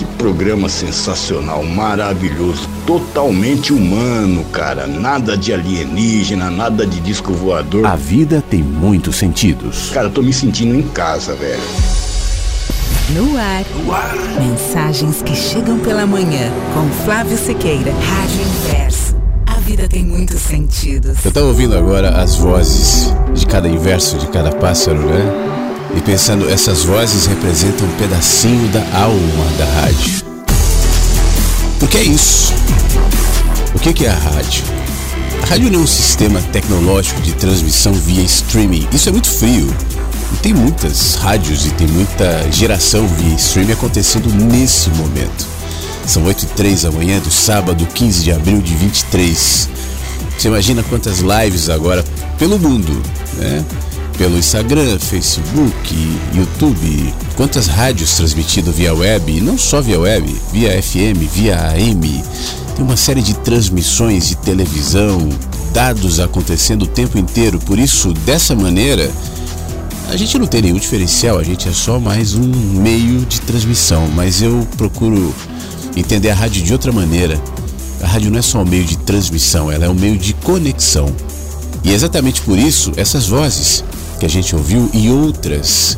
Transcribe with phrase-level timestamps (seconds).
[0.00, 4.86] que programa sensacional, maravilhoso, totalmente humano, cara.
[4.86, 7.84] Nada de alienígena, nada de disco voador.
[7.84, 9.90] A vida tem muitos sentidos.
[9.90, 11.60] Cara, eu tô me sentindo em casa, velho.
[13.10, 13.62] No ar.
[14.40, 19.16] Mensagens que chegam pela manhã com Flávio Sequeira, Rádio Inverso.
[19.46, 21.22] A vida tem muitos sentidos.
[21.22, 25.59] Eu tava ouvindo agora as vozes de cada inverso de cada pássaro, né?
[25.96, 30.24] E pensando, essas vozes representam um pedacinho da alma da rádio.
[31.78, 32.52] Porque é isso.
[33.74, 34.64] O que que é a rádio?
[35.42, 38.86] A rádio não é um sistema tecnológico de transmissão via streaming.
[38.92, 39.74] Isso é muito frio.
[40.32, 45.46] E tem muitas rádios e tem muita geração via streaming acontecendo nesse momento.
[46.06, 49.68] São 8 e 3 da manhã do sábado, 15 de abril de 23.
[50.36, 52.04] Você imagina quantas lives agora
[52.38, 53.02] pelo mundo,
[53.36, 53.64] né?
[54.20, 55.94] Pelo Instagram, Facebook,
[56.34, 62.22] YouTube, quantas rádios transmitidas via web, e não só via web, via FM, via AM.
[62.76, 65.26] Tem uma série de transmissões de televisão,
[65.72, 67.58] dados acontecendo o tempo inteiro.
[67.60, 69.10] Por isso, dessa maneira,
[70.10, 74.06] a gente não tem nenhum diferencial, a gente é só mais um meio de transmissão,
[74.08, 75.34] mas eu procuro
[75.96, 77.40] entender a rádio de outra maneira.
[78.02, 81.10] A rádio não é só um meio de transmissão, ela é um meio de conexão.
[81.82, 83.82] E é exatamente por isso, essas vozes
[84.20, 85.96] que a gente ouviu e outras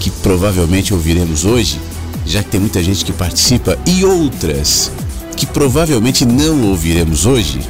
[0.00, 1.78] que provavelmente ouviremos hoje,
[2.24, 4.90] já que tem muita gente que participa, e outras
[5.36, 7.60] que provavelmente não ouviremos hoje,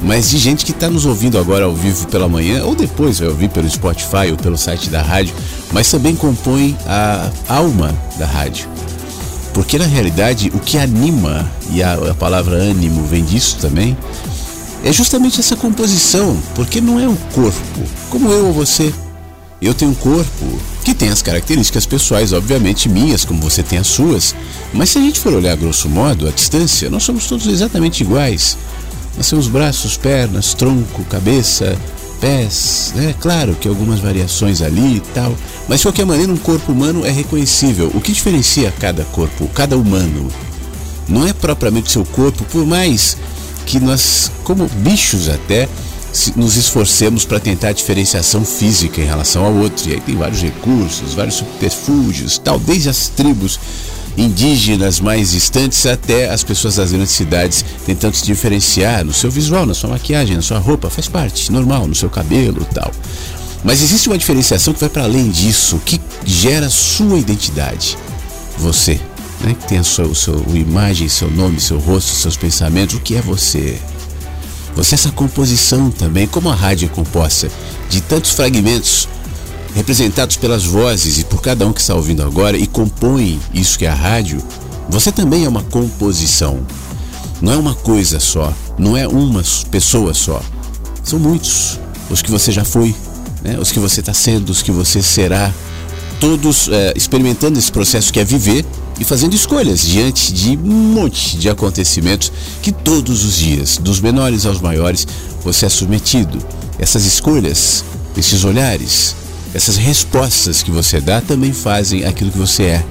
[0.00, 3.28] mas de gente que está nos ouvindo agora ao vivo pela manhã, ou depois vai
[3.28, 5.34] ouvir pelo Spotify ou pelo site da rádio,
[5.72, 8.68] mas também compõe a alma da rádio.
[9.52, 13.96] Porque na realidade o que anima, e a, a palavra ânimo vem disso também,
[14.84, 18.94] é justamente essa composição, porque não é um corpo, como eu ou você.
[19.64, 23.86] Eu tenho um corpo que tem as características pessoais, obviamente minhas, como você tem as
[23.86, 24.34] suas,
[24.74, 28.58] mas se a gente for olhar grosso modo, à distância, nós somos todos exatamente iguais.
[29.16, 31.78] Nós temos braços, pernas, tronco, cabeça,
[32.20, 33.14] pés, né?
[33.18, 35.34] Claro que algumas variações ali e tal,
[35.66, 37.90] mas de qualquer maneira um corpo humano é reconhecível.
[37.94, 40.28] O que diferencia cada corpo, cada humano,
[41.08, 43.16] não é propriamente seu corpo, por mais
[43.64, 45.70] que nós, como bichos até,
[46.36, 49.88] nos esforcemos para tentar a diferenciação física em relação ao outro.
[49.88, 53.58] E aí tem vários recursos, vários subterfúgios, tal, desde as tribos
[54.16, 59.66] indígenas mais distantes até as pessoas das grandes cidades tentando se diferenciar no seu visual,
[59.66, 62.92] na sua maquiagem, na sua roupa, faz parte, normal, no seu cabelo tal.
[63.64, 67.96] Mas existe uma diferenciação que vai para além disso, que gera sua identidade.
[68.58, 69.00] Você,
[69.40, 73.00] né, que tem a sua, o seu, imagem, seu nome, seu rosto, seus pensamentos, o
[73.00, 73.80] que é você?
[74.76, 77.50] Você essa composição também, como a rádio é composta
[77.88, 79.08] de tantos fragmentos
[79.74, 83.86] representados pelas vozes e por cada um que está ouvindo agora e compõe isso que
[83.86, 84.42] é a rádio,
[84.88, 86.64] você também é uma composição.
[87.40, 90.40] Não é uma coisa só, não é uma pessoa só.
[91.02, 91.78] São muitos.
[92.10, 92.94] Os que você já foi,
[93.42, 93.58] né?
[93.58, 95.52] os que você está sendo, os que você será.
[96.20, 98.64] Todos é, experimentando esse processo que é viver
[99.04, 104.46] e fazendo escolhas diante de um monte de acontecimentos que todos os dias, dos menores
[104.46, 105.06] aos maiores,
[105.42, 106.38] você é submetido.
[106.78, 107.84] Essas escolhas,
[108.16, 109.14] esses olhares,
[109.52, 112.84] essas respostas que você dá também fazem aquilo que você é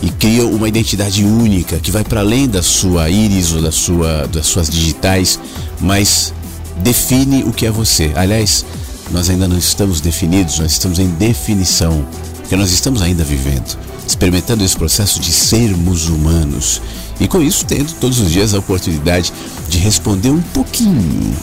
[0.00, 4.28] e criam uma identidade única que vai para além da sua íris ou da sua,
[4.28, 5.40] das suas digitais,
[5.80, 6.32] mas
[6.76, 8.12] define o que é você.
[8.14, 8.64] Aliás,
[9.10, 12.06] nós ainda não estamos definidos, nós estamos em definição,
[12.36, 13.76] porque nós estamos ainda vivendo,
[14.10, 16.82] experimentando esse processo de sermos humanos
[17.20, 19.32] e com isso tendo todos os dias a oportunidade
[19.68, 21.36] de responder um pouquinho: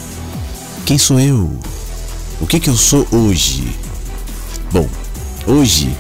[0.86, 1.50] quem sou eu?
[2.42, 3.76] O que que eu sou hoje?
[4.72, 4.88] Bom,
[5.46, 5.96] hoje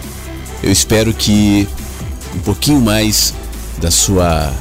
[0.62, 1.68] eu espero que
[2.36, 3.34] um pouquinho mais
[3.80, 4.54] da sua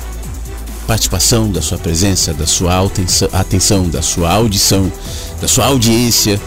[0.87, 2.89] participação, da sua presença, da sua
[3.33, 4.91] atenção, da sua audição,
[5.41, 6.41] da sua audiência,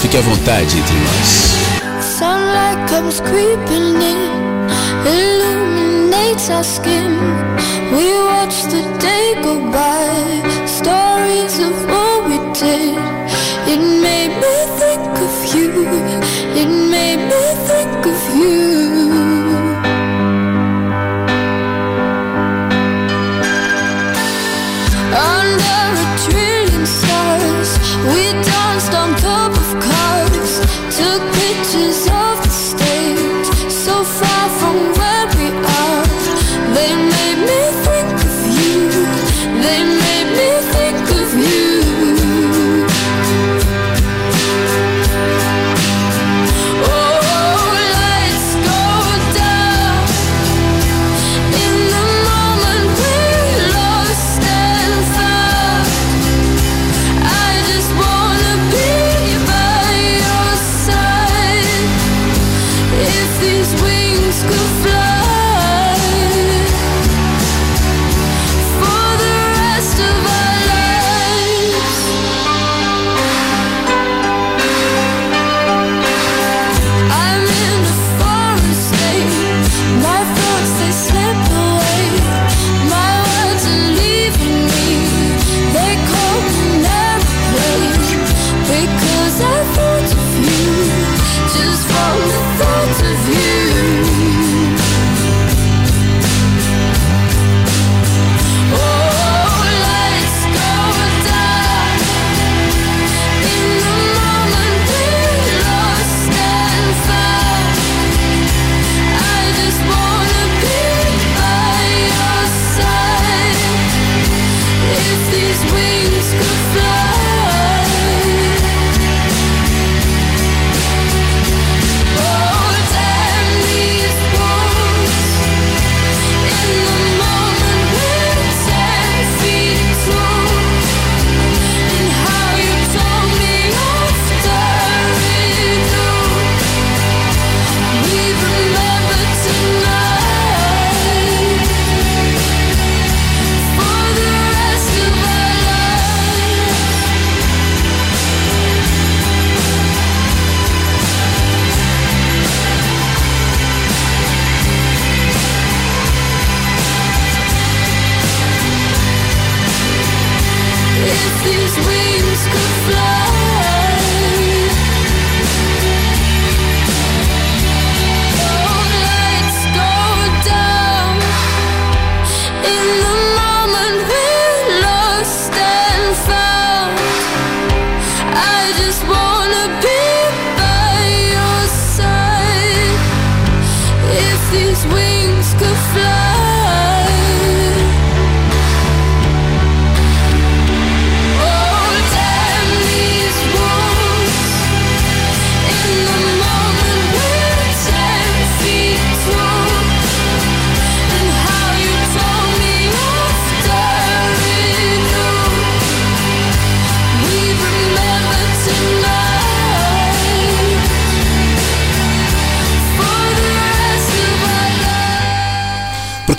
[0.00, 1.54] Fique à vontade entre nós.
[2.02, 4.66] Sunlight comes creeping in,
[5.06, 7.16] illuminates our skin.
[7.92, 12.98] We watch the day go by, stories of what we did.
[13.68, 14.59] It made me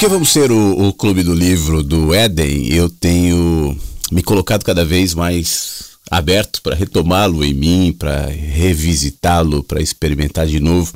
[0.02, 3.78] Porque vamos ser o, o clube do livro do Éden, eu tenho
[4.12, 10.60] me colocado cada vez mais aberto para retomá-lo em mim, para revisitá-lo, para experimentar de
[10.60, 10.92] novo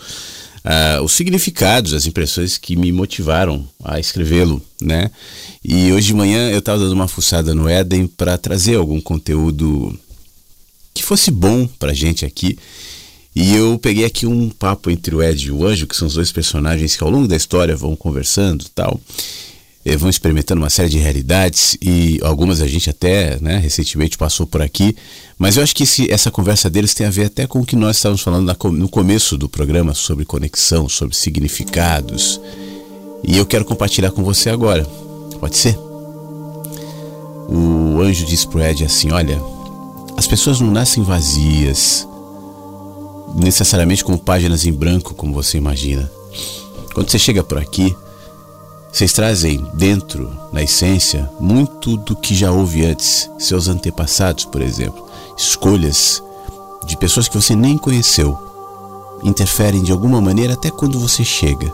[0.65, 5.11] uh, os significados, as impressões que me motivaram a escrevê-lo, né?
[5.63, 9.95] E hoje de manhã eu estava dando uma fuçada no Éden para trazer algum conteúdo
[10.95, 12.57] que fosse bom para gente aqui.
[13.35, 16.13] E eu peguei aqui um papo entre o Ed e o Anjo, que são os
[16.13, 18.97] dois personagens que ao longo da história vão conversando tal.
[19.83, 24.47] Eh, vão experimentando uma série de realidades e algumas a gente até né, recentemente passou
[24.47, 24.95] por aqui.
[25.37, 27.75] Mas eu acho que esse, essa conversa deles tem a ver até com o que
[27.75, 32.39] nós estávamos falando na, no começo do programa sobre conexão, sobre significados.
[33.21, 34.83] E eu quero compartilhar com você agora.
[35.41, 35.77] Pode ser?
[37.47, 39.39] O anjo diz pro Ed assim: Olha,
[40.15, 42.07] as pessoas não nascem vazias
[43.35, 46.09] necessariamente com páginas em branco, como você imagina.
[46.93, 47.95] Quando você chega por aqui,
[48.91, 55.05] vocês trazem dentro, na essência, muito do que já houve antes, seus antepassados, por exemplo,
[55.37, 56.23] escolhas
[56.85, 58.37] de pessoas que você nem conheceu,
[59.21, 61.69] interferem de alguma maneira até quando você chega.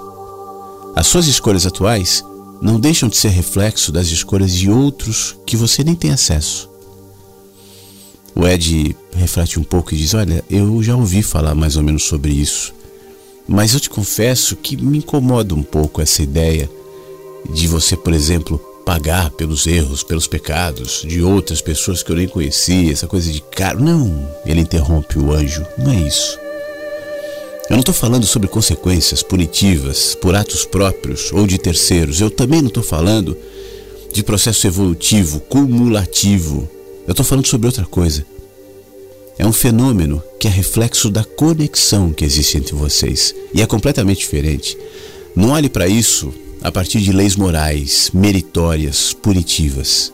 [0.96, 2.25] As suas escolhas atuais
[2.60, 6.71] não deixam de ser reflexo das escolhas de outros que você nem tem acesso.
[8.35, 12.03] O Ed reflete um pouco e diz: Olha, eu já ouvi falar mais ou menos
[12.03, 12.73] sobre isso,
[13.47, 16.69] mas eu te confesso que me incomoda um pouco essa ideia
[17.50, 22.27] de você, por exemplo, pagar pelos erros, pelos pecados de outras pessoas que eu nem
[22.27, 23.83] conhecia, essa coisa de caro.
[23.83, 26.39] Não, ele interrompe o anjo, não é isso.
[27.69, 32.19] Eu não estou falando sobre consequências punitivas por atos próprios ou de terceiros.
[32.19, 33.38] Eu também não estou falando
[34.11, 36.69] de processo evolutivo, cumulativo
[37.12, 38.25] eu estou falando sobre outra coisa.
[39.38, 44.20] É um fenômeno que é reflexo da conexão que existe entre vocês e é completamente
[44.20, 44.77] diferente.
[45.36, 50.13] Não olhe para isso a partir de leis morais, meritórias, punitivas.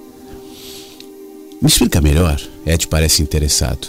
[1.62, 3.88] Me explica melhor, Ed parece interessado.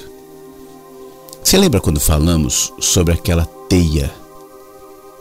[1.43, 4.13] Você lembra quando falamos sobre aquela teia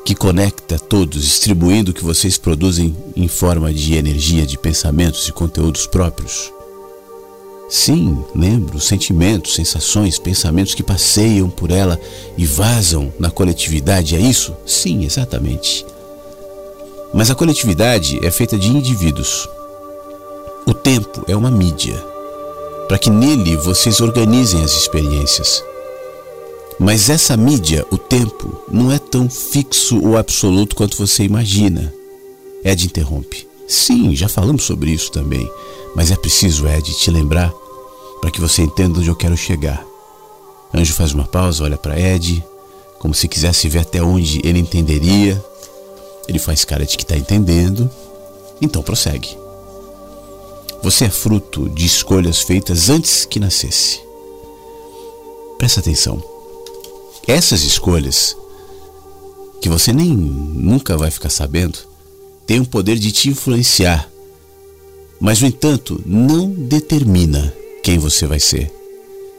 [0.04, 5.32] que conecta todos, distribuindo o que vocês produzem em forma de energia, de pensamentos e
[5.32, 6.57] conteúdos próprios?
[7.70, 12.00] Sim, lembro, sentimentos, sensações, pensamentos que passeiam por ela
[12.38, 14.56] e vazam na coletividade, é isso?
[14.66, 15.86] Sim, exatamente.
[17.14, 19.50] Mas a coletividade é feita de indivíduos.
[20.66, 21.96] O tempo é uma mídia,
[22.88, 25.62] para que nele vocês organizem as experiências.
[26.80, 31.94] Mas essa mídia, o tempo, não é tão fixo ou absoluto quanto você imagina.
[32.64, 33.48] Ed interrompe.
[33.68, 35.50] Sim, já falamos sobre isso também.
[35.98, 37.52] Mas é preciso, Ed, te lembrar
[38.22, 39.84] para que você entenda onde eu quero chegar.
[40.72, 42.46] Anjo faz uma pausa, olha para Ed,
[43.00, 45.44] como se quisesse ver até onde ele entenderia.
[46.28, 47.90] Ele faz cara de que está entendendo,
[48.62, 49.36] então prossegue.
[50.84, 54.00] Você é fruto de escolhas feitas antes que nascesse.
[55.58, 56.24] Presta atenção.
[57.28, 58.38] Essas escolhas,
[59.60, 61.80] que você nem nunca vai ficar sabendo,
[62.46, 64.08] têm o poder de te influenciar
[65.20, 68.72] mas, no entanto, não determina quem você vai ser.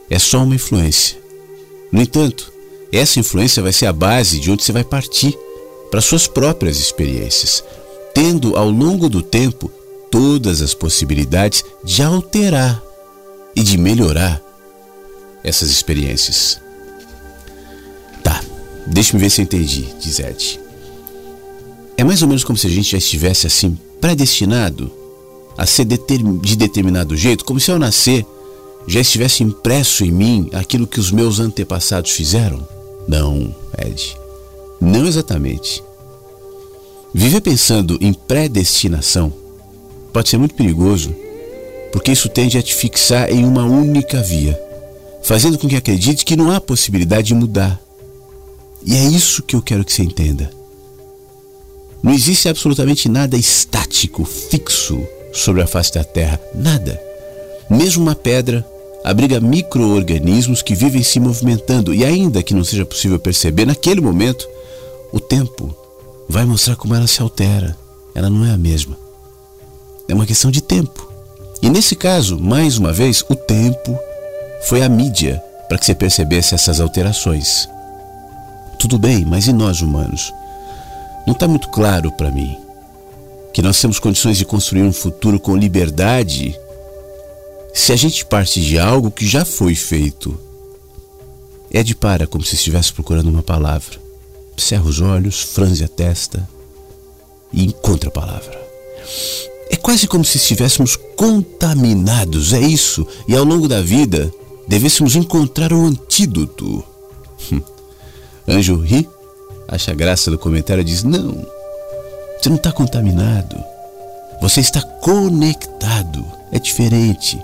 [0.09, 1.17] É só uma influência.
[1.91, 2.51] No entanto,
[2.91, 5.37] essa influência vai ser a base de onde você vai partir
[5.89, 7.63] para suas próprias experiências,
[8.13, 9.71] tendo ao longo do tempo
[10.11, 12.81] todas as possibilidades de alterar
[13.55, 14.41] e de melhorar
[15.43, 16.59] essas experiências.
[18.23, 18.43] Tá,
[18.87, 20.59] deixa-me ver se eu entendi, diz Ed.
[21.97, 24.91] É mais ou menos como se a gente já estivesse assim predestinado
[25.59, 28.25] a ser de determinado jeito, como se ao nascer
[28.87, 32.65] já estivesse impresso em mim aquilo que os meus antepassados fizeram?
[33.05, 34.15] Não, Ed.
[34.79, 35.83] Não exatamente.
[37.13, 39.33] Viver pensando em predestinação
[40.13, 41.13] pode ser muito perigoso,
[41.91, 44.57] porque isso tende a te fixar em uma única via,
[45.21, 47.77] fazendo com que acredite que não há possibilidade de mudar.
[48.85, 50.49] E é isso que eu quero que você entenda.
[52.01, 56.39] Não existe absolutamente nada estático, fixo, sobre a face da Terra.
[56.53, 56.99] Nada.
[57.69, 58.65] Mesmo uma pedra
[59.03, 64.47] abriga micro-organismos que vivem se movimentando e, ainda que não seja possível perceber, naquele momento,
[65.11, 65.75] o tempo
[66.27, 67.77] vai mostrar como ela se altera.
[68.13, 68.97] Ela não é a mesma.
[70.07, 71.07] É uma questão de tempo.
[71.61, 73.97] E nesse caso, mais uma vez, o tempo
[74.63, 77.69] foi a mídia para que você percebesse essas alterações.
[78.79, 80.33] Tudo bem, mas e nós humanos?
[81.27, 82.57] Não está muito claro para mim
[83.53, 86.55] que nós temos condições de construir um futuro com liberdade
[87.73, 90.37] se a gente parte de algo que já foi feito.
[91.71, 93.99] É de para como se estivesse procurando uma palavra.
[94.57, 96.47] Cerra os olhos, franze a testa.
[97.51, 98.59] e encontra a palavra.
[99.71, 104.31] É quase como se estivéssemos contaminados, é isso, e ao longo da vida
[104.67, 106.83] devêssemos encontrar um antídoto.
[107.51, 107.61] Hum.
[108.47, 109.07] Anjo ri,
[109.67, 111.45] acha graça do comentário e diz: Não,
[112.39, 113.61] você não está contaminado.
[114.41, 116.25] Você está conectado.
[116.51, 117.39] É diferente.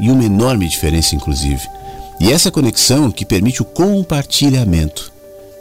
[0.00, 1.62] E uma enorme diferença, inclusive.
[2.20, 5.12] E essa conexão que permite o compartilhamento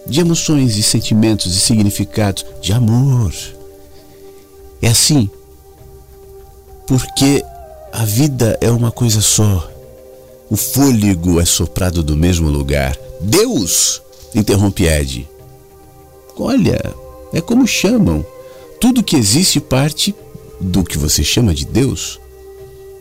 [0.08, 3.34] de emoções e sentimentos e significados de amor.
[4.82, 5.30] É assim.
[6.88, 7.44] Porque
[7.94, 9.70] a vida é uma coisa só.
[10.50, 12.98] O fôlego é soprado do mesmo lugar.
[13.22, 14.02] Deus!
[14.34, 15.28] interrompe Ed.
[16.38, 16.80] Olha,
[17.34, 18.26] é como chamam.
[18.80, 20.14] Tudo que existe parte
[20.60, 22.20] do que você chama de Deus.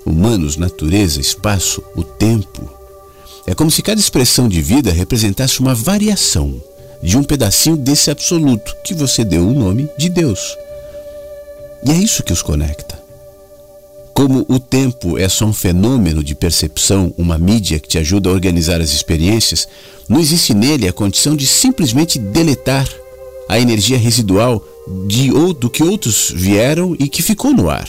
[0.05, 2.69] Humanos, natureza, espaço, o tempo.
[3.47, 6.61] É como se cada expressão de vida representasse uma variação
[7.03, 10.57] de um pedacinho desse absoluto que você deu o nome de Deus.
[11.85, 12.97] E é isso que os conecta.
[14.15, 18.33] Como o tempo é só um fenômeno de percepção, uma mídia que te ajuda a
[18.33, 19.69] organizar as experiências,
[20.09, 22.89] não existe nele a condição de simplesmente deletar
[23.49, 24.63] a energia residual
[25.07, 27.89] de ou do que outros vieram e que ficou no ar.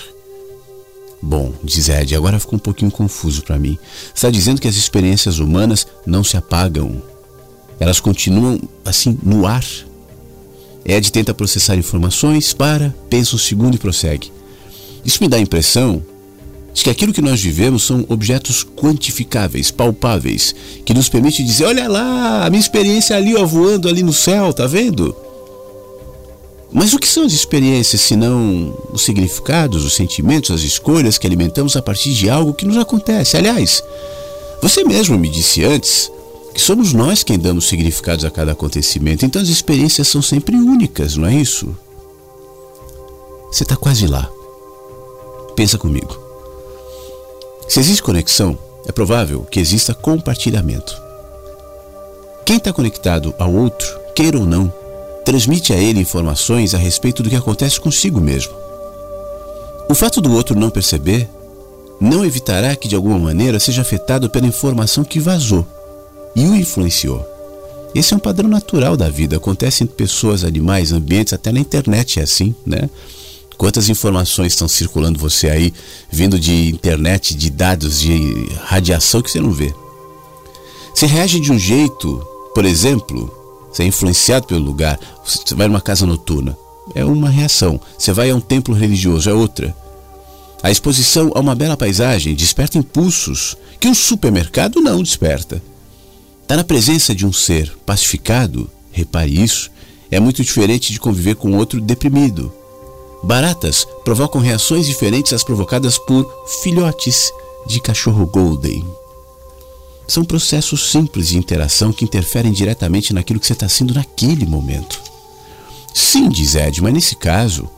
[1.21, 3.77] Bom, diz Ed, agora ficou um pouquinho confuso para mim.
[4.13, 7.01] Está dizendo que as experiências humanas não se apagam.
[7.79, 9.65] Elas continuam assim no ar.
[10.85, 14.31] Ed tenta processar informações, para, pensa um segundo e prossegue.
[15.03, 16.03] Isso me dá a impressão
[16.73, 20.53] de que aquilo que nós vivemos são objetos quantificáveis, palpáveis,
[20.85, 24.53] que nos permite dizer: olha lá, a minha experiência ali, ó, voando ali no céu,
[24.53, 25.15] tá vendo?
[26.71, 31.25] Mas o que são as experiências se não os significados, os sentimentos, as escolhas que
[31.25, 33.37] alimentamos a partir de algo que nos acontece?
[33.37, 33.81] Aliás,
[34.61, 36.11] você mesmo me disse antes
[36.53, 41.15] que somos nós quem damos significados a cada acontecimento, então as experiências são sempre únicas,
[41.15, 41.75] não é isso?
[43.51, 44.29] Você está quase lá.
[45.55, 46.19] Pensa comigo.
[47.69, 50.95] Se existe conexão, é provável que exista compartilhamento.
[52.45, 54.71] Quem está conectado ao outro, queira ou não,
[55.27, 58.53] transmite a ele informações a respeito do que acontece consigo mesmo.
[59.89, 61.27] O fato do outro não perceber
[61.99, 65.67] não evitará que de alguma maneira seja afetado pela informação que vazou
[66.33, 67.27] e o influenciou.
[67.93, 72.21] Esse é um padrão natural da vida, acontece entre pessoas, animais, ambientes, até na internet
[72.21, 72.89] é assim, né?
[73.57, 75.73] Quantas informações estão circulando você aí,
[76.09, 79.73] vindo de internet, de dados, de radiação que você não vê.
[80.95, 84.99] Você reage de um jeito, por exemplo, você é influenciado pelo lugar.
[85.23, 86.57] Você vai numa casa noturna,
[86.95, 87.79] é uma reação.
[87.97, 89.75] Você vai a um templo religioso, é outra.
[90.63, 95.61] A exposição a uma bela paisagem desperta impulsos que um supermercado não desperta.
[96.41, 99.69] Está na presença de um ser pacificado, repare isso,
[100.09, 102.51] é muito diferente de conviver com outro deprimido.
[103.23, 106.25] Baratas provocam reações diferentes às provocadas por
[106.63, 107.31] filhotes
[107.67, 108.85] de cachorro golden.
[110.07, 114.99] São processos simples de interação que interferem diretamente naquilo que você está sendo naquele momento.
[115.93, 117.69] Sim, diz Ed, mas nesse caso,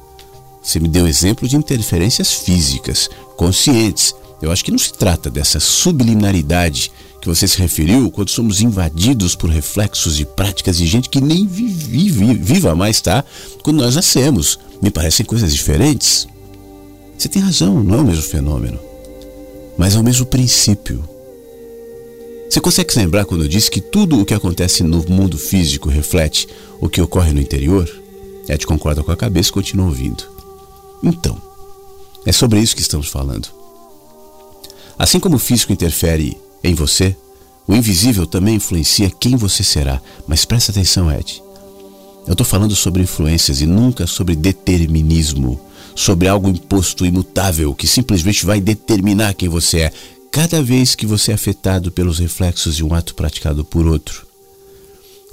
[0.62, 4.14] você me deu exemplo de interferências físicas, conscientes.
[4.42, 9.36] Eu acho que não se trata dessa subliminaridade que você se referiu quando somos invadidos
[9.36, 13.24] por reflexos de práticas de gente que nem vive, viva mais, tá?
[13.64, 14.60] Quando nós nascemos.
[14.82, 16.28] Me parecem coisas diferentes.
[17.18, 18.80] Você tem razão, não é o mesmo fenômeno,
[19.78, 21.04] mas é o mesmo princípio.
[22.50, 25.88] Você consegue se lembrar quando eu disse que tudo o que acontece no mundo físico
[25.88, 26.48] reflete
[26.82, 27.88] o que ocorre no interior?
[28.50, 30.24] Ed concorda com a cabeça e continua ouvindo.
[31.04, 31.40] Então,
[32.26, 33.48] é sobre isso que estamos falando.
[34.98, 37.16] Assim como o físico interfere em você,
[37.68, 40.02] o invisível também influencia quem você será.
[40.28, 41.44] Mas presta atenção, Ed.
[42.26, 45.60] Eu estou falando sobre influências e nunca sobre determinismo,
[45.96, 49.94] sobre algo imposto, imutável, que simplesmente vai determinar quem você é
[50.32, 54.28] cada vez que você é afetado pelos reflexos de um ato praticado por outro.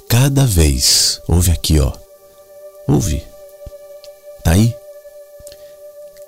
[0.09, 1.93] Cada vez, ouve aqui, ó.
[2.87, 3.23] Ouve.
[4.43, 4.73] Tá aí?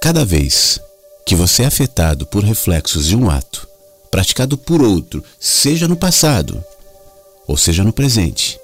[0.02, 0.80] Cada vez
[1.26, 3.68] que você é afetado por reflexos de um ato
[4.12, 6.64] praticado por outro, seja no passado
[7.48, 8.60] ou seja no presente,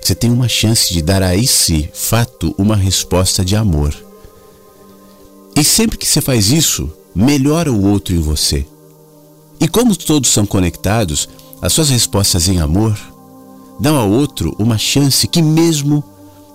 [0.00, 3.94] você tem uma chance de dar a esse fato uma resposta de amor.
[5.54, 8.66] E sempre que você faz isso, melhora o outro em você.
[9.62, 11.28] E como todos são conectados,
[11.62, 12.98] as suas respostas em amor
[13.78, 16.02] dão ao outro uma chance que, mesmo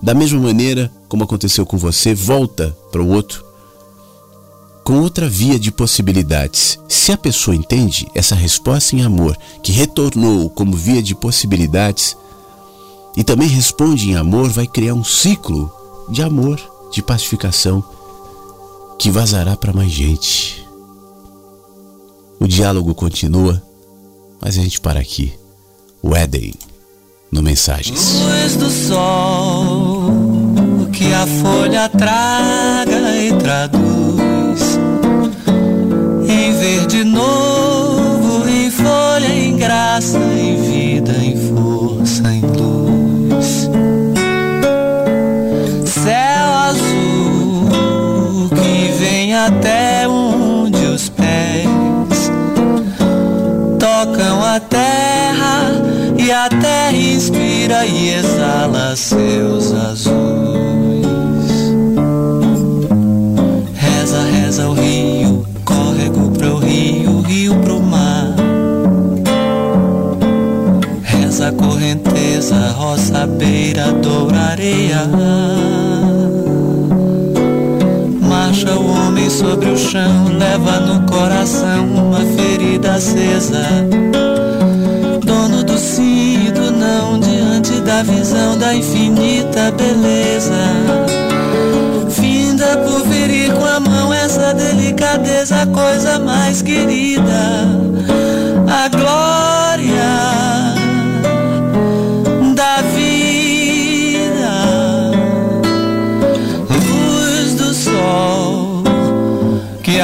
[0.02, 3.48] da mesma maneira como aconteceu com você, volta para o outro
[4.84, 6.78] com outra via de possibilidades.
[6.86, 12.14] Se a pessoa entende essa resposta em amor que retornou como via de possibilidades
[13.16, 15.72] e também responde em amor, vai criar um ciclo
[16.10, 17.82] de amor de pacificação
[18.98, 20.57] que vazará para mais gente.
[22.40, 23.62] O diálogo continua,
[24.40, 25.32] mas a gente para aqui.
[26.02, 26.54] O Éden,
[27.30, 28.20] no Mensagens.
[28.20, 30.38] Luz do sol
[30.92, 34.78] que a folha traga e traduz
[36.28, 43.68] em verde novo, em folha, em graça, em vida, em força, em luz.
[45.86, 49.87] Céu azul que vem até
[54.38, 55.72] tocam a terra
[56.16, 61.06] e a terra inspira e exala seus azuis.
[63.74, 68.34] Reza, reza o rio, córrego pro rio, rio pro mar.
[71.02, 75.08] Reza a correnteza, roça, beira, doura, areia.
[78.58, 83.62] Marcha o homem sobre o chão, leva no coração uma ferida acesa.
[85.24, 90.74] Dono do sim não, diante da visão da infinita beleza.
[92.10, 97.62] Finda por ferir com a mão essa delicadeza, coisa mais querida.
[98.66, 99.27] A glória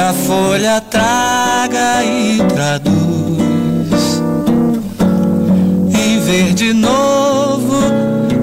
[0.09, 4.21] a folha traga e traduz
[5.89, 7.75] em verde novo,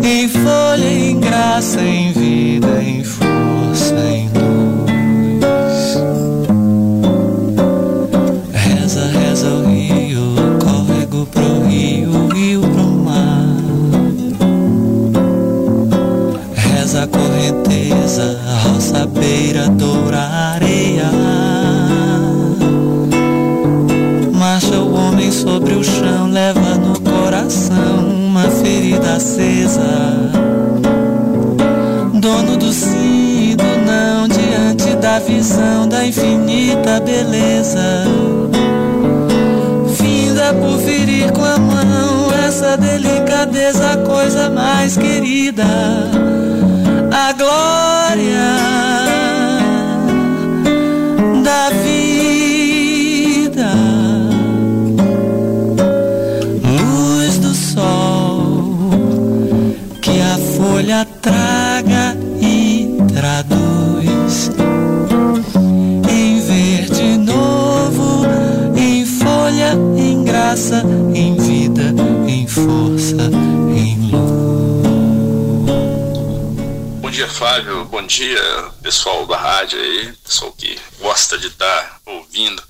[0.02, 5.98] em folha, em graça, em vida, em força, em luz.
[8.52, 13.46] Reza, reza o rio, córrego pro rio, rio pro mar.
[16.56, 20.51] Reza a correnteza, roça, beira, doura,
[25.82, 30.30] chão, leva no coração uma ferida acesa.
[32.14, 38.04] Dono do sim e do não, diante da visão da infinita beleza.
[39.96, 45.64] Finda por ferir com a mão essa delicadeza, coisa mais querida.
[47.10, 47.91] A glória
[77.32, 77.86] Flávio.
[77.86, 78.40] Bom dia,
[78.82, 82.62] pessoal da rádio aí, pessoal que gosta de estar ouvindo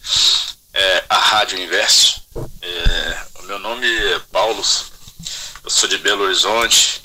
[0.72, 2.22] é, a Rádio Inverso.
[2.60, 4.64] É, meu nome é Paulo,
[5.64, 7.02] eu sou de Belo Horizonte.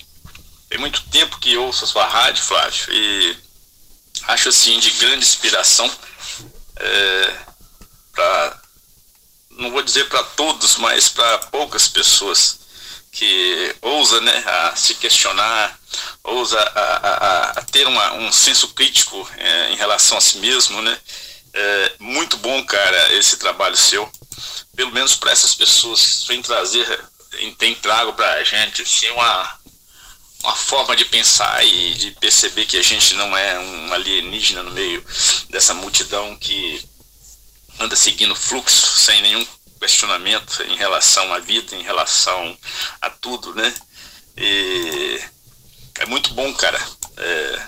[0.70, 3.36] Tem muito tempo que ouço a sua rádio, Flávio, e
[4.28, 5.92] acho assim de grande inspiração
[6.76, 7.36] é,
[8.14, 8.62] para,
[9.52, 12.60] não vou dizer para todos, mas para poucas pessoas
[13.12, 15.77] que ousa né, a se questionar,
[16.24, 20.82] ousa a, a, a ter uma, um senso crítico é, em relação a si mesmo,
[20.82, 21.00] né?
[21.54, 24.10] É muito bom, cara, esse trabalho seu.
[24.76, 27.04] Pelo menos para essas pessoas, vem trazer,
[27.58, 29.60] tem trago para a gente assim, uma,
[30.44, 34.72] uma forma de pensar e de perceber que a gente não é um alienígena no
[34.72, 35.04] meio
[35.50, 36.84] dessa multidão que
[37.80, 39.46] anda seguindo fluxo sem nenhum
[39.80, 42.58] questionamento em relação à vida, em relação
[43.02, 43.74] a tudo, né?
[44.36, 45.22] E
[46.00, 46.80] é muito bom, cara,
[47.18, 47.68] é,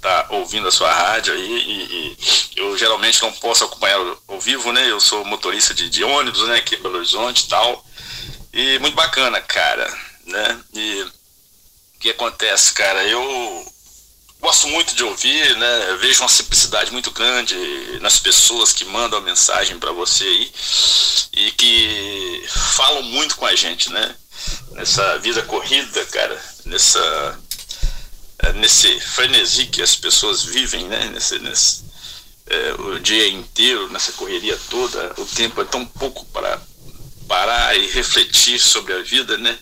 [0.00, 2.16] tá ouvindo a sua rádio aí e, e,
[2.56, 4.90] eu geralmente não posso acompanhar ao vivo, né?
[4.90, 6.56] Eu sou motorista de, de ônibus, né?
[6.56, 7.84] Aqui em Belo Horizonte e tal.
[8.52, 9.90] E muito bacana, cara,
[10.26, 10.60] né?
[10.74, 13.02] E o que acontece, cara?
[13.04, 13.66] Eu
[14.40, 15.90] gosto muito de ouvir, né?
[15.90, 17.56] Eu vejo uma simplicidade muito grande
[18.00, 20.52] nas pessoas que mandam a mensagem para você aí
[21.32, 22.44] e que
[22.76, 24.14] falam muito com a gente, né?
[24.72, 27.40] Nessa vida corrida, cara, nessa
[28.54, 31.10] nesse frenesi que as pessoas vivem, né?
[31.12, 31.84] Nesse, nesse
[32.46, 36.60] é, o dia inteiro, nessa correria toda, o tempo é tão pouco para
[37.26, 39.58] parar e refletir sobre a vida, né?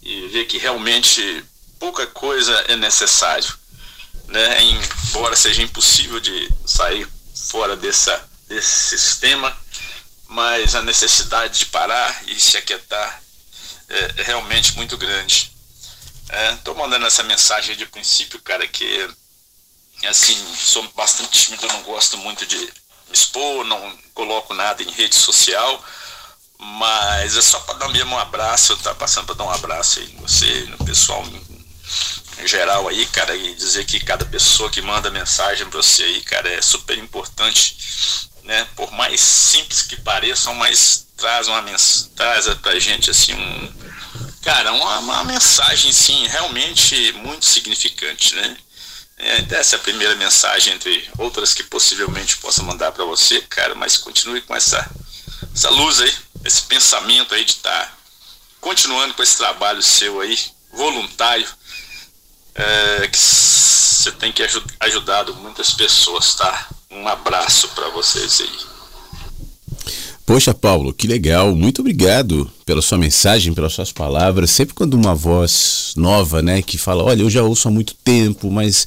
[0.00, 1.44] E ver que realmente
[1.78, 3.52] pouca coisa é necessário,
[4.28, 4.62] né?
[4.62, 9.54] Embora seja impossível de sair fora dessa, desse sistema,
[10.28, 13.22] mas a necessidade de parar e se aquietar
[13.88, 15.51] é, é realmente muito grande.
[16.32, 19.08] É, mandando essa mensagem de princípio, cara, que
[20.08, 22.72] assim, sou bastante tímido, não gosto muito de me
[23.12, 25.84] expor, não coloco nada em rede social,
[26.58, 30.10] mas é só para dar mesmo um abraço, tá passando para dar um abraço aí
[30.10, 34.80] em você, no pessoal em, em geral aí, cara, e dizer que cada pessoa que
[34.80, 37.76] manda mensagem para você aí, cara, é super importante,
[38.44, 38.66] né?
[38.74, 43.92] Por mais simples que pareçam, mas traz uma mensagem, traz pra gente assim um
[44.42, 48.56] cara, uma, uma mensagem sim, realmente muito significante, né?
[49.18, 53.74] É, essa é a primeira mensagem, entre outras que possivelmente possa mandar para você, cara,
[53.74, 54.90] mas continue com essa,
[55.54, 57.96] essa luz aí, esse pensamento aí de estar tá
[58.60, 60.38] continuando com esse trabalho seu aí,
[60.72, 61.48] voluntário,
[62.54, 66.68] é, que você tem que ajud ajudado muitas pessoas, tá?
[66.90, 68.71] Um abraço para vocês aí.
[70.32, 71.54] Poxa, Paulo, que legal.
[71.54, 74.50] Muito obrigado pela sua mensagem, pelas suas palavras.
[74.50, 78.50] Sempre quando uma voz nova, né, que fala: Olha, eu já ouço há muito tempo,
[78.50, 78.86] mas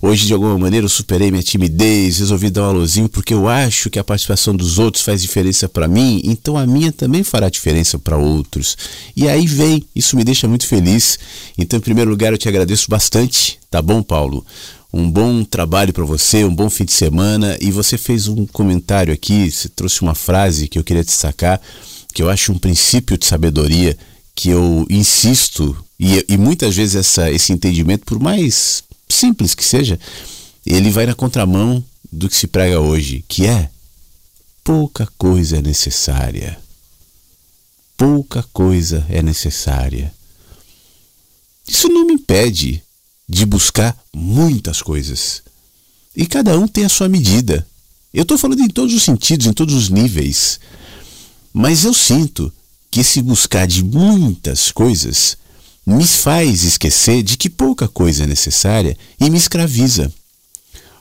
[0.00, 3.90] hoje de alguma maneira eu superei minha timidez, resolvi dar um alôzinho porque eu acho
[3.90, 7.98] que a participação dos outros faz diferença para mim, então a minha também fará diferença
[7.98, 8.78] para outros.
[9.16, 11.18] E aí vem, isso me deixa muito feliz.
[11.58, 14.46] Então, em primeiro lugar, eu te agradeço bastante, tá bom, Paulo?
[14.96, 17.58] Um bom trabalho para você, um bom fim de semana.
[17.60, 21.60] E você fez um comentário aqui, você trouxe uma frase que eu queria destacar,
[22.14, 23.96] que eu acho um princípio de sabedoria
[24.34, 29.98] que eu insisto, e, e muitas vezes essa, esse entendimento, por mais simples que seja,
[30.64, 31.82] ele vai na contramão
[32.12, 33.70] do que se prega hoje, que é
[34.62, 36.58] pouca coisa é necessária.
[37.96, 40.12] Pouca coisa é necessária.
[41.66, 42.82] Isso não me impede
[43.28, 45.42] de buscar muitas coisas.
[46.14, 47.66] E cada um tem a sua medida.
[48.12, 50.58] Eu estou falando em todos os sentidos, em todos os níveis.
[51.52, 52.52] Mas eu sinto
[52.90, 55.36] que esse buscar de muitas coisas
[55.86, 60.12] me faz esquecer de que pouca coisa é necessária e me escraviza.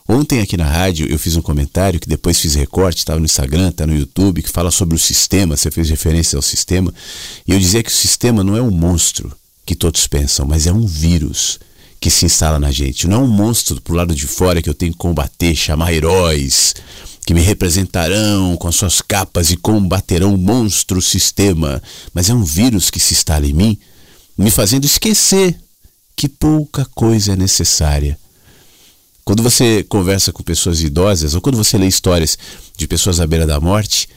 [0.07, 3.69] Ontem aqui na rádio eu fiz um comentário que depois fiz recorte, estava no Instagram,
[3.69, 6.93] está no YouTube, que fala sobre o sistema, você fez referência ao sistema,
[7.47, 9.35] e eu dizia que o sistema não é um monstro
[9.65, 11.59] que todos pensam, mas é um vírus
[12.05, 13.07] que se instala na gente.
[13.07, 16.75] Não é um monstro pro lado de fora que eu tenho que combater, chamar heróis
[17.25, 21.81] que me representarão com suas capas e combaterão o monstro sistema,
[22.13, 23.79] mas é um vírus que se instala em mim,
[24.37, 25.59] me fazendo esquecer
[26.15, 28.19] que pouca coisa é necessária.
[29.23, 32.37] Quando você conversa com pessoas idosas ou quando você lê histórias
[32.77, 34.07] de pessoas à beira da morte,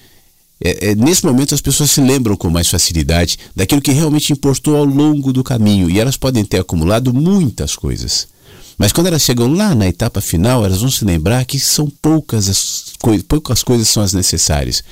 [0.60, 4.76] é, é, nesse momento as pessoas se lembram com mais facilidade daquilo que realmente importou
[4.76, 8.26] ao longo do caminho e elas podem ter acumulado muitas coisas.
[8.76, 12.48] Mas quando elas chegam lá na etapa final, elas vão se lembrar que são poucas
[12.48, 14.82] as coisas, poucas coisas são as necessárias.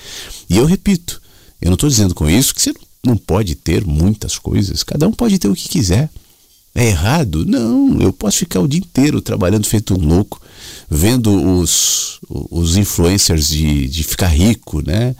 [0.51, 1.21] E eu repito,
[1.61, 2.75] eu não estou dizendo com isso que você
[3.05, 4.83] não pode ter muitas coisas.
[4.83, 6.11] Cada um pode ter o que quiser.
[6.75, 7.47] É errado?
[7.47, 10.43] Não, eu posso ficar o dia inteiro trabalhando feito um louco,
[10.91, 15.17] vendo os, os influencers de, de ficar rico, né?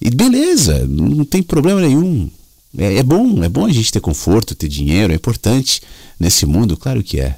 [0.00, 2.30] E beleza, não tem problema nenhum.
[2.76, 5.82] É, é, bom, é bom a gente ter conforto, ter dinheiro, é importante
[6.18, 7.36] nesse mundo, claro que é.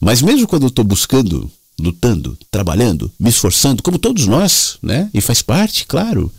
[0.00, 5.10] Mas mesmo quando eu estou buscando, lutando, trabalhando, me esforçando, como todos nós, né?
[5.12, 6.32] E faz parte, claro.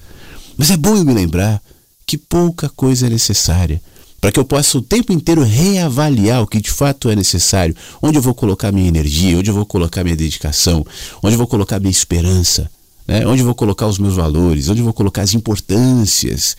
[0.57, 1.61] Mas é bom eu me lembrar
[2.05, 3.81] que pouca coisa é necessária
[4.23, 8.17] para que eu possa o tempo inteiro reavaliar o que de fato é necessário, onde
[8.17, 10.85] eu vou colocar minha energia, onde eu vou colocar minha dedicação,
[11.21, 12.71] onde eu vou colocar minha esperança.
[13.07, 13.25] Né?
[13.25, 14.69] Onde vou colocar os meus valores?
[14.69, 16.55] Onde vou colocar as importâncias?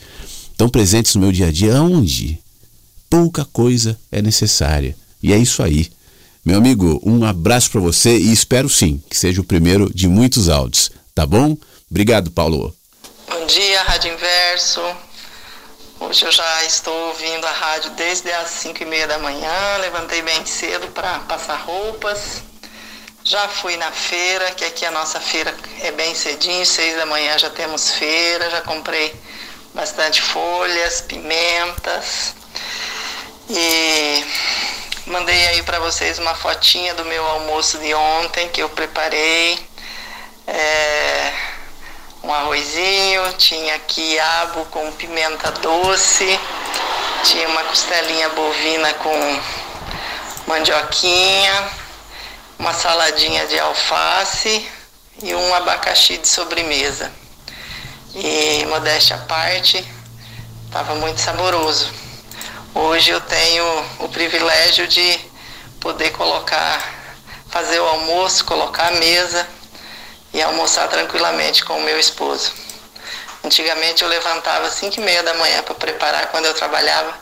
[0.50, 1.82] Estão presentes no meu dia a dia?
[1.82, 2.38] Onde?
[3.08, 4.96] Pouca coisa é necessária.
[5.22, 5.90] E é isso aí.
[6.44, 10.48] Meu amigo, um abraço para você e espero sim que seja o primeiro de muitos
[10.48, 10.90] áudios.
[11.14, 11.56] Tá bom?
[11.90, 12.74] Obrigado, Paulo.
[13.28, 14.80] Bom dia, Rádio Inverso.
[16.00, 19.78] Hoje eu já estou ouvindo a rádio desde as 5 e meia da manhã.
[19.80, 22.42] Levantei bem cedo para passar roupas
[23.24, 27.38] já fui na feira, que aqui a nossa feira é bem cedinho, seis da manhã
[27.38, 29.14] já temos feira, já comprei
[29.72, 32.34] bastante folhas, pimentas.
[33.48, 34.24] E
[35.06, 39.58] mandei aí para vocês uma fotinha do meu almoço de ontem que eu preparei.
[40.46, 41.32] É,
[42.22, 46.38] um arrozinho, tinha quiabo com pimenta doce,
[47.24, 49.40] tinha uma costelinha bovina com
[50.46, 51.83] mandioquinha
[52.58, 54.68] uma saladinha de alface
[55.22, 57.10] e um abacaxi de sobremesa.
[58.14, 59.84] E modéstia à parte,
[60.66, 61.90] estava muito saboroso.
[62.74, 63.64] Hoje eu tenho
[64.00, 65.18] o privilégio de
[65.80, 66.92] poder colocar,
[67.48, 69.46] fazer o almoço, colocar a mesa
[70.32, 72.52] e almoçar tranquilamente com o meu esposo.
[73.44, 77.14] Antigamente eu levantava às 5 e meia da manhã para preparar, quando eu trabalhava,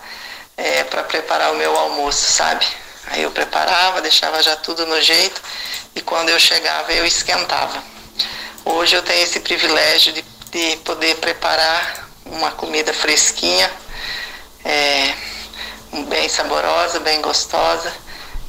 [0.57, 2.67] é, para preparar o meu almoço, sabe?
[3.07, 5.41] Aí eu preparava, deixava já tudo no jeito
[5.95, 7.83] e quando eu chegava eu esquentava.
[8.65, 13.71] Hoje eu tenho esse privilégio de, de poder preparar uma comida fresquinha,
[14.65, 15.15] é,
[16.09, 17.93] bem saborosa, bem gostosa.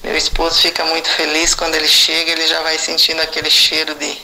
[0.03, 4.17] Meu esposo fica muito feliz quando ele chega, ele já vai sentindo aquele cheiro de,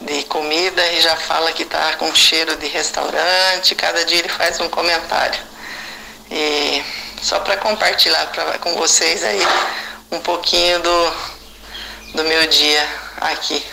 [0.00, 3.74] de comida e já fala que está com cheiro de restaurante.
[3.74, 5.40] Cada dia ele faz um comentário.
[6.30, 6.82] E
[7.22, 9.40] só para compartilhar pra, com vocês aí
[10.10, 11.12] um pouquinho do,
[12.14, 12.88] do meu dia
[13.20, 13.64] aqui.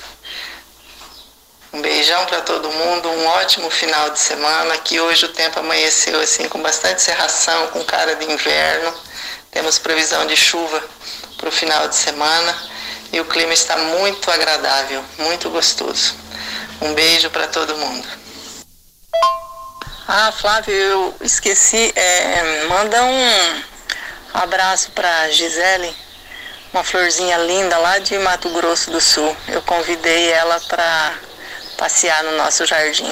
[1.73, 4.77] Um beijão para todo mundo, um ótimo final de semana.
[4.77, 8.93] Que hoje o tempo amanheceu assim com bastante serração, com cara de inverno.
[9.51, 10.83] Temos previsão de chuva
[11.37, 12.55] para o final de semana
[13.11, 16.15] e o clima está muito agradável, muito gostoso.
[16.81, 18.07] Um beijo para todo mundo.
[20.09, 21.91] Ah, Flávio, eu esqueci.
[21.93, 23.61] É, manda um
[24.33, 25.93] abraço para Gisele,
[26.73, 29.35] uma florzinha linda lá de Mato Grosso do Sul.
[29.49, 31.13] Eu convidei ela para
[31.77, 33.11] passear no nosso jardim.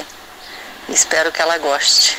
[0.88, 2.16] Espero que ela goste.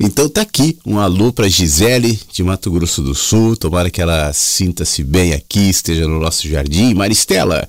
[0.00, 3.56] Então tá aqui um alô para Gisele de Mato Grosso do Sul.
[3.56, 6.94] Tomara que ela sinta-se bem aqui, esteja no nosso jardim.
[6.94, 7.68] Maristela,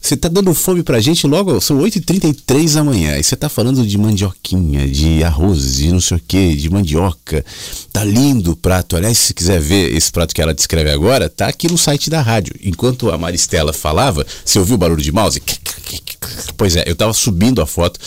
[0.00, 3.84] você tá dando fome pra gente logo, são 8h33 da manhã, e você tá falando
[3.84, 7.44] de mandioquinha, de arroz, de não sei o que, de mandioca.
[7.92, 8.96] Tá lindo o prato.
[8.96, 12.20] Aliás, se quiser ver esse prato que ela descreve agora, tá aqui no site da
[12.20, 12.54] rádio.
[12.62, 15.42] Enquanto a Maristela falava, você ouviu o barulho de mouse?
[16.56, 17.98] Pois é, eu tava subindo a foto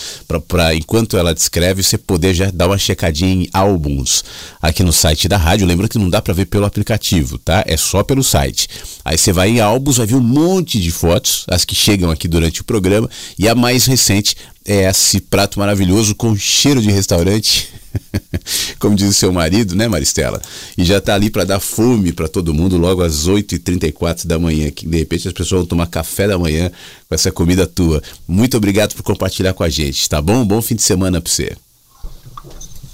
[0.46, 4.24] para enquanto ela descreve, você poder já dar uma checadinha em álbuns
[4.60, 5.66] aqui no site da rádio.
[5.66, 7.64] Lembra que não dá para ver pelo aplicativo, tá?
[7.66, 8.68] É só pelo site.
[9.04, 12.28] Aí você vai em álbuns, vai ver um monte de fotos, as que chegam aqui
[12.28, 17.68] durante o programa, e a mais recente é esse prato maravilhoso com cheiro de restaurante,
[18.78, 20.40] como diz o seu marido, né, Maristela?
[20.76, 24.70] E já está ali para dar fome para todo mundo logo às 8h34 da manhã,
[24.70, 26.70] que de repente as pessoas vão tomar café da manhã
[27.08, 28.02] com essa comida tua.
[28.26, 30.44] Muito obrigado por compartilhar com a gente, tá bom?
[30.44, 31.56] Bom fim de semana para você.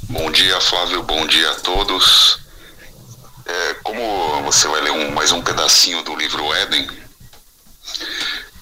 [0.09, 1.03] Bom dia, Flávio.
[1.03, 2.39] Bom dia a todos.
[3.45, 6.87] É, como você vai ler um, mais um pedacinho do livro Éden,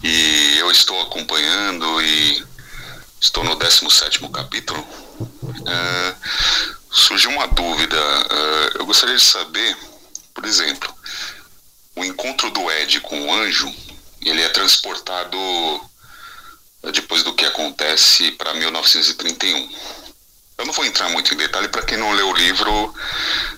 [0.03, 2.45] e eu estou acompanhando e
[3.21, 4.87] estou no 17 capítulo,
[6.91, 7.97] surgiu uma dúvida.
[7.97, 9.77] É, eu gostaria de saber,
[10.35, 10.95] por exemplo,
[11.95, 13.73] o encontro do Ed com o anjo,
[14.23, 15.39] ele é transportado
[16.93, 19.71] depois do que acontece para 1931.
[20.59, 22.95] Eu não vou entrar muito em detalhe para quem não leu o livro,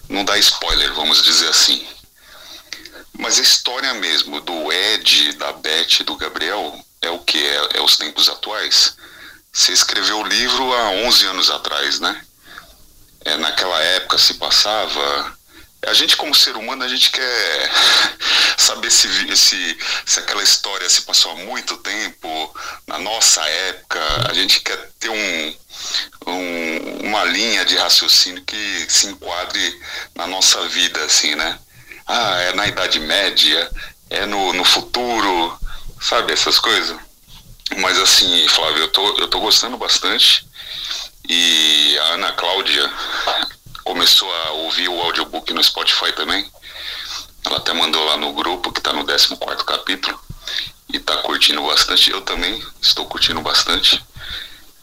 [0.08, 1.86] não dá spoiler, vamos dizer assim.
[3.18, 7.38] Mas a história mesmo do Ed, da Beth do Gabriel é o que?
[7.38, 8.96] É, é os tempos atuais?
[9.58, 12.24] Você escreveu o livro há 11 anos atrás, né?
[13.24, 15.36] É, naquela época se passava.
[15.84, 17.70] A gente, como ser humano, a gente quer
[18.56, 22.56] saber se, se, se aquela história se passou há muito tempo,
[22.86, 24.00] na nossa época.
[24.30, 25.56] A gente quer ter um,
[26.28, 29.82] um, uma linha de raciocínio que se enquadre
[30.14, 31.58] na nossa vida, assim, né?
[32.06, 33.68] Ah, é na Idade Média,
[34.08, 35.58] é no, no futuro,
[36.00, 37.07] sabe, essas coisas.
[37.76, 40.46] Mas assim, Flávio, eu tô, eu tô gostando bastante.
[41.28, 42.90] E a Ana Cláudia
[43.84, 46.50] começou a ouvir o audiobook no Spotify também.
[47.44, 50.18] Ela até mandou lá no grupo, que está no 14 capítulo.
[50.92, 52.10] E está curtindo bastante.
[52.10, 54.02] Eu também estou curtindo bastante.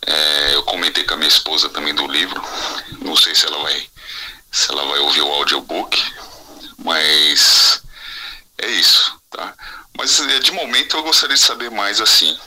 [0.06, 2.42] É, eu comentei com a minha esposa também do livro.
[3.02, 3.90] Não sei se ela vai,
[4.52, 6.04] se ela vai ouvir o audiobook.
[6.78, 7.82] Mas
[8.60, 9.54] é isso, tá?
[9.98, 12.38] Mas é, de momento eu gostaria de saber mais assim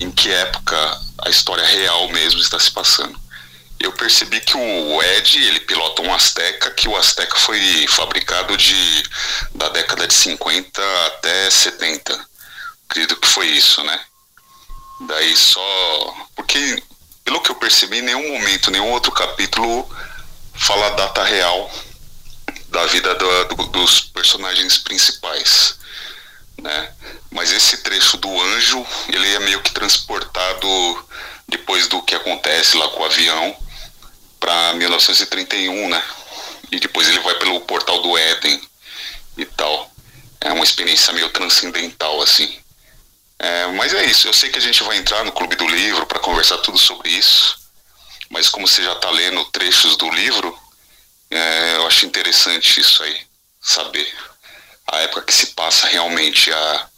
[0.00, 3.18] em que época a história real mesmo está se passando.
[3.78, 9.02] Eu percebi que o Ed, ele pilota um Azteca, que o Azteca foi fabricado de,
[9.54, 12.28] da década de 50 até 70.
[12.88, 14.00] Acredito que foi isso, né?
[15.06, 16.14] Daí só.
[16.36, 16.82] Porque,
[17.24, 19.88] pelo que eu percebi, em nenhum momento, nenhum outro capítulo
[20.54, 21.70] fala a data real
[22.68, 25.79] da vida do, do, dos personagens principais
[26.60, 26.92] né?
[27.30, 30.68] Mas esse trecho do anjo, ele é meio que transportado
[31.48, 33.56] depois do que acontece lá com o avião
[34.38, 36.02] para 1931, né?
[36.70, 38.60] E depois ele vai pelo portal do Éden
[39.36, 39.90] e tal.
[40.40, 42.58] É uma experiência meio transcendental assim.
[43.38, 46.04] É, mas é isso, eu sei que a gente vai entrar no Clube do Livro
[46.06, 47.58] para conversar tudo sobre isso.
[48.28, 50.56] Mas como você já está lendo trechos do livro,
[51.30, 53.20] é, eu acho interessante isso aí,
[53.60, 54.29] saber
[54.86, 56.88] a época que se passa realmente a,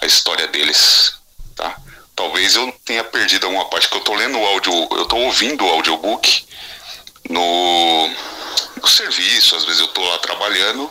[0.00, 1.14] a história deles,
[1.54, 1.76] tá?
[2.14, 5.64] Talvez eu tenha perdido alguma parte, que eu tô lendo o áudio, eu tô ouvindo
[5.64, 6.46] o audiobook
[7.28, 8.08] no,
[8.80, 10.90] no serviço, às vezes eu tô lá trabalhando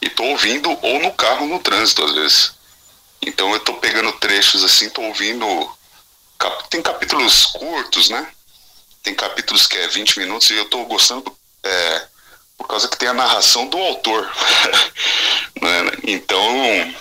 [0.00, 2.52] e tô ouvindo ou no carro no trânsito às vezes.
[3.20, 5.46] Então eu tô pegando trechos assim, tô ouvindo
[6.68, 8.26] tem capítulos curtos, né?
[9.02, 11.24] Tem capítulos que é 20 minutos e eu tô gostando
[11.62, 12.06] é,
[12.56, 14.30] por causa que tem a narração do autor.
[15.60, 15.90] né?
[16.04, 16.94] Então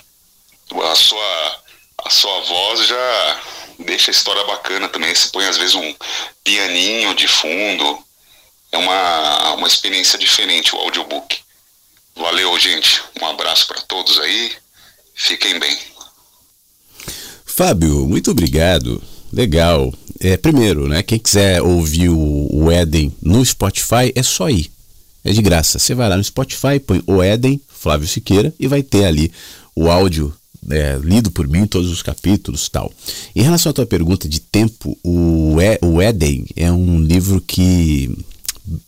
[0.91, 1.63] a sua
[2.05, 3.41] a sua voz já
[3.79, 5.13] deixa a história bacana também.
[5.13, 5.95] Você põe às vezes um
[6.43, 7.99] pianinho de fundo.
[8.71, 11.39] É uma, uma experiência diferente o audiobook.
[12.15, 13.01] Valeu, gente.
[13.21, 14.51] Um abraço para todos aí.
[15.13, 15.77] Fiquem bem.
[17.45, 19.01] Fábio, muito obrigado.
[19.31, 19.93] Legal.
[20.19, 21.03] É, primeiro, né?
[21.03, 24.72] Quem quiser ouvir o, o Éden no Spotify, é só ir.
[25.23, 25.79] É de graça.
[25.79, 29.31] Você vai lá no Spotify, põe o Éden, Flávio Siqueira, e vai ter ali
[29.75, 30.33] o áudio
[30.69, 32.91] é, lido por mim, todos os capítulos tal.
[33.35, 38.11] Em relação à tua pergunta de tempo, o, e, o Éden é um livro que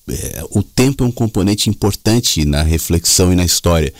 [0.09, 3.93] é, o tempo é um componente importante na reflexão e na história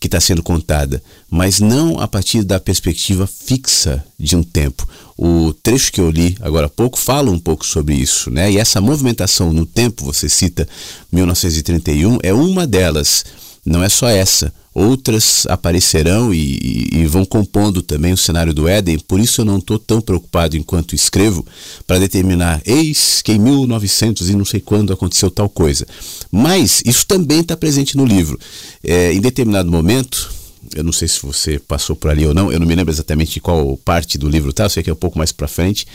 [0.00, 4.88] que está sendo contada, mas não a partir da perspectiva fixa de um tempo.
[5.16, 8.50] O trecho que eu li agora há pouco fala um pouco sobre isso, né?
[8.50, 10.68] E essa movimentação no tempo, você cita
[11.10, 13.24] 1931, é uma delas.
[13.66, 18.98] Não é só essa outras aparecerão e, e, vão compondo também o cenário do Éden,
[18.98, 21.44] por isso eu não estou tão preocupado enquanto escrevo
[21.86, 25.86] para determinar, eis que em 1900 e não sei quando aconteceu tal coisa.
[26.30, 28.38] Mas isso também está presente no livro.
[28.84, 30.30] É, em determinado momento,
[30.74, 33.34] eu não sei se você passou por ali ou não, eu não me lembro exatamente
[33.34, 35.86] de qual parte do livro tá, eu sei que é um pouco mais para frente,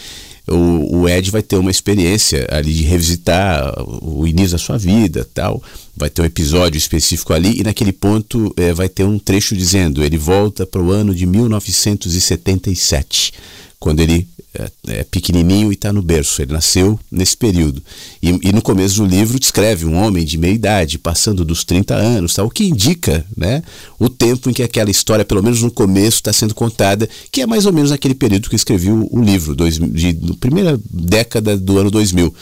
[0.47, 5.25] o, o, Ed vai ter uma experiência ali de revisitar o início da sua vida
[5.33, 5.63] tal.
[5.95, 10.03] Vai ter um episódio específico ali e naquele ponto é, vai ter um trecho dizendo
[10.03, 13.31] ele volta para o ano de 1977,
[13.83, 14.25] quando ele
[14.57, 16.41] é, é pequenininho e está no berço.
[16.41, 17.83] Ele nasceu nesse período.
[18.21, 21.93] E, e, no começo do livro descreve um homem de meia idade, passando dos 30
[21.93, 23.61] anos, tal, o que indica né,
[23.99, 27.45] o tempo em que aquela história, pelo menos no começo, está sendo contada, que é
[27.45, 31.77] mais ou menos aquele período que escrevi o, livro, dois, de, de, primeira década do
[31.77, 32.33] ano 2000.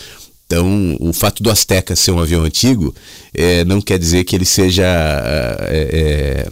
[0.45, 2.93] Então, o fato do Azteca ser um avião antigo
[3.33, 6.47] é, não quer dizer que ele seja é,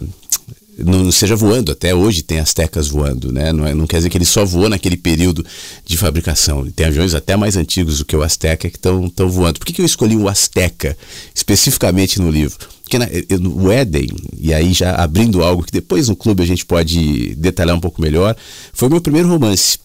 [0.84, 1.72] não seja voando.
[1.72, 3.52] Até hoje tem Aztecas voando, né?
[3.52, 5.44] Não, é, não quer dizer que ele só voou naquele período
[5.84, 6.68] de fabricação.
[6.70, 9.58] Tem aviões até mais antigos do que o Azteca que estão voando.
[9.58, 10.96] Por que, que eu escolhi o Azteca
[11.34, 12.58] especificamente no livro?
[12.82, 13.06] Porque na,
[13.48, 14.08] o Éden,
[14.38, 18.02] e aí já abrindo algo que depois no clube a gente pode detalhar um pouco
[18.02, 18.36] melhor,
[18.72, 19.78] foi o meu primeiro romance.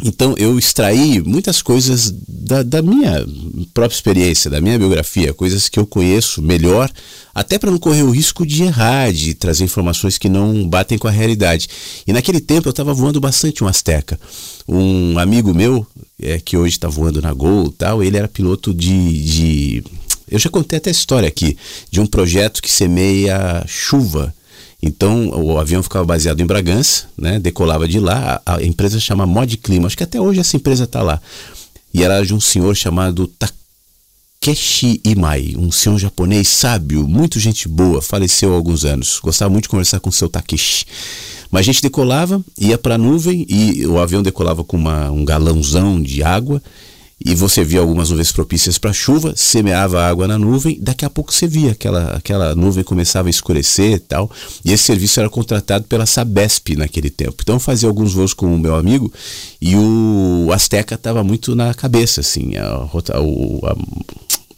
[0.00, 3.26] Então eu extraí muitas coisas da, da, minha
[3.74, 6.90] própria experiência, da minha biografia, coisas que eu conheço melhor,
[7.34, 11.08] até para não correr o risco de errar, de trazer informações que não batem com
[11.08, 11.68] a realidade.
[12.06, 14.18] E naquele tempo eu estava voando bastante um Azteca.
[14.66, 15.86] Um amigo meu,
[16.20, 19.84] é, que hoje está voando na Gol tal, ele era piloto de, de.
[20.26, 21.58] Eu já contei até a história aqui,
[21.90, 24.34] de um projeto que semeia chuva
[24.82, 27.38] então o avião ficava baseado em Bragança, né?
[27.38, 31.02] decolava de lá, a, empresa chama Mod Clima, acho que até hoje essa empresa está
[31.02, 31.20] lá.
[31.94, 33.30] E era de um senhor chamado
[34.40, 39.20] Takeshi Imai, um senhor japonês sábio, muito gente boa, faleceu há alguns anos.
[39.22, 40.84] Gostava muito de conversar com o seu Takeshi.
[41.48, 45.24] Mas a gente decolava, ia para a nuvem e o avião decolava com uma, um
[45.24, 46.62] galãozão de água
[47.24, 51.32] e você via algumas nuvens propícias para chuva, semeava água na nuvem, daqui a pouco
[51.32, 54.30] você via aquela, aquela nuvem começava a escurecer e tal.
[54.64, 57.36] E esse serviço era contratado pela Sabesp naquele tempo.
[57.42, 59.12] Então eu fazia alguns voos com o meu amigo
[59.60, 63.76] e o Azteca estava muito na cabeça, assim, a, a, a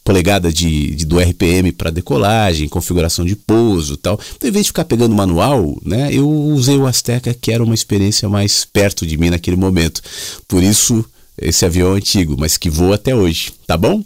[0.04, 4.20] polegada de, de, do RPM para decolagem, configuração de pouso tal.
[4.36, 7.74] Então, em vez de ficar pegando manual, né, eu usei o Azteca, que era uma
[7.74, 10.02] experiência mais perto de mim naquele momento.
[10.46, 11.04] Por isso
[11.38, 14.02] esse avião antigo, mas que voa até hoje, tá bom?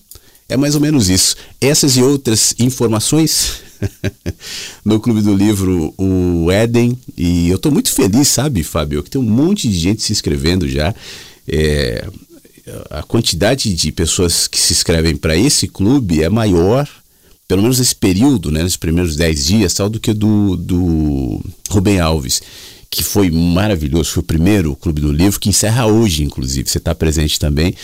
[0.48, 1.36] É mais ou menos isso.
[1.60, 3.60] Essas e outras informações
[4.84, 6.98] no Clube do Livro o Éden.
[7.16, 10.66] E eu estou muito feliz, sabe, Fábio, que tem um monte de gente se inscrevendo
[10.66, 10.94] já.
[11.46, 12.06] É,
[12.90, 16.88] a quantidade de pessoas que se inscrevem para esse clube é maior,
[17.46, 22.00] pelo menos nesse período, né, nos primeiros 10 dias, tal, do que do, do Rubem
[22.00, 22.42] Alves
[22.90, 24.10] que foi maravilhoso.
[24.12, 26.68] Foi o primeiro Clube do Livro que encerra hoje, inclusive.
[26.68, 27.74] Você está presente também.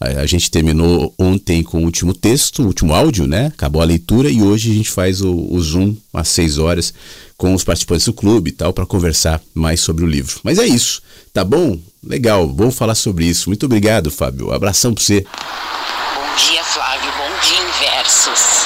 [0.00, 3.48] A, gente terminou ontem com o último texto, o último áudio, né?
[3.48, 6.94] Acabou a leitura e hoje a gente faz o, o Zoom às seis horas
[7.36, 10.40] com os participantes do clube e tal para conversar mais sobre o livro.
[10.42, 11.02] Mas é isso,
[11.34, 11.78] tá bom?
[12.02, 13.50] Legal, vamos falar sobre isso.
[13.50, 14.54] Muito obrigado, Fábio.
[14.54, 15.20] Abração para você.
[15.20, 17.12] Bom dia, Flávio.
[17.18, 18.64] Bom dia, Inversos.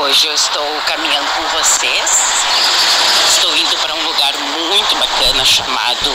[0.00, 2.37] Hoje eu estou caminhando com vocês
[5.44, 6.12] chamado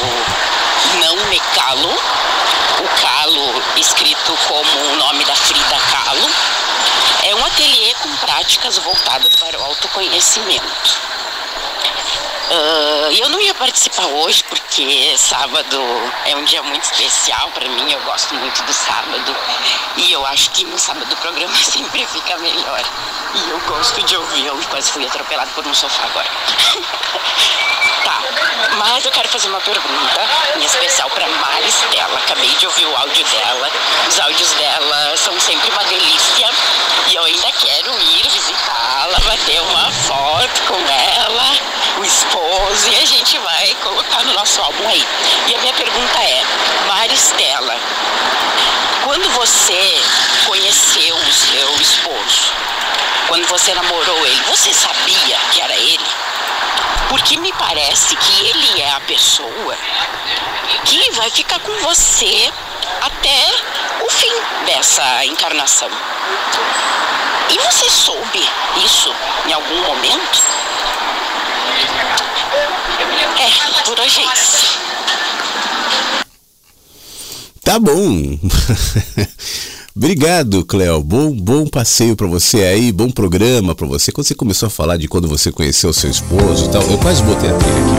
[0.99, 1.89] Não Me Calo.
[1.89, 6.29] O Calo escrito como o nome da Frida Kahlo.
[7.23, 11.12] É um ateliê com práticas voltadas para o autoconhecimento.
[12.53, 15.81] Uh, eu não ia participar hoje porque sábado
[16.23, 19.35] é um dia muito especial para mim, eu gosto muito do sábado
[19.97, 22.83] e eu acho que no sábado o programa sempre fica melhor.
[23.33, 26.29] E eu gosto de ouvir, eu quase fui atropelado por um sofá agora.
[28.05, 28.21] tá,
[28.77, 30.21] mas eu quero fazer uma pergunta
[30.55, 32.19] em especial para Maristela.
[32.19, 33.71] Acabei de ouvir o áudio dela,
[34.07, 36.51] os áudios dela são sempre uma delícia
[37.07, 43.05] e eu ainda quero ir visitá-la, bater uma foto com ela, o esposo, e a
[43.05, 45.05] gente vai colocar no nosso álbum aí.
[45.47, 46.43] E a minha pergunta é,
[46.87, 47.79] Maristela,
[49.03, 50.01] quando você
[50.45, 52.53] conheceu o seu esposo,
[53.27, 56.05] quando você namorou ele, você sabia que era ele?
[57.09, 59.77] Porque me parece que ele é a pessoa
[60.85, 62.51] que vai ficar com você
[63.01, 63.51] até
[64.01, 64.33] o fim
[64.65, 65.89] dessa encarnação.
[67.49, 68.49] E você soube
[68.83, 69.13] isso
[69.47, 70.41] em algum momento?
[73.39, 73.49] É,
[73.85, 74.63] por hoje é isso.
[77.63, 78.37] Tá bom.
[79.95, 81.03] Obrigado, Cléo.
[81.03, 84.11] Bom, bom passeio para você aí, bom programa para você.
[84.11, 87.21] Quando você começou a falar de quando você conheceu seu esposo e tal, eu quase
[87.21, 87.91] botei a trilha aqui,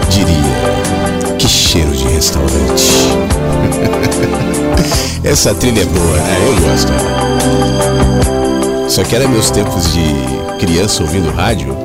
[0.08, 2.90] diria: Que cheiro de restaurante.
[5.22, 6.34] Essa trilha é boa, né?
[6.46, 6.90] Eu gosto.
[8.88, 10.14] Só que era meus tempos de
[10.58, 11.76] criança ouvindo rádio.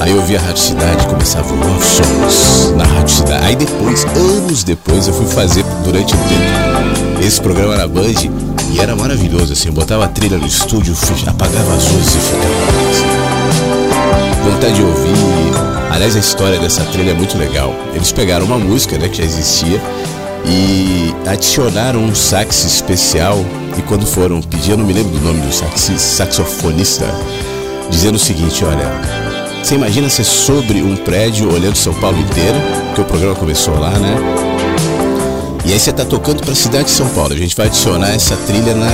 [0.00, 3.46] Aí eu ouvia a Rádio Cidade, começava o Love Songs na Rádio Cidade.
[3.46, 8.80] Aí depois, anos depois, eu fui fazer durante um tempo esse programa na Band e
[8.80, 10.96] era maravilhoso, assim, eu botava a trilha no estúdio,
[11.28, 14.50] apagava as luzes e ficava assim.
[14.50, 15.14] Vontade de ouvir.
[15.92, 17.72] Aliás, a história dessa trilha é muito legal.
[17.94, 19.80] Eles pegaram uma música, né, que já existia
[20.44, 23.38] e adicionaram um sax especial.
[23.78, 27.06] E quando foram pedir, eu não me lembro do nome do sax, saxofonista,
[27.90, 28.90] dizendo o seguinte: olha,
[29.62, 33.90] você imagina ser sobre um prédio olhando São Paulo inteira, porque o programa começou lá,
[33.90, 34.53] né?
[35.66, 37.32] E aí você tá tocando para a cidade de São Paulo.
[37.32, 38.86] A gente vai adicionar essa trilha na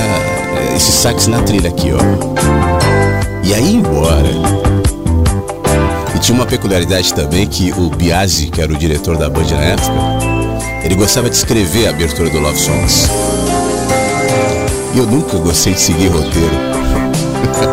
[0.75, 1.99] esse sax na trilha aqui, ó.
[3.43, 4.29] E aí embora.
[6.15, 9.61] E tinha uma peculiaridade também que o Biasi, que era o diretor da Band na
[9.61, 9.91] época,
[10.83, 13.09] ele gostava de escrever a abertura do Love Songs.
[14.93, 16.55] E eu nunca gostei de seguir roteiro.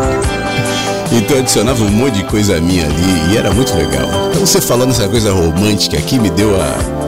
[1.11, 4.07] então eu adicionava um monte de coisa minha ali e era muito legal.
[4.29, 6.98] Então você falando essa coisa romântica aqui me deu a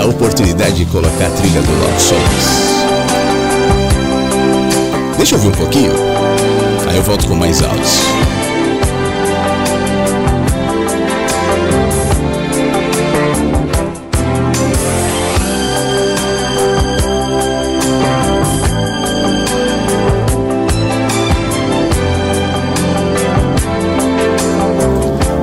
[0.00, 2.70] a oportunidade de colocar a trilha do Love Songs.
[5.18, 5.92] Deixa eu ouvir um pouquinho,
[6.88, 8.00] aí eu volto com mais áudios.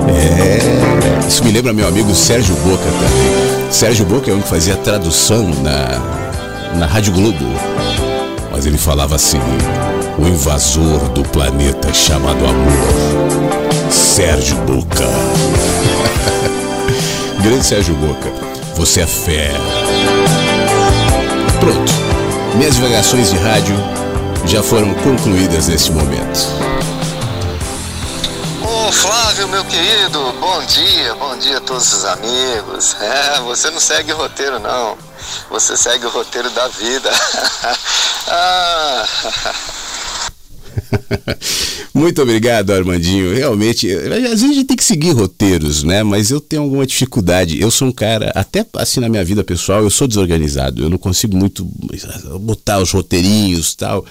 [0.10, 3.37] É, me lembra meu amigo Sérgio Boca também.
[3.70, 7.46] Sérgio Boca é que fazia tradução na, na Rádio Globo.
[8.52, 9.40] Mas ele falava assim:
[10.18, 13.92] o invasor do planeta chamado Amor.
[13.92, 15.06] Sérgio Boca.
[17.44, 18.32] Grande Sérgio Boca,
[18.76, 19.60] você é fera.
[21.60, 21.94] Pronto.
[22.56, 23.76] Minhas divagações de rádio
[24.46, 26.77] já foram concluídas neste momento.
[29.38, 32.96] Flávio, meu querido, bom dia, bom dia a todos os amigos.
[33.08, 34.98] É, você não segue o roteiro, não.
[35.52, 37.12] Você segue o roteiro da vida.
[38.30, 39.06] ah.
[41.94, 43.36] Muito obrigado, Armandinho.
[43.36, 46.02] Realmente, às vezes a gente tem que seguir roteiros, né?
[46.02, 47.62] Mas eu tenho alguma dificuldade.
[47.62, 50.84] Eu sou um cara, até assim na minha vida pessoal, eu sou desorganizado.
[50.84, 51.64] Eu não consigo muito
[52.40, 54.04] botar os roteirinhos tal.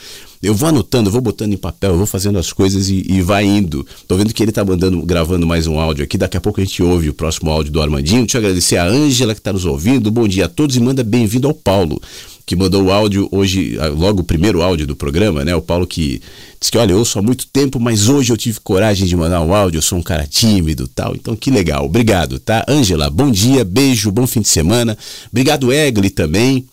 [0.47, 3.85] Eu vou anotando, vou botando em papel, vou fazendo as coisas e, e vai indo.
[4.07, 6.17] Tô vendo que ele tá mandando, gravando mais um áudio aqui.
[6.17, 8.21] Daqui a pouco a gente ouve o próximo áudio do Armandinho.
[8.21, 10.09] Deixa eu agradecer a Ângela que está nos ouvindo.
[10.09, 12.01] Bom dia a todos e manda bem-vindo ao Paulo
[12.47, 15.57] que mandou o áudio hoje, logo o primeiro áudio do programa, né?
[15.57, 16.23] O Paulo que
[16.61, 19.41] disse que, olha, eu ouço há muito tempo, mas hoje eu tive coragem de mandar
[19.41, 21.17] um áudio, eu sou um cara tímido tal.
[21.17, 21.85] Então, que legal.
[21.85, 22.65] Obrigado, tá?
[22.69, 24.97] Ângela, bom dia, beijo, bom fim de semana.
[25.29, 26.65] Obrigado, Egli, também.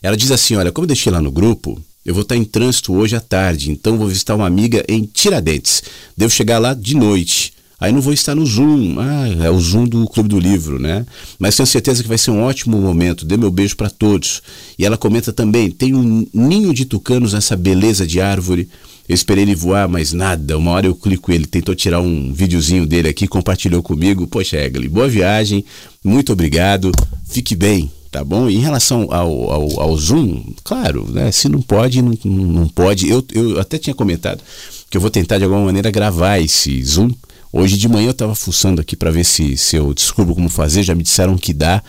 [0.00, 2.92] Ela diz assim, olha, como eu deixei lá no grupo, eu vou estar em trânsito
[2.94, 5.82] hoje à tarde, então vou visitar uma amiga em Tiradentes.
[6.16, 7.52] Devo chegar lá de noite.
[7.82, 8.96] Aí não vou estar no Zoom.
[9.00, 11.04] Ah, é o Zoom do Clube do Livro, né?
[11.36, 13.24] Mas tenho certeza que vai ser um ótimo momento.
[13.24, 14.40] Dê meu beijo para todos.
[14.78, 18.68] E ela comenta também: tem um ninho de tucanos nessa beleza de árvore.
[19.08, 20.56] Eu esperei ele voar, mas nada.
[20.56, 24.28] Uma hora eu clico ele, tentou tirar um videozinho dele aqui, compartilhou comigo.
[24.28, 25.64] Poxa, Egli, boa viagem,
[26.04, 26.92] muito obrigado,
[27.28, 28.48] fique bem, tá bom?
[28.48, 31.32] Em relação ao, ao, ao Zoom, claro, né?
[31.32, 33.08] Se não pode, não, não pode.
[33.08, 34.42] Eu, eu até tinha comentado
[34.90, 37.10] que eu vou tentar de alguma maneira gravar esse Zoom.
[37.50, 40.82] Hoje de manhã eu estava fuçando aqui para ver se, se eu descubro como fazer.
[40.82, 41.82] Já me disseram que dá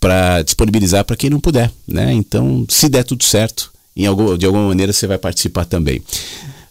[0.00, 2.12] para disponibilizar para quem não puder, né?
[2.12, 6.02] Então, se der tudo certo, em algum, de alguma maneira você vai participar também.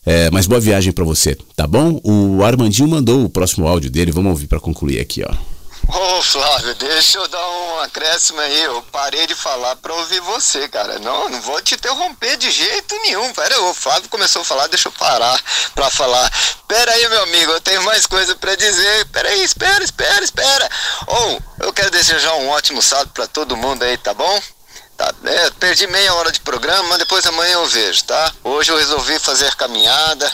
[0.06, 2.02] É, mas boa viagem para você, tá bom?
[2.04, 5.59] O Armandinho mandou o próximo áudio dele, vamos ouvir para concluir aqui, ó.
[5.92, 8.62] Ô Flávio, deixa eu dar um acréscimo aí.
[8.62, 11.00] Eu parei de falar pra ouvir você, cara.
[11.00, 13.34] Não, não vou te interromper de jeito nenhum.
[13.34, 15.42] Pera o Flávio começou a falar, deixa eu parar
[15.74, 16.32] pra falar.
[16.68, 19.06] Pera aí, meu amigo, eu tenho mais coisa pra dizer.
[19.08, 20.70] Pera aí, espera, espera, espera.
[21.08, 24.42] Ou, oh, eu quero desejar um ótimo sábado pra todo mundo aí, tá bom?
[24.96, 28.32] Tá, é, perdi meia hora de programa, depois amanhã eu vejo, tá?
[28.44, 30.32] Hoje eu resolvi fazer caminhada,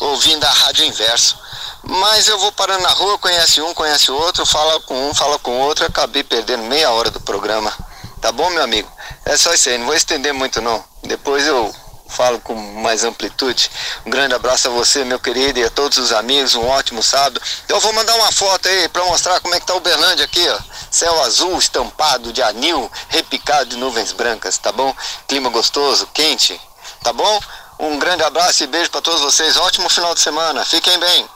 [0.00, 1.45] ouvindo a rádio inverso.
[1.88, 5.56] Mas eu vou parando na rua, conhece um, conhece outro, fala com um, fala com
[5.60, 7.72] outro, acabei perdendo meia hora do programa.
[8.20, 8.90] Tá bom, meu amigo?
[9.24, 10.82] É só isso aí, não vou estender muito não.
[11.04, 11.72] Depois eu
[12.08, 13.70] falo com mais amplitude.
[14.04, 17.40] Um grande abraço a você, meu querido, e a todos os amigos, um ótimo sábado.
[17.64, 20.24] Então, eu vou mandar uma foto aí para mostrar como é que tá o Berlândia
[20.24, 20.58] aqui, ó.
[20.90, 24.94] Céu azul estampado de anil, repicado de nuvens brancas, tá bom?
[25.28, 26.60] Clima gostoso, quente,
[27.02, 27.40] tá bom?
[27.78, 29.56] Um grande abraço e beijo para todos vocês.
[29.56, 30.64] Ótimo final de semana.
[30.64, 31.35] Fiquem bem.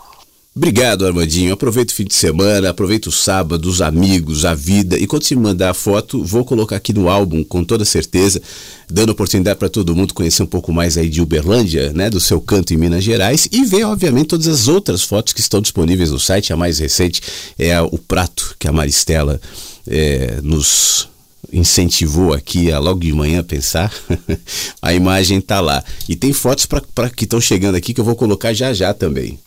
[0.61, 1.55] Obrigado, Armandinho.
[1.55, 4.99] Aproveita o fim de semana, aproveita o sábado, os amigos, a vida.
[4.99, 8.43] E quando me mandar a foto, vou colocar aqui no álbum, com toda certeza,
[8.87, 12.43] dando oportunidade para todo mundo conhecer um pouco mais aí de Uberlândia, né, do seu
[12.43, 16.21] canto em Minas Gerais, e ver, obviamente, todas as outras fotos que estão disponíveis no
[16.21, 16.53] site.
[16.53, 17.23] A mais recente
[17.59, 19.41] é o prato que a Maristela
[19.89, 21.09] é, nos
[21.51, 23.91] incentivou aqui a logo de manhã pensar,
[24.83, 25.83] a imagem está lá.
[26.07, 29.39] E tem fotos para que estão chegando aqui que eu vou colocar já já também.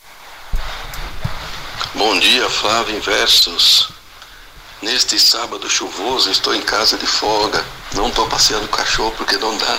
[1.96, 3.88] Bom dia, Flávio Inversos.
[4.82, 7.64] Neste sábado chuvoso, estou em casa de folga.
[7.92, 9.78] Não estou passeando o cachorro porque não dá.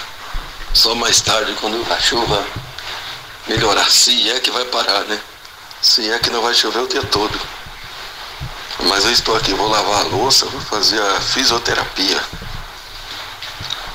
[0.73, 2.47] Só mais tarde, quando a chuva
[3.49, 3.91] melhorar.
[3.91, 5.19] Se é que vai parar, né?
[5.81, 7.37] Se é que não vai chover o dia todo.
[8.87, 12.23] Mas eu estou aqui, vou lavar a louça, vou fazer a fisioterapia.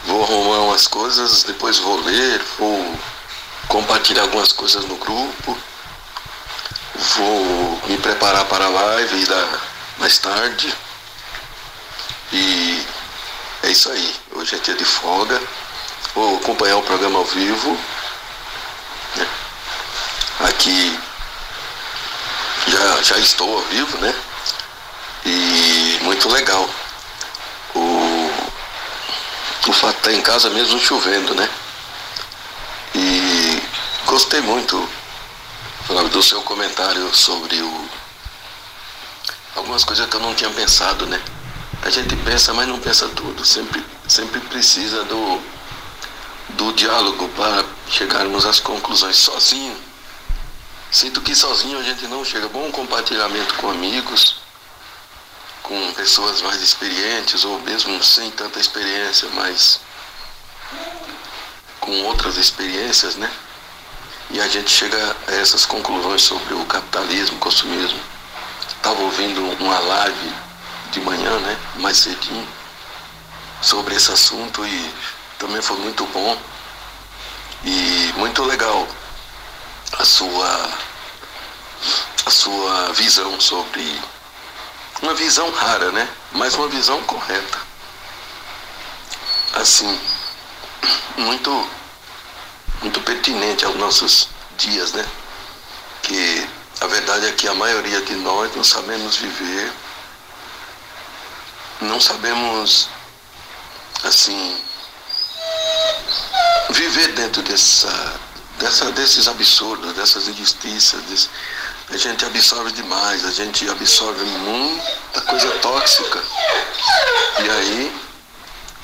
[0.04, 2.98] Vou arrumar umas coisas, depois vou ler, vou
[3.66, 5.56] compartilhar algumas coisas no grupo
[7.00, 9.58] Vou me preparar para a live da,
[9.96, 10.74] mais tarde.
[12.30, 12.86] E
[13.62, 14.16] é isso aí.
[14.32, 15.40] Hoje é dia de folga.
[16.14, 17.78] Vou acompanhar o programa ao vivo.
[19.16, 19.26] Né?
[20.40, 21.00] Aqui
[22.66, 24.14] já, já estou ao vivo, né?
[25.24, 26.68] E muito legal.
[27.74, 28.30] O,
[29.68, 31.48] o fato estar em casa mesmo chovendo, né?
[32.94, 33.62] E
[34.04, 34.99] gostei muito
[36.10, 37.88] do seu comentário sobre o
[39.56, 41.20] algumas coisas que eu não tinha pensado, né?
[41.82, 43.44] A gente pensa, mas não pensa tudo.
[43.44, 45.40] Sempre, sempre precisa do,
[46.50, 49.76] do diálogo para chegarmos às conclusões sozinho.
[50.90, 52.48] Sinto que sozinho a gente não chega.
[52.48, 54.36] Bom compartilhamento com amigos,
[55.62, 59.80] com pessoas mais experientes, ou mesmo sem tanta experiência, mas
[61.80, 63.30] com outras experiências, né?
[64.30, 68.00] E a gente chega a essas conclusões sobre o capitalismo, o consumismo.
[68.68, 70.32] Estava ouvindo uma live
[70.92, 72.48] de manhã, né, mais cedinho,
[73.60, 74.94] sobre esse assunto e
[75.38, 76.38] também foi muito bom
[77.64, 78.86] e muito legal
[79.98, 80.70] a sua
[82.26, 84.00] a sua visão sobre
[85.02, 86.08] uma visão rara, né?
[86.32, 87.58] Mas uma visão correta.
[89.54, 90.00] Assim,
[91.16, 91.68] muito
[92.82, 95.06] muito pertinente aos nossos dias, né?
[96.02, 96.48] Que
[96.80, 99.72] a verdade é que a maioria de nós não sabemos viver,
[101.82, 102.88] não sabemos,
[104.04, 104.62] assim,
[106.70, 108.20] viver dentro dessa,
[108.58, 111.02] dessa, desses absurdos, dessas injustiças.
[111.02, 111.28] Desse,
[111.90, 116.22] a gente absorve demais, a gente absorve muita coisa tóxica.
[117.44, 118.00] E aí,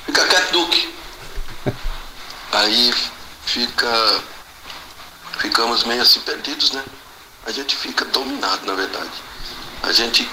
[0.05, 0.95] fica quieto, Duque.
[2.51, 2.93] Aí
[3.47, 4.23] fica
[5.39, 6.83] ficamos meio assim perdidos, né?
[7.45, 9.11] A gente fica dominado, na verdade.
[9.83, 10.27] A gente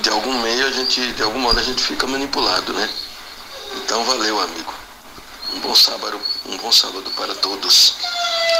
[0.00, 2.88] de algum meio a gente de algum modo a gente fica manipulado, né?
[3.76, 4.72] Então valeu, amigo.
[5.54, 7.96] Um bom sábado, um bom sábado para todos.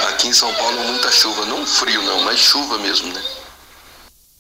[0.09, 3.23] Aqui em São Paulo muita chuva, não frio não, mas chuva mesmo, né?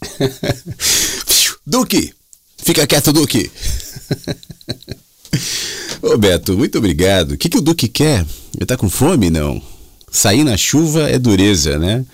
[1.65, 2.15] Duque!
[2.59, 3.51] Fica quieto, Duque!
[6.03, 7.33] Ô Beto, muito obrigado.
[7.33, 8.27] O que, que o Duque quer?
[8.57, 9.31] Ele tá com fome?
[9.31, 9.63] Não.
[10.11, 12.05] Sair na chuva é dureza, né?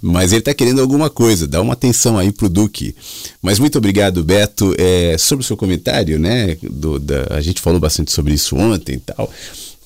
[0.00, 2.94] Mas ele está querendo alguma coisa, dá uma atenção aí pro Duque.
[3.42, 4.74] Mas muito obrigado, Beto.
[4.78, 6.56] É, sobre o seu comentário, né?
[6.62, 9.28] Do, da, a gente falou bastante sobre isso ontem e tal.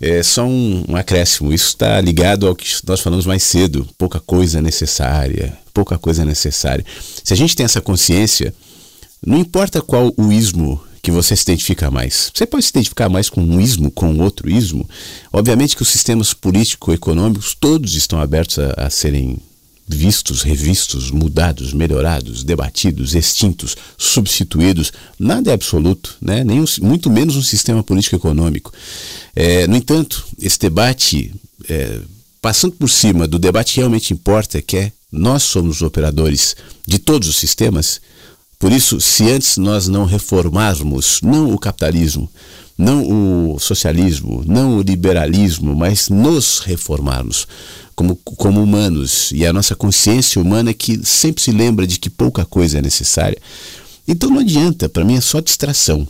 [0.02, 1.50] É só um, um acréscimo.
[1.50, 3.88] Isso está ligado ao que nós falamos mais cedo.
[3.96, 5.56] Pouca coisa necessária.
[5.72, 6.84] Pouca coisa necessária.
[7.24, 8.52] Se a gente tem essa consciência,
[9.26, 12.32] não importa qual o ismo que você se identifica mais.
[12.34, 14.90] Você pode se identificar mais com um ismo, com outro ismo.
[15.32, 19.38] Obviamente que os sistemas político-econômicos todos estão abertos a, a serem
[19.86, 24.92] vistos, revistos, mudados, melhorados, debatidos, extintos, substituídos.
[25.16, 26.42] Nada é absoluto, né?
[26.42, 28.72] Nem um, muito menos um sistema político-econômico.
[29.36, 31.32] É, no entanto, esse debate,
[31.68, 32.00] é,
[32.42, 36.98] passando por cima do debate que realmente importa, que é nós somos os operadores de
[36.98, 38.00] todos os sistemas,
[38.58, 42.30] por isso, se antes nós não reformarmos, não o capitalismo,
[42.76, 47.46] não o socialismo, não o liberalismo, mas nos reformarmos
[47.94, 52.44] como, como humanos e a nossa consciência humana que sempre se lembra de que pouca
[52.44, 53.38] coisa é necessária.
[54.06, 56.06] Então não adianta, para mim é só distração.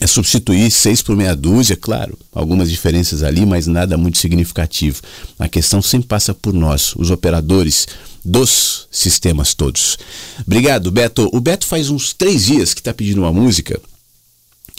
[0.00, 5.02] É substituir seis por meia dúzia, claro, algumas diferenças ali, mas nada muito significativo.
[5.38, 7.86] A questão sempre passa por nós, os operadores
[8.24, 9.98] dos sistemas todos.
[10.46, 11.28] Obrigado, Beto.
[11.32, 13.78] O Beto faz uns três dias que está pedindo uma música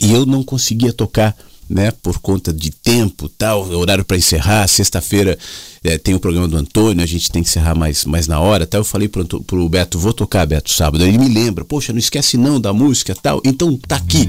[0.00, 1.36] e eu não conseguia tocar,
[1.72, 4.68] né, por conta de tempo, tal, horário para encerrar.
[4.68, 5.38] Sexta-feira
[5.82, 8.64] é, tem o programa do Antônio, a gente tem que encerrar mais, mais na hora.
[8.64, 11.02] Até eu falei pro, pro Beto, vou tocar, Beto, sábado.
[11.02, 13.40] Ele me lembra, poxa, não esquece não da música, tal.
[13.44, 14.28] Então tá aqui,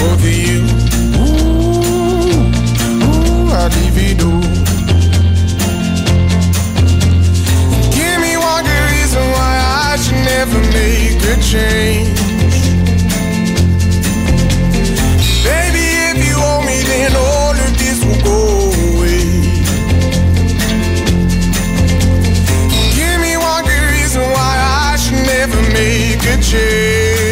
[0.05, 0.61] Over you,
[7.95, 9.55] Give me one good reason why
[9.93, 12.19] I should never make a change.
[15.47, 16.35] Baby, if you
[16.67, 18.41] me, then all of this will go
[18.91, 19.31] away.
[22.97, 24.55] Give me one good reason why
[24.91, 27.32] I should never make a change.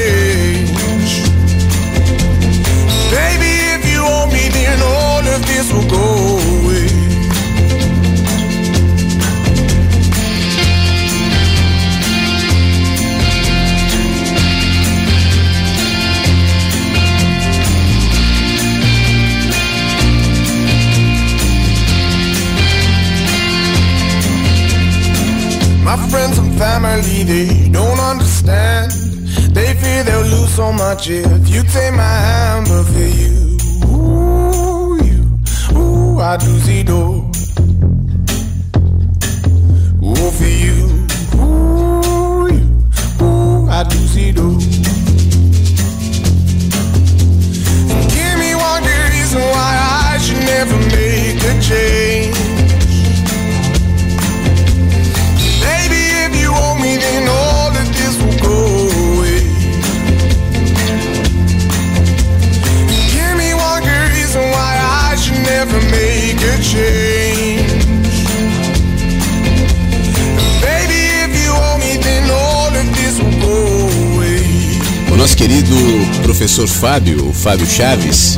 [5.51, 6.07] This will go
[6.55, 6.87] away.
[25.85, 28.93] My friends and family, they don't understand.
[29.57, 33.50] They fear they'll lose so much if you take my hand, but for you,
[36.23, 37.25] I do see door.
[40.05, 40.77] Ooh, for you,
[41.41, 44.59] ooh, you, ooh, I do see door.
[48.15, 49.73] Give me one good reason why
[50.13, 52.37] I should never make a change.
[55.65, 57.30] Baby, if you owe me, then
[66.71, 67.67] change.
[70.63, 74.41] Baby, if you owe me, then all of this will go away.
[75.13, 75.75] O nosso querido
[76.23, 78.37] professor Fábio, o Fábio Chaves,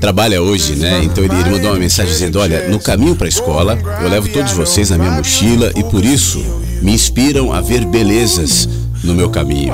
[0.00, 1.04] trabalha hoje, né?
[1.04, 4.28] Então ele, ele mandou uma mensagem dizendo: Olha, no caminho para a escola, eu levo
[4.28, 6.44] todos vocês na minha mochila e por isso
[6.82, 8.68] me inspiram a ver belezas
[9.04, 9.72] no meu caminho.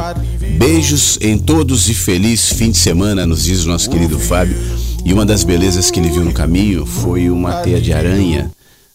[0.59, 4.57] Beijos em todos e feliz fim de semana, nos diz o nosso querido Fábio.
[5.07, 8.51] E uma das belezas que ele viu no caminho foi uma teia de aranha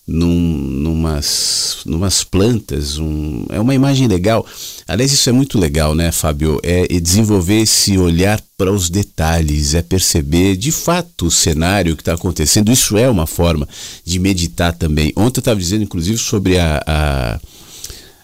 [0.05, 2.97] num, numas, numas plantas.
[2.97, 4.45] Um, é uma imagem legal.
[4.86, 6.59] Aliás, isso é muito legal, né, Fábio?
[6.64, 12.14] É desenvolver esse olhar para os detalhes, é perceber de fato o cenário que está
[12.14, 12.74] acontecendo.
[12.74, 13.66] Isso é uma forma
[14.03, 15.14] de meditar também.
[15.16, 17.39] Ontem eu estava dizendo, inclusive, sobre a, a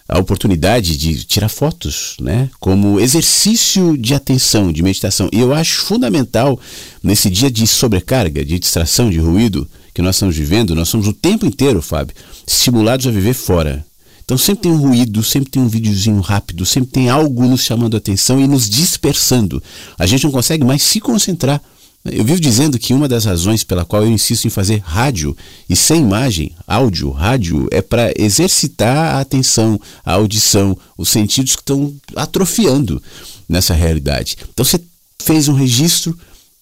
[0.08, 2.48] a oportunidade de tirar fotos, né?
[2.58, 5.28] Como exercício de atenção, de meditação.
[5.30, 6.58] E eu acho fundamental
[7.02, 11.12] nesse dia de sobrecarga, de distração, de ruído que nós estamos vivendo, nós somos o
[11.12, 12.14] tempo inteiro, Fábio,
[12.46, 13.84] estimulados a viver fora.
[14.24, 17.94] Então sempre tem um ruído, sempre tem um videozinho rápido, sempre tem algo nos chamando
[17.94, 19.62] a atenção e nos dispersando.
[19.98, 21.60] A gente não consegue mais se concentrar.
[22.04, 25.36] Eu vivo dizendo que uma das razões pela qual eu insisto em fazer rádio
[25.68, 31.62] e sem imagem, áudio, rádio, é para exercitar a atenção, a audição, os sentidos que
[31.62, 33.02] estão atrofiando
[33.48, 34.36] nessa realidade.
[34.52, 34.80] Então você
[35.22, 36.18] fez um registro,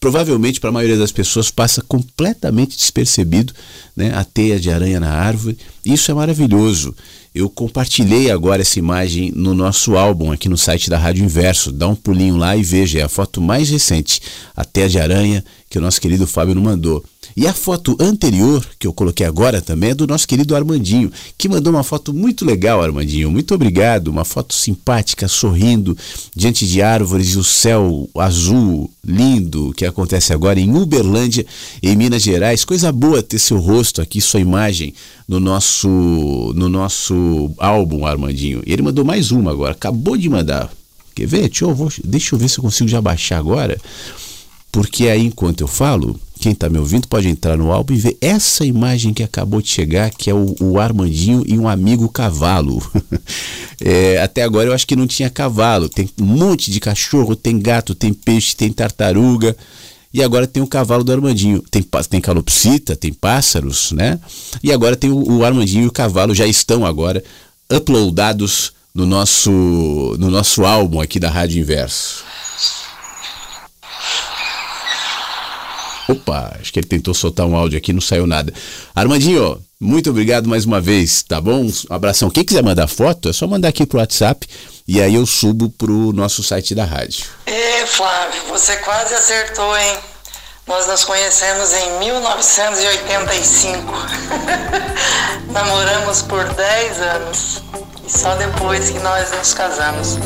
[0.07, 3.53] provavelmente para a maioria das pessoas passa completamente despercebido,
[3.97, 4.13] né?
[4.15, 5.59] A teia de aranha na árvore.
[5.85, 6.95] Isso é maravilhoso.
[7.35, 11.73] Eu compartilhei agora essa imagem no nosso álbum aqui no site da Rádio Inverso.
[11.73, 14.21] Dá um pulinho lá e veja, é a foto mais recente,
[14.57, 17.05] a teia de aranha que o nosso querido Fábio nos mandou.
[17.37, 21.51] E a foto anterior, que eu coloquei agora também, é do nosso querido Armandinho, que
[21.51, 23.31] mandou uma foto muito legal, Armandinho.
[23.31, 24.09] Muito obrigado.
[24.09, 25.95] Uma foto simpática, sorrindo,
[26.35, 31.45] diante de árvores e o céu azul lindo que acontece agora em Uberlândia,
[31.83, 32.65] em Minas Gerais.
[32.65, 34.95] Coisa boa ter seu rosto aqui, sua imagem
[35.29, 35.89] no nosso,
[36.57, 38.63] no nosso álbum, Armandinho.
[38.67, 40.73] E ele mandou mais uma agora, acabou de mandar.
[41.15, 41.49] Quer ver?
[41.49, 43.79] Deixa eu, vou, deixa eu ver se eu consigo já baixar agora.
[44.73, 48.17] Porque aí, enquanto eu falo, quem está me ouvindo pode entrar no álbum e ver
[48.21, 52.81] essa imagem que acabou de chegar, que é o, o Armandinho e um amigo cavalo.
[53.83, 55.89] é, até agora eu acho que não tinha cavalo.
[55.89, 59.57] Tem um monte de cachorro, tem gato, tem peixe, tem tartaruga.
[60.15, 61.65] E agora tem o cavalo do Armandinho.
[61.69, 64.21] Tem, tem calopsita, tem pássaros, né?
[64.63, 67.25] E agora tem o, o Armandinho e o cavalo já estão agora
[67.69, 72.26] uploadados no nosso, no nosso álbum aqui da Rádio Inverso.
[76.09, 78.53] Opa, acho que ele tentou soltar um áudio aqui, não saiu nada.
[78.95, 81.65] Armandinho, muito obrigado mais uma vez, tá bom?
[81.65, 82.31] Um abração.
[82.31, 84.47] Quem quiser mandar foto, é só mandar aqui pro WhatsApp
[84.89, 87.27] e aí eu subo pro nosso site da rádio.
[87.47, 89.97] Ê, Flávio, você quase acertou, hein?
[90.67, 93.93] Nós nos conhecemos em 1985.
[95.53, 97.63] Namoramos por 10 anos.
[98.05, 100.19] E só depois que nós nos casamos.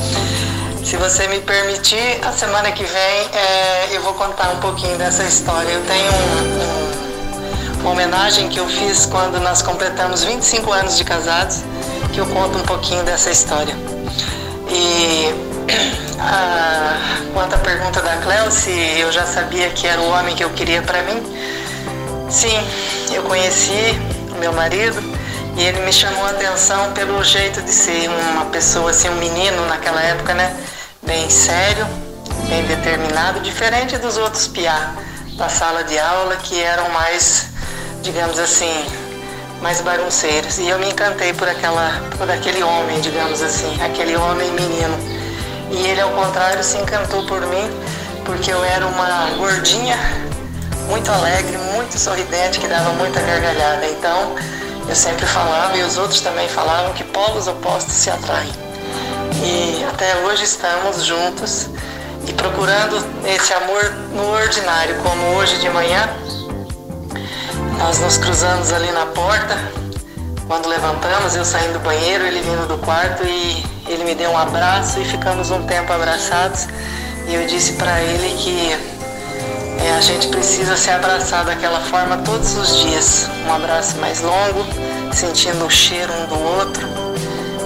[0.84, 5.22] Se você me permitir, a semana que vem é, eu vou contar um pouquinho dessa
[5.22, 5.70] história.
[5.70, 11.04] Eu tenho um, um, uma homenagem que eu fiz quando nós completamos 25 anos de
[11.04, 11.62] casados,
[12.12, 13.74] que eu conto um pouquinho dessa história.
[14.68, 15.32] E
[16.18, 16.98] a,
[17.34, 20.50] quanto à pergunta da Cléo, se eu já sabia que era o homem que eu
[20.50, 21.22] queria para mim,
[22.28, 22.58] sim,
[23.14, 24.00] eu conheci
[24.34, 25.19] o meu marido
[25.60, 29.66] e ele me chamou a atenção pelo jeito de ser uma pessoa assim, um menino
[29.66, 30.56] naquela época, né?
[31.02, 31.86] bem sério,
[32.48, 34.94] bem determinado, diferente dos outros piá
[35.36, 37.48] da sala de aula que eram mais,
[38.00, 38.72] digamos assim,
[39.60, 40.58] mais bagunceiros.
[40.58, 44.98] E eu me encantei por aquela, por aquele homem, digamos assim, aquele homem menino.
[45.70, 47.70] E ele ao contrário se encantou por mim,
[48.24, 49.98] porque eu era uma gordinha
[50.88, 53.86] muito alegre, muito sorridente, que dava muita gargalhada.
[53.86, 54.34] Então,
[54.90, 58.50] eu sempre falava e os outros também falavam que polos opostos se atraem
[59.42, 61.68] e até hoje estamos juntos
[62.26, 66.10] e procurando esse amor no ordinário, como hoje de manhã.
[67.78, 69.56] Nós nos cruzamos ali na porta.
[70.46, 74.38] Quando levantamos, eu saindo do banheiro, ele vindo do quarto e ele me deu um
[74.38, 76.66] abraço e ficamos um tempo abraçados.
[77.28, 78.99] E eu disse para ele que
[79.82, 83.28] é, a gente precisa se abraçar daquela forma todos os dias.
[83.46, 84.64] Um abraço mais longo,
[85.12, 87.10] sentindo o cheiro um do outro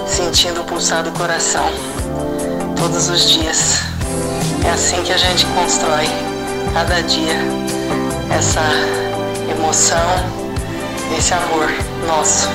[0.07, 1.65] sentindo o pulsar do coração
[2.77, 3.79] todos os dias.
[4.65, 6.05] É assim que a gente constrói
[6.73, 7.35] cada dia
[8.31, 8.61] essa
[9.49, 9.99] emoção,
[11.17, 11.69] esse amor
[12.07, 12.49] nosso.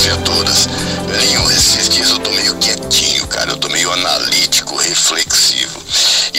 [0.00, 0.68] Todos e a todas.
[1.20, 3.50] Linho, esses dias eu tô meio quietinho, cara.
[3.50, 5.29] Eu tô meio analítico reflexivo.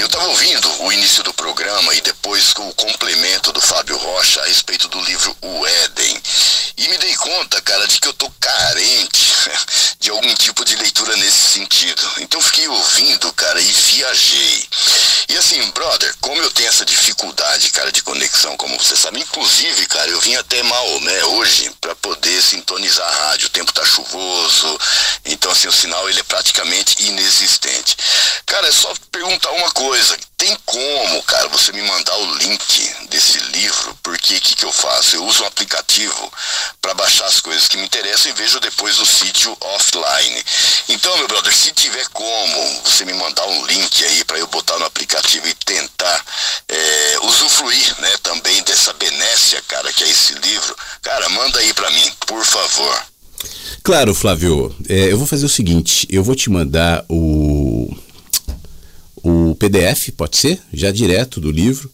[0.01, 4.45] Eu estava ouvindo o início do programa e depois o complemento do Fábio Rocha a
[4.47, 6.19] respeito do livro O Éden.
[6.75, 9.31] E me dei conta, cara, de que eu tô carente
[10.01, 12.01] de algum tipo de leitura nesse sentido.
[12.17, 14.67] Então fiquei ouvindo, cara, e viajei.
[15.29, 19.19] E assim, brother, como eu tenho essa dificuldade dificuldade, cara, de conexão, como você sabe.
[19.19, 23.47] Inclusive, cara, eu vim até Maomé hoje para poder sintonizar a rádio.
[23.47, 24.79] O tempo tá chuvoso,
[25.25, 27.95] então assim, o sinal ele é praticamente inexistente.
[28.45, 29.90] Cara, é só perguntar uma coisa.
[30.41, 33.95] Tem como, cara, você me mandar o link desse livro?
[34.01, 35.15] Porque o que, que eu faço?
[35.15, 36.33] Eu uso um aplicativo
[36.81, 40.43] para baixar as coisas que me interessam e vejo depois o sítio offline.
[40.89, 44.79] Então, meu brother, se tiver como você me mandar um link aí para eu botar
[44.79, 46.25] no aplicativo e tentar
[46.67, 51.91] é, usufruir, né, também dessa benécia, cara, que é esse livro, cara, manda aí para
[51.91, 53.11] mim, por favor.
[53.83, 54.75] Claro, Flávio.
[54.87, 57.40] É, eu vou fazer o seguinte: eu vou te mandar o
[59.61, 60.59] PDF, pode ser?
[60.73, 61.87] Já direto do livro.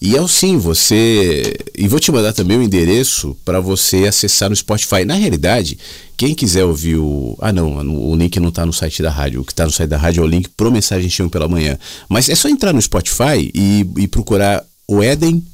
[0.00, 1.56] E é sim, você.
[1.76, 5.04] E vou te mandar também o endereço para você acessar no Spotify.
[5.04, 5.76] Na realidade,
[6.16, 7.36] quem quiser ouvir o.
[7.40, 9.40] Ah, não, o link não está no site da rádio.
[9.40, 11.76] O que está no site da rádio é o link pro Mensagem Chão pela Manhã.
[12.08, 15.44] Mas é só entrar no Spotify e, e procurar o Éden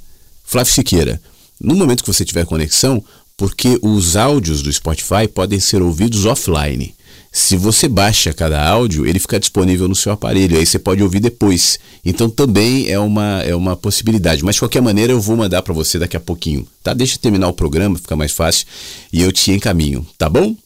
[0.45, 1.21] Flávio Siqueira.
[1.59, 3.03] No momento que você tiver conexão,
[3.39, 6.95] porque os áudios do Spotify podem ser ouvidos offline.
[7.31, 11.21] Se você baixa cada áudio, ele fica disponível no seu aparelho, aí você pode ouvir
[11.21, 11.79] depois.
[12.05, 14.43] Então também é uma, é uma possibilidade.
[14.43, 16.95] Mas de qualquer maneira eu vou mandar para você daqui a pouquinho, tá?
[16.95, 18.67] Deixa eu terminar o programa, fica mais fácil,
[19.13, 20.57] e eu te encaminho, tá bom?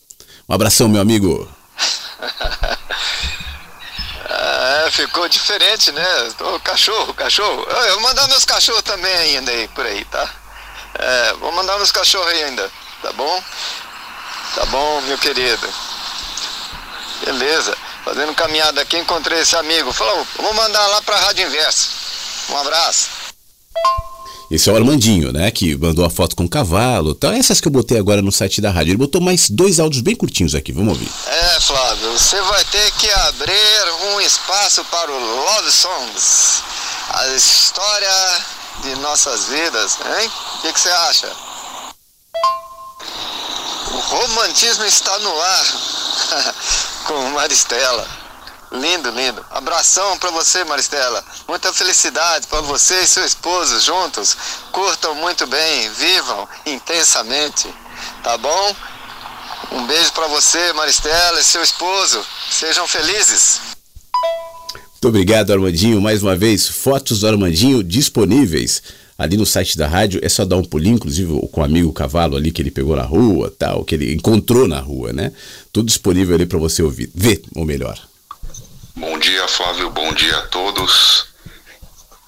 [0.48, 1.48] Um abração, meu amigo.
[4.84, 6.06] É, ficou diferente, né?
[6.40, 7.62] O cachorro, cachorro.
[7.62, 10.28] Eu vou mandar meus cachorros também ainda aí, por aí, tá?
[10.98, 12.70] É, vou mandar meus cachorros aí ainda,
[13.02, 13.42] tá bom?
[14.54, 15.68] Tá bom, meu querido.
[17.24, 17.76] Beleza.
[18.04, 19.92] Fazendo caminhada aqui, encontrei esse amigo.
[19.92, 21.88] Falou, vou mandar lá pra Rádio Inverso.
[22.50, 23.22] Um abraço.
[24.50, 25.50] Esse é o Armandinho, né?
[25.50, 27.12] Que mandou a foto com o cavalo.
[27.12, 28.90] Então, essas que eu botei agora no site da rádio.
[28.90, 30.72] Ele botou mais dois áudios bem curtinhos aqui.
[30.72, 31.08] Vamos ouvir.
[31.26, 36.62] É, Flávio, você vai ter que abrir um espaço para o Love Songs.
[37.08, 38.42] A história
[38.82, 40.30] de nossas vidas, hein?
[40.58, 41.32] O que, que você acha?
[43.90, 45.66] O romantismo está no ar
[47.02, 48.06] com Maristela.
[48.72, 49.44] Lindo, lindo.
[49.50, 51.22] Abração para você, Maristela.
[51.46, 54.36] Muita felicidade para você e seu esposo juntos.
[54.72, 57.68] Curtam muito bem, vivam intensamente.
[58.22, 58.76] Tá bom?
[59.72, 62.24] Um beijo para você, Maristela, e seu esposo.
[62.50, 63.60] Sejam felizes.
[64.74, 66.00] Muito obrigado, Armandinho.
[66.00, 68.82] Mais uma vez, fotos do Armandinho disponíveis
[69.18, 70.20] ali no site da rádio.
[70.22, 73.02] É só dar um pulinho, inclusive com o amigo cavalo ali que ele pegou na
[73.02, 75.32] rua, tal, que ele encontrou na rua, né?
[75.72, 77.98] Tudo disponível ali para você ouvir, ver, ou melhor.
[78.94, 79.88] Bom dia, Flávio.
[79.88, 81.28] Bom dia a todos.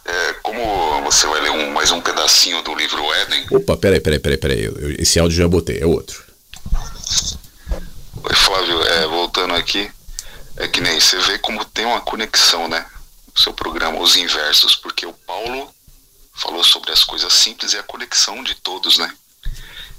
[0.07, 3.47] É, como você vai ler um, mais um pedacinho do livro Éden?
[3.51, 4.65] Opa, peraí, peraí, peraí, peraí.
[4.65, 6.25] Eu, eu, esse áudio já botei, é outro.
[8.23, 9.91] Oi, Flávio, é, voltando aqui,
[10.57, 12.87] é que nem você vê como tem uma conexão, né?
[13.37, 15.71] O seu programa, os inversos, porque o Paulo
[16.33, 19.13] falou sobre as coisas simples e a conexão de todos, né?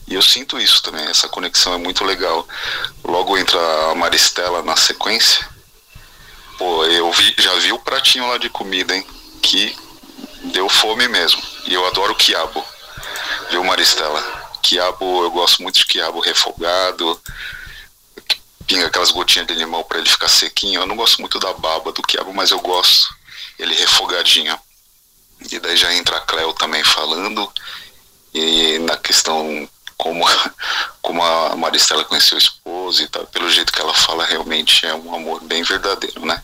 [0.07, 2.47] E eu sinto isso também, essa conexão é muito legal.
[3.03, 3.59] Logo entra
[3.91, 5.47] a Maristela na sequência.
[6.57, 9.05] Pô, eu vi, já vi o pratinho lá de comida, hein?
[9.41, 9.75] Que
[10.53, 11.41] deu fome mesmo.
[11.65, 12.63] E eu adoro quiabo.
[13.49, 14.21] Viu, Maristela?
[14.61, 17.19] Quiabo, eu gosto muito de quiabo refogado.
[18.67, 20.81] Pinga aquelas gotinhas de limão para ele ficar sequinho.
[20.81, 23.13] Eu não gosto muito da baba do quiabo, mas eu gosto
[23.57, 24.57] ele refogadinho.
[25.51, 27.51] E daí já entra a Cleo também falando.
[28.33, 29.67] E na questão
[29.97, 30.25] como,
[31.01, 34.93] como a Maristela conheceu o esposo e tal, pelo jeito que ela fala, realmente é
[34.93, 36.41] um amor bem verdadeiro, né?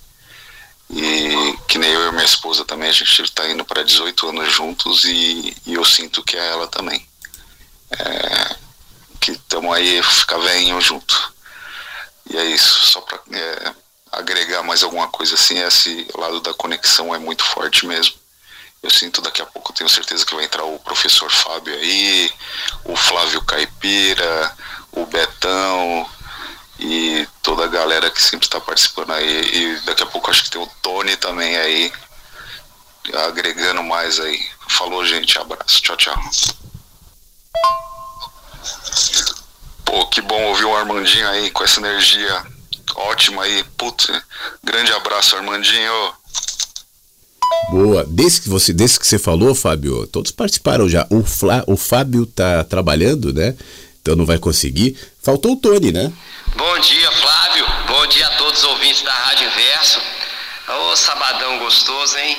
[0.90, 4.52] E que nem eu e minha esposa também, a gente está indo para 18 anos
[4.52, 7.08] juntos e, e, eu sinto que é ela também.
[7.92, 8.56] É,
[9.22, 11.34] que estamos aí, ficar velhinho junto.
[12.30, 13.74] E é isso, só para é,
[14.12, 18.16] agregar mais alguma coisa assim, esse lado da conexão é muito forte mesmo.
[18.84, 22.34] Eu sinto daqui a pouco, tenho certeza que vai entrar o professor Fábio aí,
[22.84, 24.58] o Flávio Caipira,
[24.92, 26.10] o Betão
[26.80, 29.42] e toda a galera que sempre está participando aí.
[29.54, 31.94] E daqui a pouco acho que tem o Tony também aí,
[33.28, 34.44] agregando mais aí.
[34.68, 35.38] Falou, gente.
[35.38, 35.82] Abraço.
[35.82, 36.18] Tchau, tchau.
[39.86, 42.46] Pô, que bom ouvir o Armandinho aí com essa energia
[42.96, 43.64] ótima aí.
[43.78, 44.08] Putz,
[44.64, 46.16] grande abraço, Armandinho.
[47.70, 48.06] Boa.
[48.08, 51.08] Desse que você, desse que você falou, Fábio, todos participaram já.
[51.10, 53.56] O, Flá, o Fábio tá trabalhando, né?
[54.02, 54.98] Então não vai conseguir.
[55.22, 56.12] Faltou o Tony, né?
[56.56, 57.66] Bom dia, Flávio.
[57.88, 60.00] Bom dia a todos os ouvintes da Rádio Inverso.
[60.68, 62.38] Ô, sabadão gostoso, hein?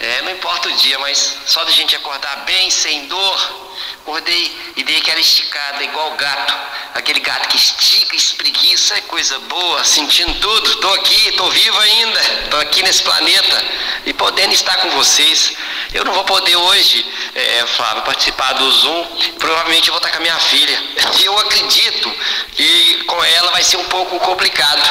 [0.00, 3.67] É, não importa o dia, mas só de gente acordar bem, sem dor.
[4.08, 6.54] Acordei e dei aquela esticada, igual gato.
[6.94, 10.76] Aquele gato que estica, espreguiça, é coisa boa, sentindo tudo.
[10.76, 12.20] Tô aqui, tô vivo ainda.
[12.44, 13.64] Estou aqui nesse planeta
[14.06, 15.52] e podendo estar com vocês.
[15.92, 17.04] Eu não vou poder hoje,
[17.34, 19.04] é, Flávio, participar do Zoom.
[19.38, 20.82] Provavelmente eu vou estar com a minha filha.
[21.22, 22.10] Eu acredito
[22.52, 24.90] que com ela vai ser um pouco complicado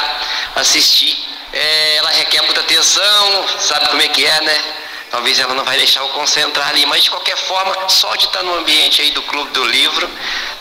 [0.57, 1.17] assistir.
[1.51, 4.86] É, ela requer muita atenção, sabe como é que é, né?
[5.17, 8.43] Talvez ela não vai deixar eu concentrar ali, mas de qualquer forma, só de estar
[8.43, 10.07] no ambiente aí do Clube do Livro,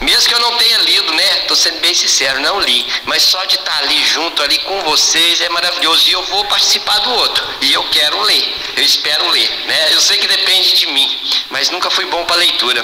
[0.00, 1.40] mesmo que eu não tenha lido, né?
[1.40, 5.42] Estou sendo bem sincero, não li, mas só de estar ali junto ali com vocês
[5.42, 9.50] é maravilhoso e eu vou participar do outro e eu quero ler, eu espero ler,
[9.66, 9.92] né?
[9.92, 12.82] Eu sei que depende de mim, mas nunca fui bom para leitura.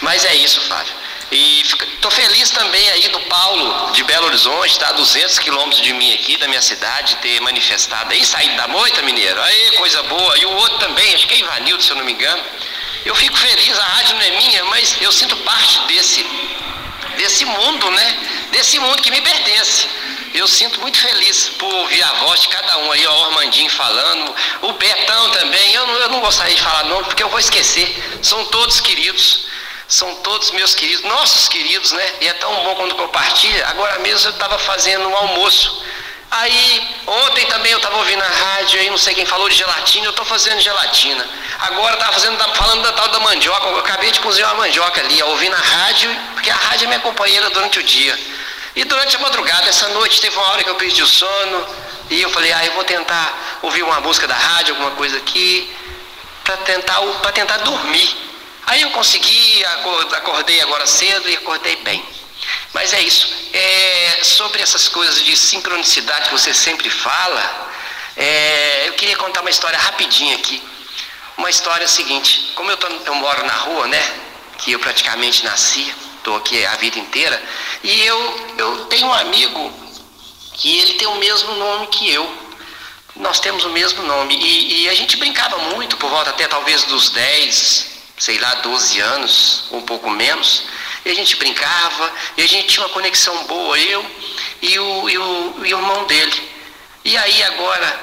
[0.00, 1.03] Mas é isso, Fábio.
[1.34, 5.92] E estou feliz também aí do Paulo de Belo Horizonte, está a 200 quilômetros de
[5.92, 9.42] mim aqui, da minha cidade, ter manifestado aí, saído da moita, mineiro.
[9.42, 10.38] Aí, coisa boa.
[10.38, 12.40] E o outro também, acho que é Ivanildo, se eu não me engano.
[13.04, 16.24] Eu fico feliz, a rádio não é minha, mas eu sinto parte desse,
[17.16, 18.18] desse mundo, né?
[18.52, 19.88] Desse mundo que me pertence.
[20.32, 23.70] Eu sinto muito feliz por ouvir a voz de cada um aí, ó, o Armandinho
[23.70, 25.74] falando, o Betão também.
[25.74, 28.20] Eu não, eu não gostaria de falar nome porque eu vou esquecer.
[28.22, 29.46] São todos queridos.
[29.86, 32.12] São todos meus queridos, nossos queridos, né?
[32.22, 33.66] E é tão bom quando compartilha.
[33.68, 35.84] Agora mesmo eu estava fazendo um almoço.
[36.30, 40.06] Aí, ontem também eu estava ouvindo a rádio, aí não sei quem falou de gelatina,
[40.06, 41.24] eu estou fazendo gelatina.
[41.60, 45.22] Agora estava fazendo, falando da tal da mandioca, eu acabei de cozinhar uma mandioca ali,
[45.22, 48.18] ouvindo a rádio, porque a rádio é minha companheira durante o dia.
[48.74, 51.68] E durante a madrugada, essa noite, teve uma hora que eu perdi o sono,
[52.10, 55.72] e eu falei, ah, eu vou tentar ouvir uma música da rádio, alguma coisa aqui,
[56.42, 57.00] para tentar,
[57.32, 58.33] tentar dormir.
[58.66, 62.04] Aí eu consegui, acordei agora cedo e acordei bem.
[62.72, 63.28] Mas é isso.
[63.52, 67.70] É, sobre essas coisas de sincronicidade que você sempre fala,
[68.16, 70.62] é, eu queria contar uma história rapidinha aqui.
[71.36, 74.02] Uma história seguinte, como eu, tô, eu moro na rua, né?
[74.58, 77.42] Que eu praticamente nasci, estou aqui a vida inteira,
[77.82, 79.72] e eu, eu tenho um amigo
[80.54, 82.44] que ele tem o mesmo nome que eu.
[83.16, 84.36] Nós temos o mesmo nome.
[84.36, 89.00] E, e a gente brincava muito, por volta até talvez dos 10, sei lá, 12
[89.00, 90.64] anos, um pouco menos,
[91.04, 94.06] e a gente brincava, e a gente tinha uma conexão boa, eu
[94.62, 96.50] e o, e o, e o irmão dele.
[97.04, 98.00] E aí agora,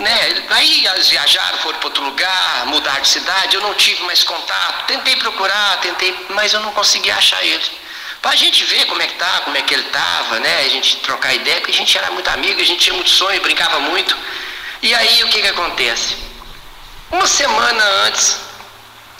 [0.00, 4.22] né, aí eles viajaram, foram para outro lugar, mudar de cidade, eu não tive mais
[4.24, 7.82] contato, tentei procurar, tentei, mas eu não consegui achar ele.
[8.20, 10.64] Para a gente ver como é que tá, como é que ele estava, né?
[10.64, 13.40] A gente trocar ideia, porque a gente era muito amigo, a gente tinha muito sonho,
[13.40, 14.16] brincava muito.
[14.80, 16.16] E aí o que que acontece?
[17.10, 18.38] Uma semana antes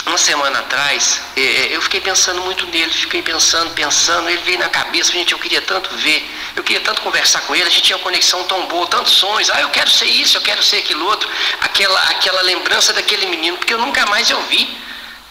[0.06, 4.58] uma semana atrás, é, é, eu fiquei pensando muito nele, fiquei pensando, pensando, ele veio
[4.58, 7.82] na cabeça, gente, eu queria tanto ver, eu queria tanto conversar com ele, a gente
[7.82, 10.78] tinha uma conexão tão boa, tantos sonhos, ah, eu quero ser isso, eu quero ser
[10.78, 11.28] aquilo outro,
[11.60, 14.68] aquela, aquela lembrança daquele menino, porque eu nunca mais eu vi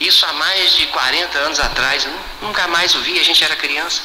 [0.01, 2.07] isso há mais de 40 anos atrás,
[2.41, 4.01] nunca mais o vi, a gente era criança.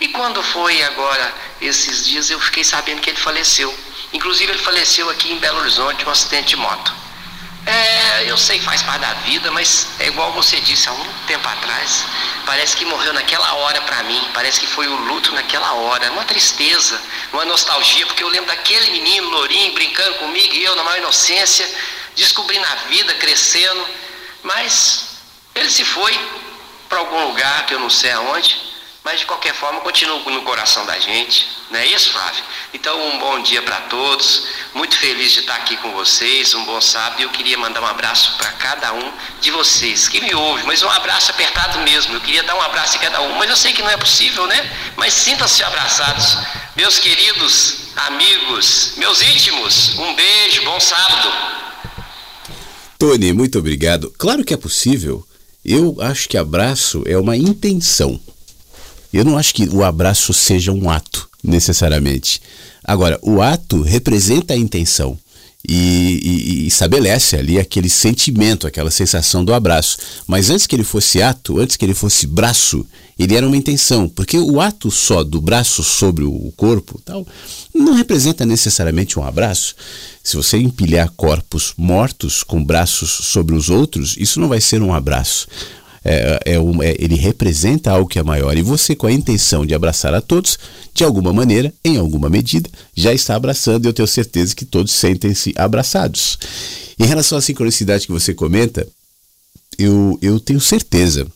[0.00, 3.72] E quando foi agora, esses dias, eu fiquei sabendo que ele faleceu.
[4.12, 6.92] Inclusive ele faleceu aqui em Belo Horizonte um acidente de moto.
[7.66, 11.12] É, eu sei que faz parte da vida, mas é igual você disse há um
[11.26, 12.04] tempo atrás.
[12.46, 14.22] Parece que morreu naquela hora para mim.
[14.32, 16.12] Parece que foi o luto naquela hora.
[16.12, 17.00] Uma tristeza,
[17.32, 21.68] uma nostalgia, porque eu lembro daquele menino lourinho brincando comigo e eu, na maior inocência,
[22.14, 23.84] descobrindo a vida, crescendo.
[24.44, 25.08] Mas
[25.52, 26.16] ele se foi
[26.88, 28.65] para algum lugar que eu não sei aonde.
[29.06, 32.42] Mas de qualquer forma continua no coração da gente, não é isso, Flávio?
[32.74, 36.80] Então um bom dia para todos, muito feliz de estar aqui com vocês, um bom
[36.80, 37.22] sábado.
[37.22, 40.90] Eu queria mandar um abraço para cada um de vocês que me ouve, mas um
[40.90, 42.14] abraço apertado mesmo.
[42.14, 44.44] Eu queria dar um abraço em cada um, mas eu sei que não é possível,
[44.48, 44.76] né?
[44.96, 46.38] Mas sintam-se abraçados,
[46.74, 49.96] meus queridos amigos, meus íntimos.
[50.00, 51.32] Um beijo, bom sábado.
[52.98, 54.12] Tony, muito obrigado.
[54.18, 55.24] Claro que é possível.
[55.64, 58.20] Eu acho que abraço é uma intenção.
[59.12, 62.40] Eu não acho que o abraço seja um ato, necessariamente.
[62.84, 65.18] Agora, o ato representa a intenção.
[65.68, 69.98] E, e, e, estabelece ali aquele sentimento, aquela sensação do abraço.
[70.24, 72.86] Mas antes que ele fosse ato, antes que ele fosse braço,
[73.18, 77.26] ele era uma intenção, porque o ato só do braço sobre o corpo tal
[77.74, 79.74] não representa necessariamente um abraço.
[80.22, 84.94] Se você empilhar corpos mortos com braços sobre os outros, isso não vai ser um
[84.94, 85.48] abraço
[86.08, 88.56] é, é, é, ele representa algo que é maior.
[88.56, 90.56] E você, com a intenção de abraçar a todos,
[90.94, 94.92] de alguma maneira, em alguma medida, já está abraçando e eu tenho certeza que todos
[94.92, 96.38] sentem-se abraçados.
[96.96, 98.86] Em relação à sincronicidade que você comenta,
[99.76, 101.26] eu, eu tenho certeza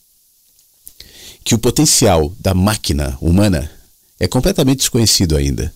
[1.45, 3.69] que o potencial da máquina humana
[4.21, 5.73] é completamente desconhecido ainda.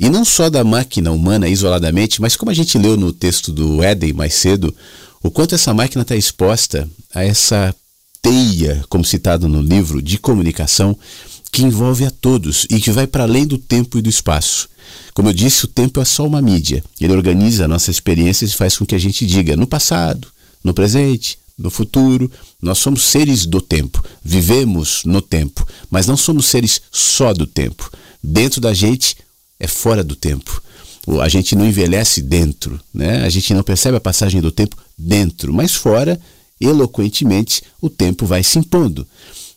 [0.00, 3.82] E não só da máquina humana isoladamente, mas como a gente leu no texto do
[3.82, 4.74] Éden mais cedo,
[5.22, 7.74] o quanto essa máquina está exposta a essa
[8.22, 10.96] teia, como citado no livro, de comunicação
[11.50, 14.68] que envolve a todos e que vai para além do tempo e do espaço.
[15.12, 16.82] Como eu disse, o tempo é só uma mídia.
[16.98, 20.28] Ele organiza nossas experiências e faz com que a gente diga no passado,
[20.64, 22.30] no presente, no futuro.
[22.60, 27.90] Nós somos seres do tempo, vivemos no tempo, mas não somos seres só do tempo.
[28.22, 29.16] Dentro da gente
[29.60, 30.62] é fora do tempo.
[31.20, 33.24] A gente não envelhece dentro, né?
[33.24, 36.18] A gente não percebe a passagem do tempo dentro, mas fora,
[36.62, 39.06] eloquentemente, o tempo vai se impondo.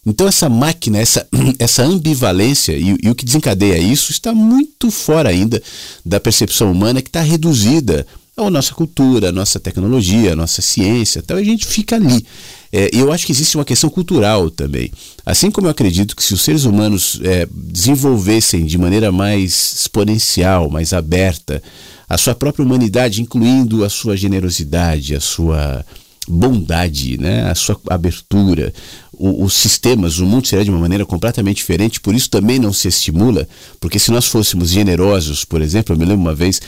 [0.05, 1.27] Então essa máquina, essa,
[1.57, 5.61] essa ambivalência e, e o que desencadeia isso está muito fora ainda
[6.05, 8.05] da percepção humana que está reduzida
[8.37, 11.19] à nossa cultura, à nossa tecnologia, à nossa ciência.
[11.19, 12.23] Então a gente fica ali.
[12.71, 14.91] É, eu acho que existe uma questão cultural também.
[15.25, 20.69] Assim como eu acredito que se os seres humanos é, desenvolvessem de maneira mais exponencial,
[20.69, 21.63] mais aberta,
[22.07, 25.85] a sua própria humanidade, incluindo a sua generosidade, a sua
[26.27, 27.49] bondade, né?
[27.49, 28.73] a sua abertura,
[29.13, 32.73] o, os sistemas, o mundo seria de uma maneira completamente diferente, por isso também não
[32.73, 33.47] se estimula,
[33.79, 36.61] porque se nós fôssemos generosos, por exemplo, eu me lembro uma vez,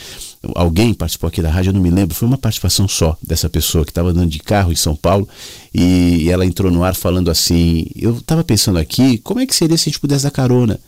[0.54, 3.84] alguém participou aqui da rádio, eu não me lembro, foi uma participação só dessa pessoa
[3.84, 5.28] que estava andando de carro em São Paulo
[5.74, 9.76] e ela entrou no ar falando assim, eu estava pensando aqui, como é que seria
[9.76, 10.78] se a gente pudesse dar carona?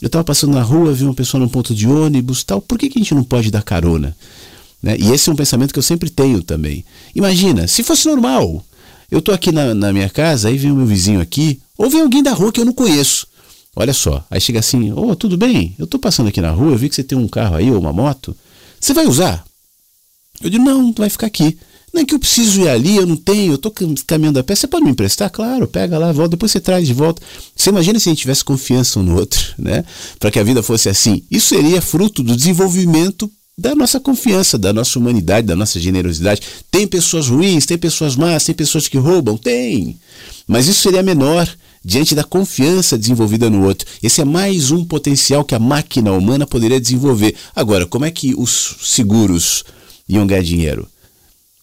[0.00, 2.88] Eu estava passando na rua, vi uma pessoa num ponto de ônibus tal, por que,
[2.88, 4.14] que a gente não pode dar carona?
[4.82, 4.96] Né?
[4.98, 6.84] E esse é um pensamento que eu sempre tenho também.
[7.14, 8.64] Imagina, se fosse normal,
[9.10, 12.02] eu estou aqui na, na, minha casa, aí vem o meu vizinho aqui, ou vem
[12.02, 13.26] alguém da rua que eu não conheço.
[13.74, 15.74] Olha só, aí chega assim, ô, oh, tudo bem?
[15.78, 17.78] Eu estou passando aqui na rua, eu vi que você tem um carro aí ou
[17.78, 18.36] uma moto.
[18.80, 19.44] Você vai usar?
[20.40, 21.58] Eu digo, não, tu vai ficar aqui.
[21.92, 23.72] Não é que eu preciso ir ali, eu não tenho, eu estou
[24.06, 24.54] caminhando a pé.
[24.54, 25.30] Você pode me emprestar?
[25.30, 27.22] Claro, pega lá, volta, depois você traz de volta.
[27.54, 29.84] Você imagina se a gente tivesse confiança um no outro, né?
[30.18, 31.22] Para que a vida fosse assim.
[31.30, 36.42] Isso seria fruto do desenvolvimento da nossa confiança, da nossa humanidade, da nossa generosidade.
[36.70, 39.38] Tem pessoas ruins, tem pessoas más, tem pessoas que roubam?
[39.38, 39.98] Tem.
[40.46, 41.48] Mas isso seria menor
[41.82, 43.88] diante da confiança desenvolvida no outro.
[44.02, 47.34] Esse é mais um potencial que a máquina humana poderia desenvolver.
[47.54, 49.64] Agora, como é que os seguros
[50.06, 50.86] iam ganhar dinheiro?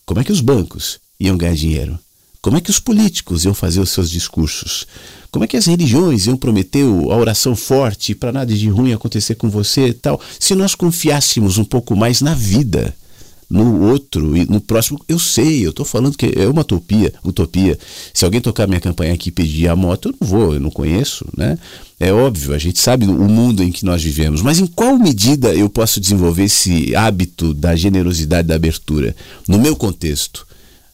[0.04, 2.00] Como é que os bancos iam ganhar dinheiro?
[2.42, 4.88] Como é que os políticos iam fazer os seus discursos?
[5.34, 9.34] Como é que as religiões iam prometer a oração forte para nada de ruim acontecer
[9.34, 10.22] com você e tal?
[10.40, 12.94] Se nós confiássemos um pouco mais na vida,
[13.50, 17.80] no outro e no próximo, eu sei, eu estou falando que é uma utopia, utopia.
[18.14, 20.70] Se alguém tocar minha campanha aqui e pedir a moto, eu não vou, eu não
[20.70, 21.58] conheço, né?
[22.00, 25.52] É óbvio, a gente sabe o mundo em que nós vivemos, mas em qual medida
[25.56, 29.16] eu posso desenvolver esse hábito da generosidade, da abertura,
[29.48, 30.46] no meu contexto?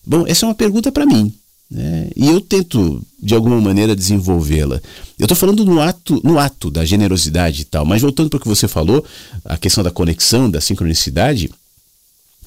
[0.07, 1.33] Bom, essa é uma pergunta para mim.
[1.69, 2.09] Né?
[2.15, 4.81] E eu tento, de alguma maneira, desenvolvê-la.
[5.17, 8.39] Eu estou falando no ato, no ato da generosidade e tal, mas voltando para o
[8.39, 9.05] que você falou,
[9.45, 11.49] a questão da conexão, da sincronicidade,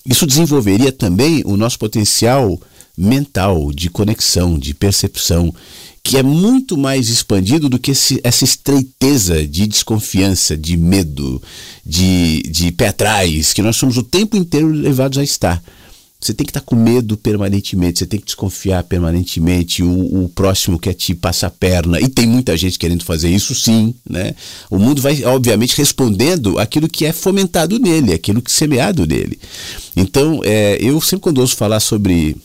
[0.05, 2.61] isso desenvolveria também o nosso potencial
[2.97, 5.55] mental de conexão, de percepção,
[6.03, 11.40] que é muito mais expandido do que esse, essa estreiteza de desconfiança, de medo,
[11.86, 15.62] de, de pé atrás, que nós somos o tempo inteiro levados a estar.
[16.23, 20.78] Você tem que estar com medo permanentemente, você tem que desconfiar permanentemente, o, o, próximo
[20.78, 24.32] quer te passar a perna, e tem muita gente querendo fazer isso sim, né?
[24.70, 29.36] O mundo vai, obviamente, respondendo aquilo que é fomentado nele, aquilo que é semeado nele.
[29.97, 32.36] Então, é, eu sempre quando ouço falar sobre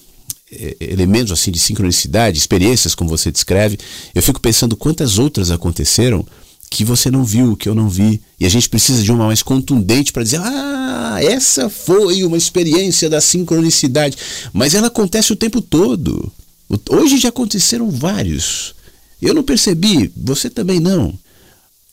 [0.51, 3.77] é, elementos assim de sincronicidade, experiências como você descreve,
[4.15, 6.25] eu fico pensando quantas outras aconteceram
[6.69, 8.21] que você não viu, que eu não vi.
[8.39, 13.09] E a gente precisa de uma mais contundente para dizer: ah, essa foi uma experiência
[13.09, 14.17] da sincronicidade.
[14.53, 16.31] Mas ela acontece o tempo todo.
[16.89, 18.75] Hoje já aconteceram vários.
[19.21, 21.17] Eu não percebi, você também não.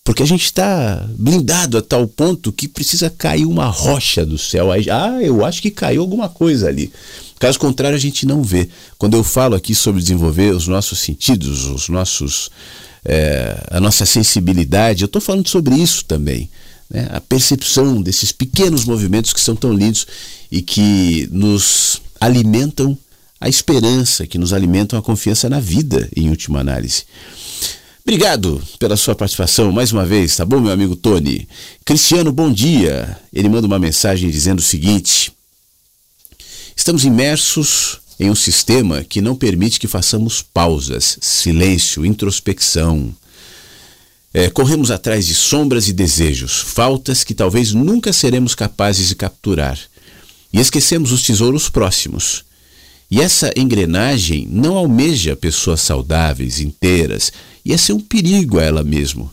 [0.03, 4.71] Porque a gente está blindado a tal ponto que precisa cair uma rocha do céu.
[4.71, 6.93] Ah, eu acho que caiu alguma coisa ali.
[7.39, 8.69] Caso contrário, a gente não vê.
[8.99, 12.51] Quando eu falo aqui sobre desenvolver os nossos sentidos, os nossos
[13.05, 15.02] é, a nossa sensibilidade.
[15.02, 16.48] Eu estou falando sobre isso também.
[16.89, 17.09] Né?
[17.10, 20.06] A percepção desses pequenos movimentos que são tão lindos
[20.51, 22.97] e que nos alimentam
[23.40, 27.05] a esperança, que nos alimentam a confiança na vida, em última análise.
[28.06, 31.48] Obrigado pela sua participação mais uma vez, tá bom, meu amigo Tony?
[31.85, 33.18] Cristiano, bom dia.
[33.32, 35.32] Ele manda uma mensagem dizendo o seguinte:
[36.76, 43.15] Estamos imersos em um sistema que não permite que façamos pausas, silêncio, introspecção.
[44.33, 49.79] É, corremos atrás de sombras e desejos, faltas que talvez nunca seremos capazes de capturar.
[50.53, 52.45] E esquecemos os tesouros próximos.
[53.11, 57.31] E essa engrenagem não almeja pessoas saudáveis, inteiras,
[57.65, 59.31] e esse é um perigo a ela mesmo.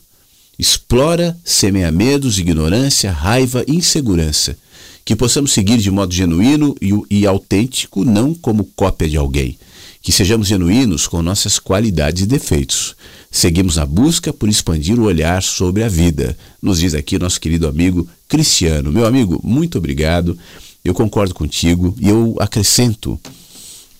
[0.59, 4.57] Explora, semeia medos, ignorância, raiva e insegurança
[5.03, 9.57] que possamos seguir de modo genuíno e, e autêntico, não como cópia de alguém.
[10.01, 12.95] que sejamos genuínos com nossas qualidades e defeitos.
[13.29, 17.67] Seguimos a busca por expandir o olhar sobre a vida, nos diz aqui nosso querido
[17.67, 18.91] amigo Cristiano.
[18.91, 20.37] Meu amigo, muito obrigado.
[20.83, 23.19] Eu concordo contigo e eu acrescento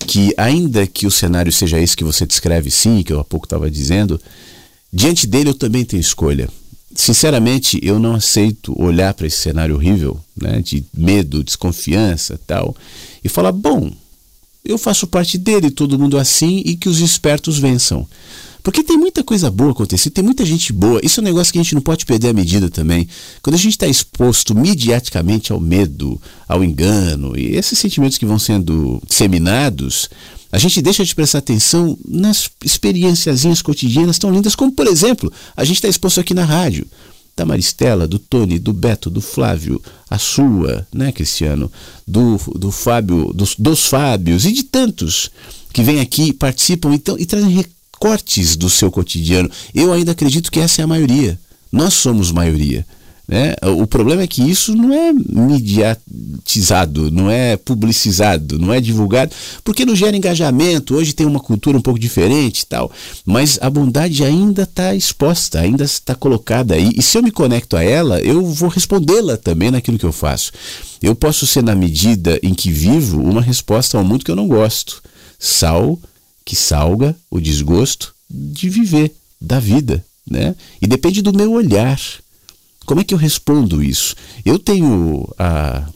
[0.00, 3.46] que, ainda que o cenário seja esse que você descreve, sim, que eu há pouco
[3.46, 4.20] estava dizendo,
[4.92, 6.48] diante dele eu também tenho escolha.
[6.94, 12.76] Sinceramente, eu não aceito olhar para esse cenário horrível, né, de medo, desconfiança tal,
[13.24, 13.90] e falar: bom,
[14.64, 18.06] eu faço parte dele, todo mundo assim, e que os espertos vençam.
[18.62, 21.00] Porque tem muita coisa boa acontecendo, tem muita gente boa.
[21.02, 23.08] Isso é um negócio que a gente não pode perder a medida também.
[23.42, 28.38] Quando a gente está exposto mediaticamente ao medo, ao engano, e esses sentimentos que vão
[28.38, 30.08] sendo disseminados,
[30.52, 35.64] a gente deixa de prestar atenção nas experienciazinhas cotidianas tão lindas, como, por exemplo, a
[35.64, 36.86] gente está exposto aqui na rádio
[37.34, 39.80] da Maristela, do Tony, do Beto, do Flávio,
[40.10, 41.72] a sua, né, Cristiano,
[42.06, 45.30] do, do Fábio, dos, dos Fábios e de tantos
[45.72, 49.50] que vêm aqui, participam então, e trazem recortes do seu cotidiano.
[49.74, 51.40] Eu ainda acredito que essa é a maioria.
[51.72, 52.86] Nós somos maioria.
[53.32, 53.54] Né?
[53.78, 59.34] O problema é que isso não é mediatizado, não é publicizado, não é divulgado,
[59.64, 60.94] porque não gera engajamento.
[60.94, 62.92] Hoje tem uma cultura um pouco diferente e tal,
[63.24, 66.90] mas a bondade ainda está exposta, ainda está colocada aí.
[66.94, 70.52] E se eu me conecto a ela, eu vou respondê-la também naquilo que eu faço.
[71.00, 74.46] Eu posso ser, na medida em que vivo, uma resposta ao mundo que eu não
[74.46, 75.02] gosto.
[75.38, 75.98] Sal
[76.44, 79.10] que salga o desgosto de viver,
[79.40, 80.04] da vida.
[80.30, 80.54] Né?
[80.82, 81.98] E depende do meu olhar.
[82.84, 84.14] Como é que eu respondo isso?
[84.44, 85.88] Eu tenho a,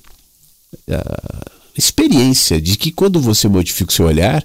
[0.91, 1.43] a
[1.77, 4.45] experiência de que quando você modifica o seu olhar,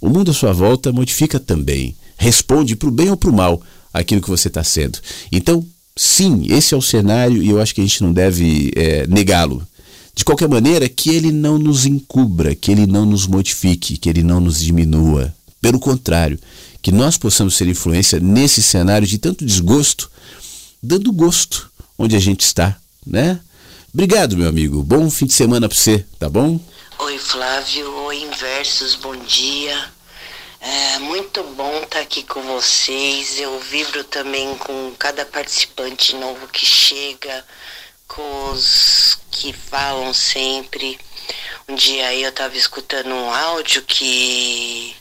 [0.00, 1.94] o mundo à sua volta modifica também.
[2.16, 3.62] Responde para o bem ou para o mal
[3.92, 4.98] aquilo que você está sendo.
[5.30, 5.64] Então,
[5.96, 9.66] sim, esse é o cenário e eu acho que a gente não deve é, negá-lo.
[10.14, 14.22] De qualquer maneira, que ele não nos encubra, que ele não nos modifique, que ele
[14.22, 15.34] não nos diminua.
[15.60, 16.38] Pelo contrário,
[16.82, 20.10] que nós possamos ser influência nesse cenário de tanto desgosto,
[20.82, 21.69] dando gosto
[22.00, 23.38] onde a gente está, né?
[23.92, 24.82] Obrigado, meu amigo.
[24.82, 26.58] Bom fim de semana para você, tá bom?
[26.98, 27.92] Oi, Flávio.
[28.04, 28.94] Oi, Inversos.
[28.94, 29.76] Bom dia.
[30.62, 33.38] É muito bom estar tá aqui com vocês.
[33.38, 37.44] Eu vibro também com cada participante novo que chega,
[38.08, 40.98] com os que falam sempre.
[41.68, 44.96] Um dia aí eu estava escutando um áudio que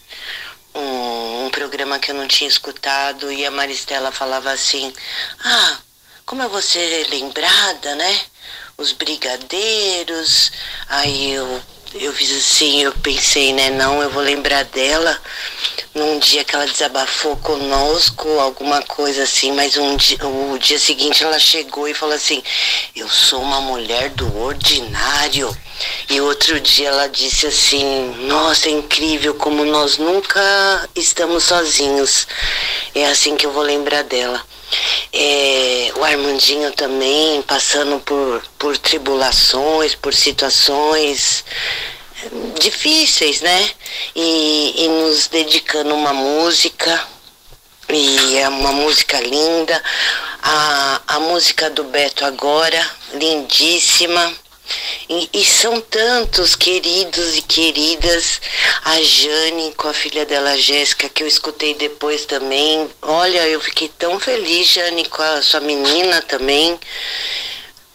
[0.75, 4.91] um, um programa que eu não tinha escutado e a Maristela falava assim:
[5.41, 5.79] Ah,
[6.29, 8.19] como é você lembrada, né?
[8.77, 10.51] Os brigadeiros.
[10.87, 11.59] Aí eu,
[11.95, 13.71] eu fiz assim, eu pensei, né?
[13.71, 15.19] Não, eu vou lembrar dela
[15.95, 21.23] num dia que ela desabafou conosco, alguma coisa assim, mas um dia, o dia seguinte
[21.23, 22.43] ela chegou e falou assim:
[22.95, 25.49] Eu sou uma mulher do ordinário.
[26.11, 32.27] E outro dia ela disse assim: Nossa, é incrível como nós nunca estamos sozinhos.
[32.93, 34.45] É assim que eu vou lembrar dela.
[35.11, 41.43] É, o Armandinho também passando por, por tribulações, por situações
[42.59, 43.69] difíceis, né?
[44.15, 47.07] E, e nos dedicando uma música,
[47.89, 49.81] e é uma música linda.
[50.41, 54.33] A, a música do Beto agora, lindíssima.
[55.09, 58.41] E, e, são tantos queridos e queridas.
[58.83, 62.89] A Jane com a filha dela, Jéssica, que eu escutei depois também.
[63.01, 66.79] Olha, eu fiquei tão feliz, Jane, com a sua menina também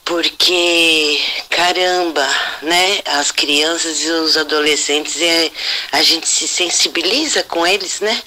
[0.04, 2.28] porque caramba,
[2.62, 3.00] né?
[3.06, 5.50] As crianças e os adolescentes, é,
[5.92, 8.22] a gente se sensibiliza com eles, né?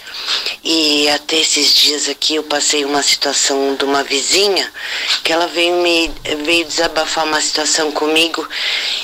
[0.63, 4.71] E até esses dias aqui eu passei uma situação de uma vizinha
[5.23, 6.11] que ela veio me
[6.43, 8.47] veio desabafar uma situação comigo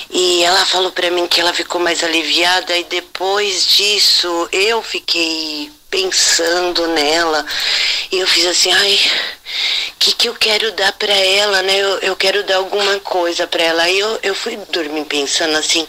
[0.09, 5.71] e ela falou para mim que ela ficou mais aliviada e depois disso eu fiquei
[5.93, 7.45] pensando nela
[8.11, 8.99] e eu fiz assim, ai,
[9.89, 11.77] o que, que eu quero dar para ela, né?
[11.77, 13.83] Eu, eu quero dar alguma coisa para ela.
[13.83, 15.87] Aí eu, eu fui dormir pensando assim,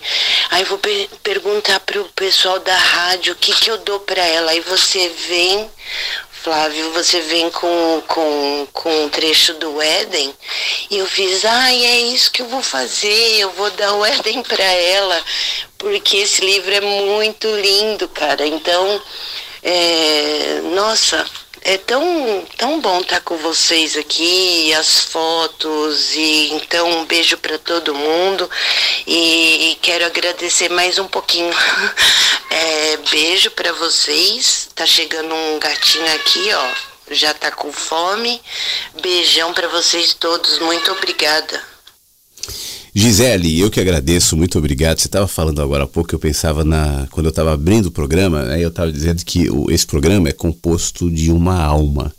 [0.51, 4.51] aí vou per perguntar pro pessoal da rádio o que, que eu dou para ela.
[4.51, 5.70] Aí você vem,
[6.43, 10.35] Flávio, você vem com, com, com um trecho do Éden
[10.90, 14.43] e eu fiz, ai, é isso que eu vou fazer, eu vou dar o Éden
[14.43, 15.24] para ela,
[15.78, 18.47] porque esse livro é muito lindo, cara.
[18.47, 19.02] Então,
[19.64, 21.24] é, nossa,
[21.62, 27.58] é tão, tão bom estar com vocês aqui, as fotos, e então um beijo para
[27.58, 28.48] todo mundo
[29.06, 31.52] e, e, quero agradecer mais um pouquinho.
[32.56, 34.68] É, beijo para vocês.
[34.76, 36.70] Tá chegando um gatinho aqui, ó.
[37.10, 38.40] Já tá com fome.
[39.02, 40.60] Beijão para vocês todos.
[40.60, 41.60] Muito obrigada.
[42.96, 45.00] Gisele, eu que agradeço, muito obrigado.
[45.00, 47.08] Você estava falando agora há pouco, eu pensava na.
[47.10, 50.32] Quando eu estava abrindo o programa, né, eu estava dizendo que o, esse programa é
[50.32, 52.14] composto de uma alma,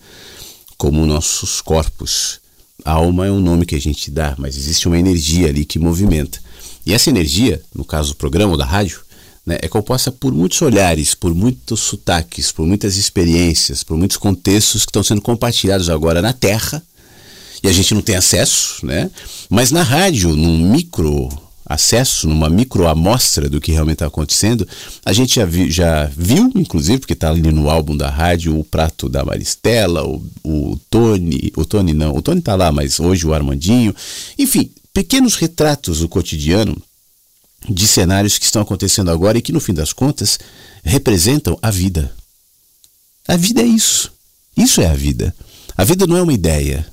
[0.77, 2.41] como nossos corpos.
[2.83, 5.79] A alma é um nome que a gente dá, mas existe uma energia ali que
[5.79, 6.39] movimenta.
[6.85, 8.99] E essa energia, no caso do programa ou da rádio,
[9.45, 14.83] né, é composta por muitos olhares, por muitos sotaques, por muitas experiências, por muitos contextos
[14.83, 16.83] que estão sendo compartilhados agora na Terra
[17.65, 19.09] e a gente não tem acesso, né?
[19.49, 21.29] Mas na rádio, num micro
[21.65, 24.67] acesso, numa micro amostra do que realmente está acontecendo,
[25.03, 28.63] a gente já, vi, já viu, inclusive, porque está ali no álbum da rádio, o
[28.63, 33.25] prato da Maristela, o, o Tony, o Tony não, o Tony está lá, mas hoje
[33.25, 33.95] o Armandinho,
[34.37, 36.79] enfim, pequenos retratos do cotidiano
[37.67, 40.37] de cenários que estão acontecendo agora e que, no fim das contas,
[40.83, 42.13] representam a vida.
[43.27, 44.13] A vida é isso.
[44.55, 45.35] Isso é a vida.
[45.75, 46.85] A vida não é uma ideia.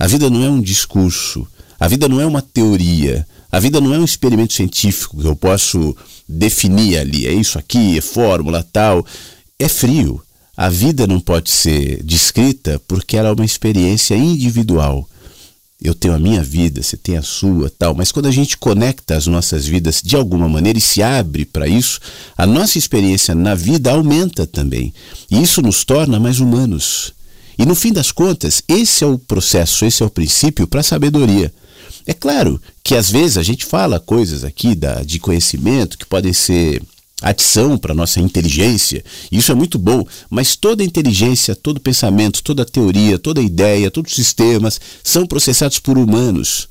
[0.00, 1.46] A vida não é um discurso.
[1.78, 3.24] A vida não é uma teoria.
[3.52, 5.96] A vida não é um experimento científico que eu posso
[6.28, 7.26] definir ali.
[7.26, 9.06] É isso aqui, é fórmula tal.
[9.58, 10.20] É frio.
[10.56, 15.06] A vida não pode ser descrita porque ela é uma experiência individual
[15.82, 19.16] eu tenho a minha vida, você tem a sua, tal, mas quando a gente conecta
[19.16, 21.98] as nossas vidas de alguma maneira e se abre para isso,
[22.36, 24.92] a nossa experiência na vida aumenta também.
[25.30, 27.14] E isso nos torna mais humanos.
[27.60, 30.82] E no fim das contas, esse é o processo, esse é o princípio para a
[30.82, 31.52] sabedoria.
[32.06, 36.32] É claro que às vezes a gente fala coisas aqui da, de conhecimento que podem
[36.32, 36.82] ser
[37.20, 39.04] adição para nossa inteligência.
[39.30, 44.16] Isso é muito bom, mas toda inteligência, todo pensamento, toda teoria, toda ideia, todos os
[44.16, 46.66] sistemas são processados por humanos.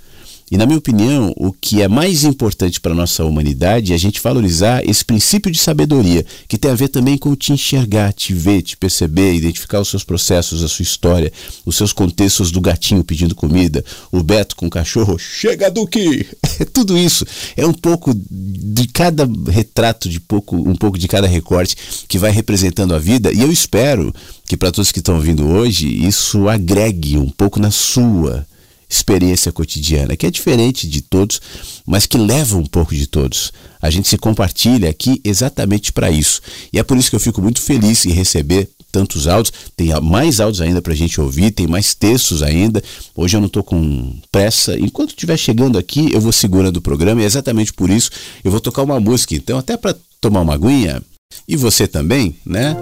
[0.52, 4.00] E, na minha opinião, o que é mais importante para a nossa humanidade é a
[4.00, 8.34] gente valorizar esse princípio de sabedoria, que tem a ver também com te enxergar, te
[8.34, 11.32] ver, te perceber, identificar os seus processos, a sua história,
[11.66, 16.28] os seus contextos do gatinho pedindo comida, o Beto com o cachorro, chega Duque!
[16.60, 17.26] É tudo isso.
[17.56, 22.32] É um pouco de cada retrato, de pouco, um pouco de cada recorte que vai
[22.32, 24.14] representando a vida, e eu espero
[24.46, 28.46] que para todos que estão ouvindo hoje, isso agregue um pouco na sua
[28.90, 31.40] experiência cotidiana, que é diferente de todos,
[31.86, 33.52] mas que leva um pouco de todos.
[33.82, 36.42] A gente se compartilha aqui exatamente para isso.
[36.74, 39.54] E é por isso que eu fico muito feliz em receber tantos áudios.
[39.78, 42.84] Tem mais áudios ainda para a gente ouvir, tem mais textos ainda.
[43.16, 44.78] Hoje eu não estou com pressa.
[44.78, 48.10] Enquanto estiver chegando aqui, eu vou segurando o programa e é exatamente por isso
[48.44, 49.36] eu vou tocar uma música.
[49.36, 51.02] Então, até para tomar uma aguinha,
[51.48, 52.76] e você também, né?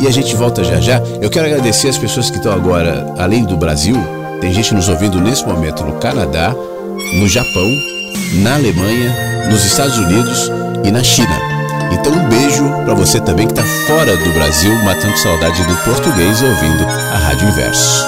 [0.00, 0.98] E a gente volta já já.
[1.20, 3.96] Eu quero agradecer as pessoas que estão agora, além do Brasil,
[4.40, 6.54] tem gente nos ouvindo nesse momento no Canadá,
[7.14, 7.68] no Japão,
[8.42, 10.50] na Alemanha, nos Estados Unidos
[10.84, 11.38] e na China.
[11.92, 16.42] Então um beijo para você também que está fora do Brasil, matando saudade do português
[16.42, 18.06] ouvindo a Rádio Inverso.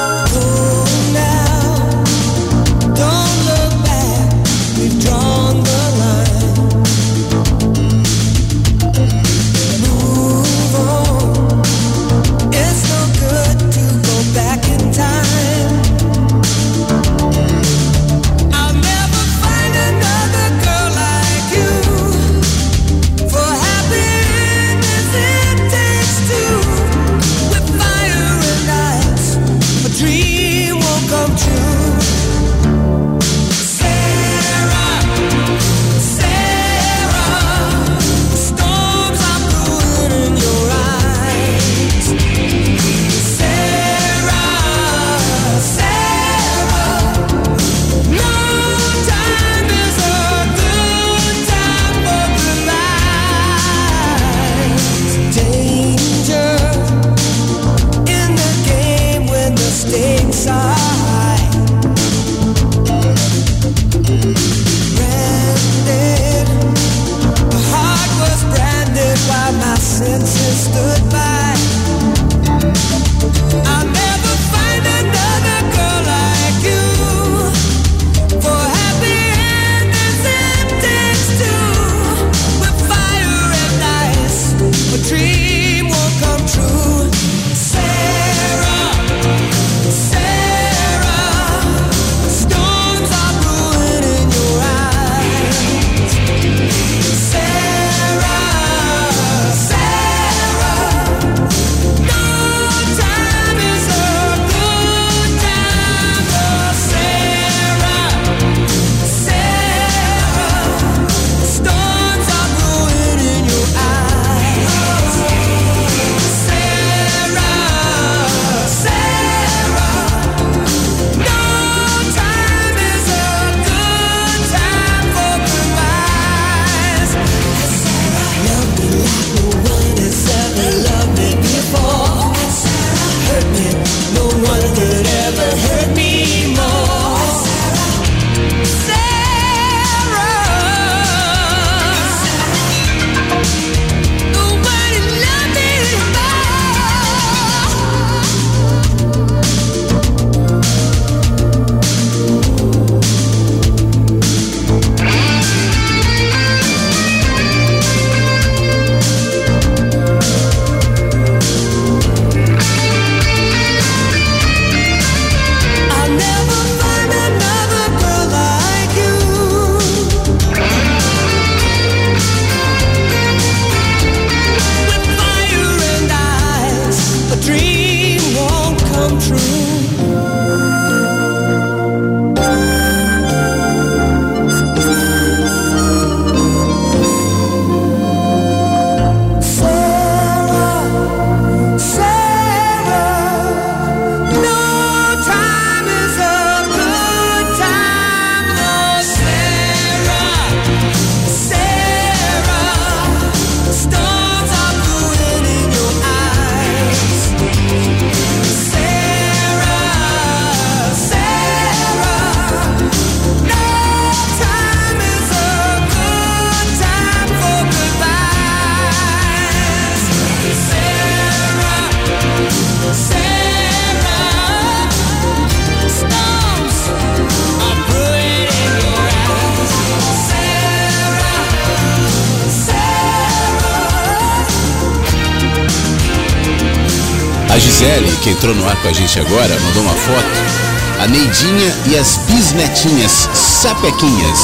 [238.30, 241.00] Entrou no ar com a gente agora, mandou uma foto.
[241.02, 244.38] A Neidinha e as bisnetinhas sapequinhas.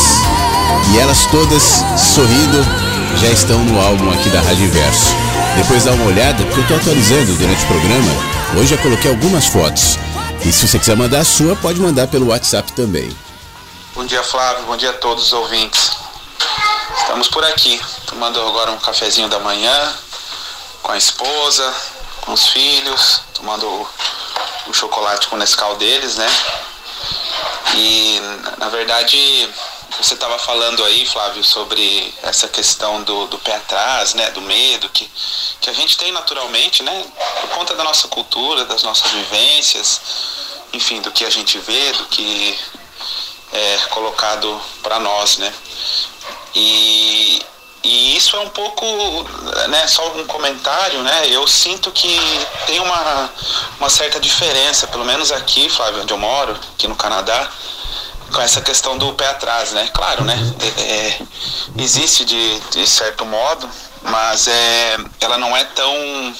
[0.93, 1.63] E elas todas
[1.97, 2.65] sorrindo
[3.21, 5.15] já estão no álbum aqui da Rádio Inverso.
[5.57, 8.13] Depois dá uma olhada, porque eu estou atualizando durante o programa.
[8.59, 9.99] Hoje eu coloquei algumas fotos.
[10.45, 13.11] E se você quiser mandar a sua, pode mandar pelo WhatsApp também.
[13.95, 14.65] Bom dia, Flávio.
[14.65, 15.93] Bom dia a todos os ouvintes.
[16.99, 19.95] Estamos por aqui, tomando agora um cafezinho da manhã
[20.83, 21.75] com a esposa,
[22.27, 23.89] com os filhos, tomando o,
[24.67, 26.27] o chocolate com o Nescau deles, né?
[27.77, 28.21] E,
[28.59, 29.49] na verdade,
[30.01, 34.89] você estava falando aí, Flávio, sobre essa questão do, do pé atrás, né, do medo
[34.91, 35.11] que,
[35.61, 37.07] que a gente tem naturalmente, né,
[37.41, 40.01] por conta da nossa cultura, das nossas vivências,
[40.73, 42.59] enfim, do que a gente vê, do que
[43.53, 45.55] é colocado para nós, né.
[46.55, 47.41] E,
[47.87, 48.85] e isso é um pouco,
[49.69, 52.19] né, só um comentário, né, eu sinto que
[52.67, 53.31] tem uma,
[53.79, 57.49] uma certa diferença, pelo menos aqui, Flávio, onde eu moro, aqui no Canadá,
[58.33, 59.89] com essa questão do pé atrás, né?
[59.95, 60.37] Claro, né?
[60.61, 61.23] É, é,
[61.79, 63.69] existe de, de certo modo,
[64.03, 66.35] mas é, ela não é tão,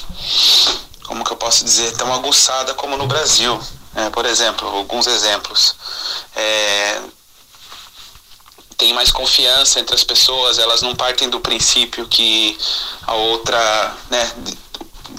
[1.05, 3.59] como que eu posso dizer, tão aguçada como no Brasil.
[3.95, 5.75] É, por exemplo, alguns exemplos.
[6.35, 7.01] É,
[8.77, 12.57] tem mais confiança entre as pessoas, elas não partem do princípio que
[13.07, 14.31] a outra, né,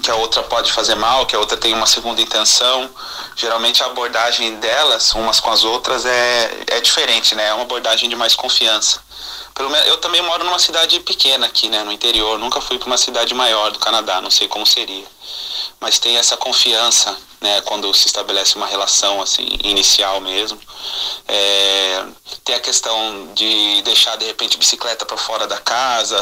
[0.03, 2.89] que a outra pode fazer mal, que a outra tem uma segunda intenção.
[3.35, 7.49] Geralmente a abordagem delas, umas com as outras, é, é diferente, né?
[7.49, 9.01] É uma abordagem de mais confiança.
[9.55, 11.83] Pelo menos, eu também moro numa cidade pequena aqui, né?
[11.83, 12.39] No interior.
[12.39, 15.05] Nunca fui para uma cidade maior do Canadá, não sei como seria.
[15.81, 17.61] Mas tem essa confiança, né?
[17.63, 20.59] Quando se estabelece uma relação assim inicial mesmo.
[21.27, 22.05] É,
[22.45, 26.17] tem a questão de deixar de repente bicicleta para fora da casa,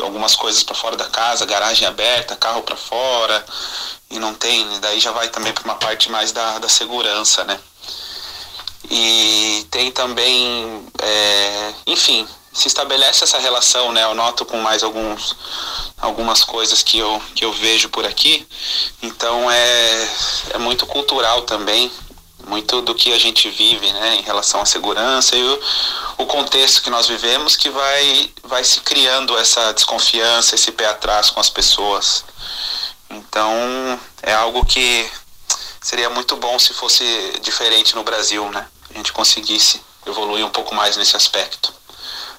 [0.00, 3.44] algumas coisas para fora da casa, garagem aberta, carro para fora
[4.10, 7.58] e não tem, daí já vai também para uma parte mais da, da segurança, né?
[8.90, 14.04] E tem também, é, enfim, se estabelece essa relação, né?
[14.04, 15.36] Eu noto com mais alguns
[15.98, 18.46] algumas coisas que eu, que eu vejo por aqui.
[19.02, 20.08] Então é,
[20.54, 21.90] é muito cultural também,
[22.46, 25.60] muito do que a gente vive, né, em relação à segurança e o,
[26.18, 31.30] o contexto que nós vivemos que vai vai se criando essa desconfiança, esse pé atrás
[31.30, 32.24] com as pessoas.
[33.10, 35.10] Então, é algo que
[35.80, 37.04] seria muito bom se fosse
[37.40, 38.66] diferente no Brasil, né?
[38.96, 41.70] A gente conseguisse evoluir um pouco mais nesse aspecto.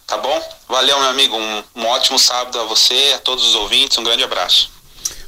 [0.07, 0.41] Tá bom?
[0.67, 1.35] Valeu, meu amigo.
[1.35, 3.95] Um, um ótimo sábado a você, a todos os ouvintes.
[3.99, 4.71] Um grande abraço.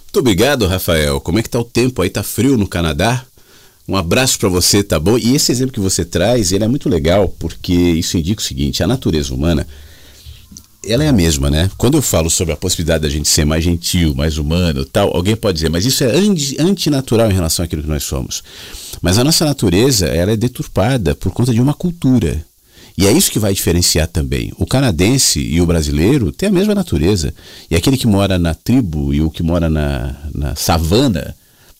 [0.05, 1.21] Muito obrigado, Rafael.
[1.21, 2.09] Como é que tá o tempo aí?
[2.09, 3.23] Tá frio no Canadá?
[3.87, 5.19] Um abraço para você, tá bom?
[5.19, 8.81] E esse exemplo que você traz, ele é muito legal, porque isso indica o seguinte,
[8.81, 9.67] a natureza humana,
[10.83, 11.69] ela é a mesma, né?
[11.77, 15.35] Quando eu falo sobre a possibilidade da gente ser mais gentil, mais humano, tal, alguém
[15.35, 16.11] pode dizer, mas isso é
[16.59, 18.43] antinatural em relação àquilo que nós somos.
[19.01, 22.43] Mas a nossa natureza, ela é deturpada por conta de uma cultura.
[22.97, 24.51] E é isso que vai diferenciar também.
[24.57, 27.33] O canadense e o brasileiro têm a mesma natureza.
[27.71, 31.33] E aquele que mora na tribo e o que mora na, na savana,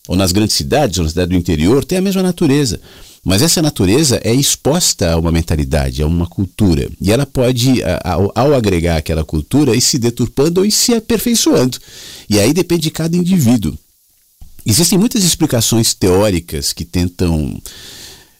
[0.07, 2.79] ou nas grandes cidades, ou na cidade do interior, tem a mesma natureza.
[3.23, 6.89] Mas essa natureza é exposta a uma mentalidade, a uma cultura.
[7.01, 11.77] E ela pode, ao, ao agregar aquela cultura, ir se deturpando ou ir se aperfeiçoando.
[12.29, 13.77] E aí depende de cada indivíduo.
[14.65, 17.61] Existem muitas explicações teóricas que tentam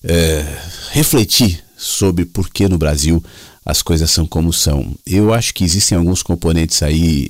[0.04, 0.46] é,
[0.92, 3.24] refletir sobre por que no Brasil
[3.66, 4.94] as coisas são como são.
[5.06, 7.30] Eu acho que existem alguns componentes aí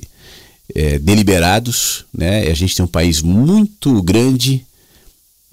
[0.74, 2.48] é, deliberados, né?
[2.48, 4.64] A gente tem um país muito grande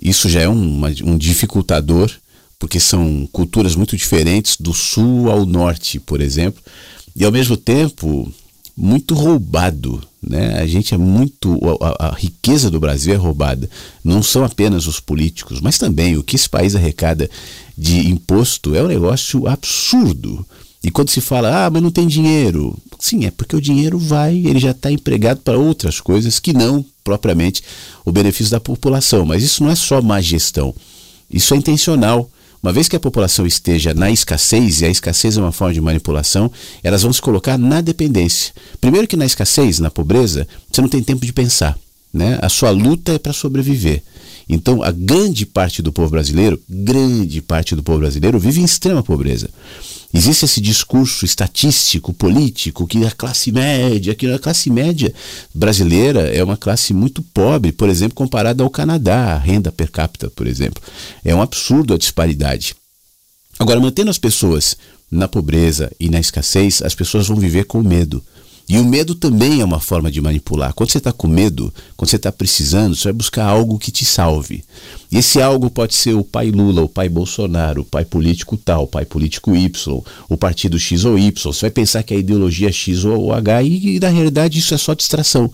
[0.01, 2.11] isso já é um, um dificultador,
[2.59, 6.61] porque são culturas muito diferentes do sul ao norte, por exemplo,
[7.15, 8.31] e ao mesmo tempo
[8.75, 10.01] muito roubado.
[10.29, 10.59] Né?
[10.59, 11.59] A gente é muito.
[11.81, 13.69] A, a, riqueza do Brasil é roubada.
[14.03, 17.29] Não são apenas os políticos, mas também o que esse país arrecada
[17.77, 20.45] de imposto é um negócio absurdo.
[20.83, 22.77] E quando se fala, ah, mas não tem dinheiro.
[22.99, 26.85] Sim, é porque o dinheiro vai, ele já está empregado para outras coisas que não
[27.03, 27.63] propriamente
[28.05, 29.25] o benefício da população.
[29.25, 30.73] Mas isso não é só má gestão,
[31.29, 32.29] isso é intencional.
[32.67, 35.79] Uma vez que a população esteja na escassez, e a escassez é uma forma de
[35.79, 36.51] manipulação,
[36.83, 38.53] elas vão se colocar na dependência.
[38.81, 41.79] Primeiro que na escassez, na pobreza, você não tem tempo de pensar.
[42.13, 42.37] Né?
[42.41, 44.03] A sua luta é para sobreviver.
[44.49, 49.01] Então, a grande parte do povo brasileiro, grande parte do povo brasileiro, vive em extrema
[49.01, 49.49] pobreza.
[50.13, 55.13] Existe esse discurso estatístico, político, que a classe média, que a classe média
[55.53, 60.29] brasileira é uma classe muito pobre, por exemplo, comparada ao Canadá, a renda per capita,
[60.29, 60.81] por exemplo.
[61.23, 62.73] É um absurdo a disparidade.
[63.59, 64.77] Agora, mantendo as pessoas
[65.11, 68.23] na pobreza e na escassez, as pessoas vão viver com medo.
[68.69, 70.73] E o medo também é uma forma de manipular.
[70.73, 74.03] Quando você está com medo, quando você está precisando, você vai buscar algo que te
[74.03, 74.61] salve.
[75.09, 78.83] E esse algo pode ser o pai Lula, o pai Bolsonaro, o pai político tal,
[78.83, 81.31] o pai político Y, o partido X ou Y.
[81.53, 84.77] Você vai pensar que a ideologia X ou H e, e na realidade isso é
[84.77, 85.49] só distração.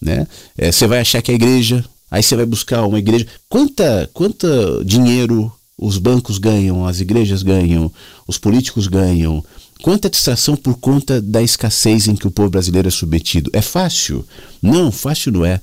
[0.00, 0.26] Né?
[0.56, 3.26] É, você vai achar que a igreja, aí você vai buscar uma igreja.
[3.48, 4.48] Quanta, quanta
[4.84, 7.90] dinheiro os bancos ganham, as igrejas ganham,
[8.28, 9.44] os políticos ganham,
[9.84, 13.50] Quanta distração por conta da escassez em que o povo brasileiro é submetido.
[13.52, 14.26] É fácil?
[14.62, 15.60] Não, fácil não é.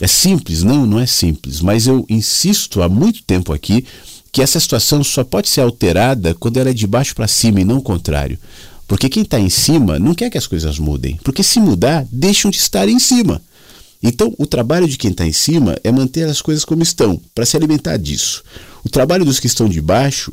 [0.00, 0.62] É simples?
[0.62, 1.60] Não, não é simples.
[1.60, 3.84] Mas eu insisto há muito tempo aqui
[4.30, 7.64] que essa situação só pode ser alterada quando ela é de baixo para cima e
[7.64, 8.38] não o contrário.
[8.86, 11.18] Porque quem está em cima não quer que as coisas mudem.
[11.24, 13.42] Porque se mudar, deixam de estar em cima.
[14.00, 17.44] Então, o trabalho de quem está em cima é manter as coisas como estão, para
[17.44, 18.44] se alimentar disso.
[18.84, 20.32] O trabalho dos que estão de baixo,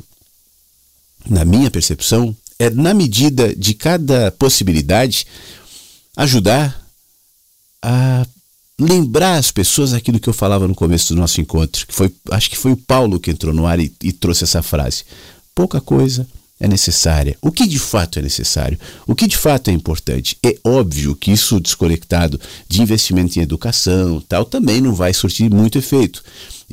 [1.28, 5.28] na minha percepção, é, na medida de cada possibilidade,
[6.16, 6.82] ajudar
[7.82, 8.26] a
[8.80, 12.50] lembrar as pessoas aquilo que eu falava no começo do nosso encontro, que foi, acho
[12.50, 15.04] que foi o Paulo que entrou no ar e, e trouxe essa frase.
[15.54, 16.26] Pouca coisa
[16.58, 17.38] é necessária.
[17.42, 18.80] O que de fato é necessário?
[19.06, 20.38] O que de fato é importante?
[20.42, 25.78] É óbvio que isso desconectado de investimento em educação, tal, também não vai surtir muito
[25.78, 26.24] efeito.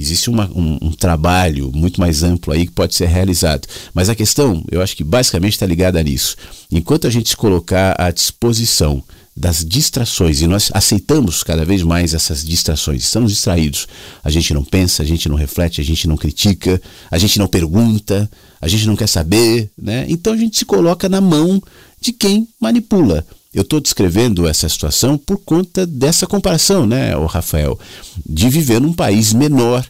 [0.01, 3.69] Existe uma, um, um, trabalho muito mais amplo aí que pode ser realizado.
[3.93, 6.37] Mas a questão, eu acho que basicamente está ligada nisso.
[6.71, 9.03] Enquanto a gente se colocar à disposição
[9.37, 13.87] das distrações, e nós aceitamos cada vez mais essas distrações, estamos distraídos.
[14.23, 17.47] A gente não pensa, a gente não reflete, a gente não critica, a gente não
[17.47, 20.05] pergunta, a gente não quer saber, né?
[20.09, 21.63] Então a gente se coloca na mão
[22.01, 23.25] de quem manipula.
[23.53, 27.79] Eu estou descrevendo essa situação por conta dessa comparação, né, o Rafael,
[28.25, 29.85] de viver num país menor,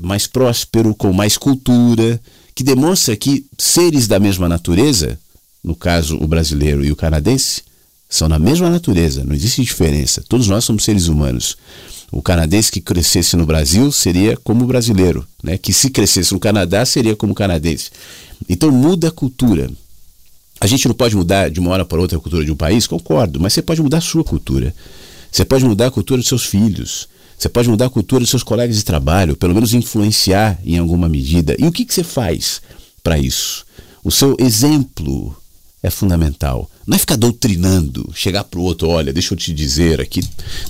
[0.00, 2.18] mais próspero, com mais cultura,
[2.54, 5.18] que demonstra que seres da mesma natureza,
[5.62, 7.62] no caso o brasileiro e o canadense,
[8.08, 10.24] são da mesma natureza, não existe diferença.
[10.26, 11.56] Todos nós somos seres humanos.
[12.10, 15.58] O canadense que crescesse no Brasil seria como o brasileiro, né?
[15.58, 17.90] Que se crescesse no Canadá seria como canadense.
[18.48, 19.68] Então muda a cultura.
[20.60, 22.86] A gente não pode mudar de uma hora para outra a cultura de um país,
[22.86, 24.74] concordo, mas você pode mudar a sua cultura.
[25.30, 27.08] Você pode mudar a cultura dos seus filhos.
[27.38, 31.08] Você pode mudar a cultura dos seus colegas de trabalho, pelo menos influenciar em alguma
[31.08, 31.54] medida.
[31.58, 32.62] E o que, que você faz
[33.02, 33.66] para isso?
[34.02, 35.36] O seu exemplo
[35.82, 36.70] é fundamental.
[36.86, 40.22] Não é ficar doutrinando, chegar para o outro, olha, deixa eu te dizer aqui.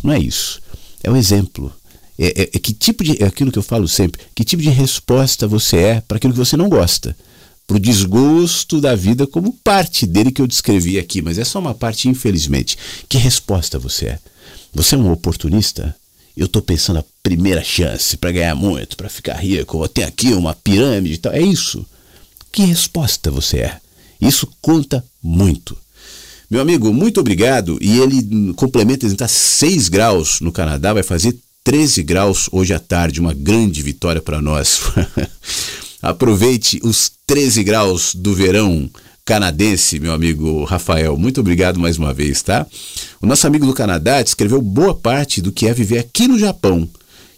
[0.02, 0.60] Não é isso.
[1.04, 1.72] É o exemplo.
[2.18, 3.22] É, é, é que tipo de.
[3.22, 4.20] É aquilo que eu falo sempre.
[4.34, 7.16] Que tipo de resposta você é para aquilo que você não gosta
[7.66, 11.59] para o desgosto da vida como parte dele que eu descrevi aqui, mas é só
[11.59, 12.78] uma parte, infelizmente.
[13.09, 14.18] Que resposta você é?
[14.72, 15.94] Você é um oportunista?
[16.36, 20.32] Eu estou pensando a primeira chance para ganhar muito, para ficar rico, vou ter aqui
[20.34, 21.32] uma pirâmide e tal.
[21.32, 21.84] É isso.
[22.52, 23.80] Que resposta você é?
[24.20, 25.76] Isso conta muito.
[26.48, 27.78] Meu amigo, muito obrigado.
[27.80, 32.78] E ele complementa, ele está 6 graus no Canadá, vai fazer 13 graus hoje à
[32.78, 34.80] tarde, uma grande vitória para nós.
[36.07, 38.89] Aproveite os 13 graus do verão
[39.24, 41.16] canadense, meu amigo Rafael.
[41.19, 42.65] Muito obrigado mais uma vez, tá?
[43.20, 46.89] O nosso amigo do Canadá descreveu boa parte do que é viver aqui no Japão.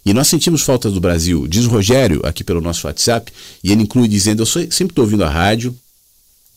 [0.05, 3.33] E nós sentimos falta do Brasil, diz o Rogério aqui pelo nosso WhatsApp,
[3.63, 5.75] e ele inclui dizendo: Eu sempre estou ouvindo a rádio,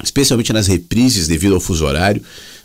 [0.04, 2.22] especialmente nas reprises devido ao fuso horário,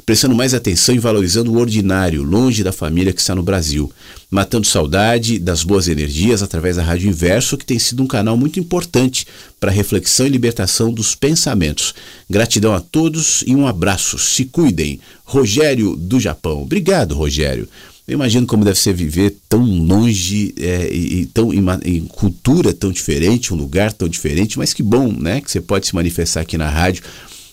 [0.08, 3.92] prestando mais atenção e valorizando o ordinário, longe da família que está no Brasil,
[4.32, 8.58] matando saudade das boas energias através da Rádio Inverso, que tem sido um canal muito
[8.58, 9.28] importante
[9.60, 11.94] para reflexão e libertação dos pensamentos.
[12.30, 14.18] Gratidão a todos e um abraço.
[14.18, 15.02] Se cuidem.
[15.26, 16.62] Rogério do Japão.
[16.62, 17.68] Obrigado, Rogério.
[18.08, 22.94] Eu imagino como deve ser viver tão longe é, e, tão em, em, cultura tão
[22.94, 25.42] diferente, um lugar tão diferente, mas que bom, né?
[25.42, 27.04] Que você pode se manifestar aqui na rádio,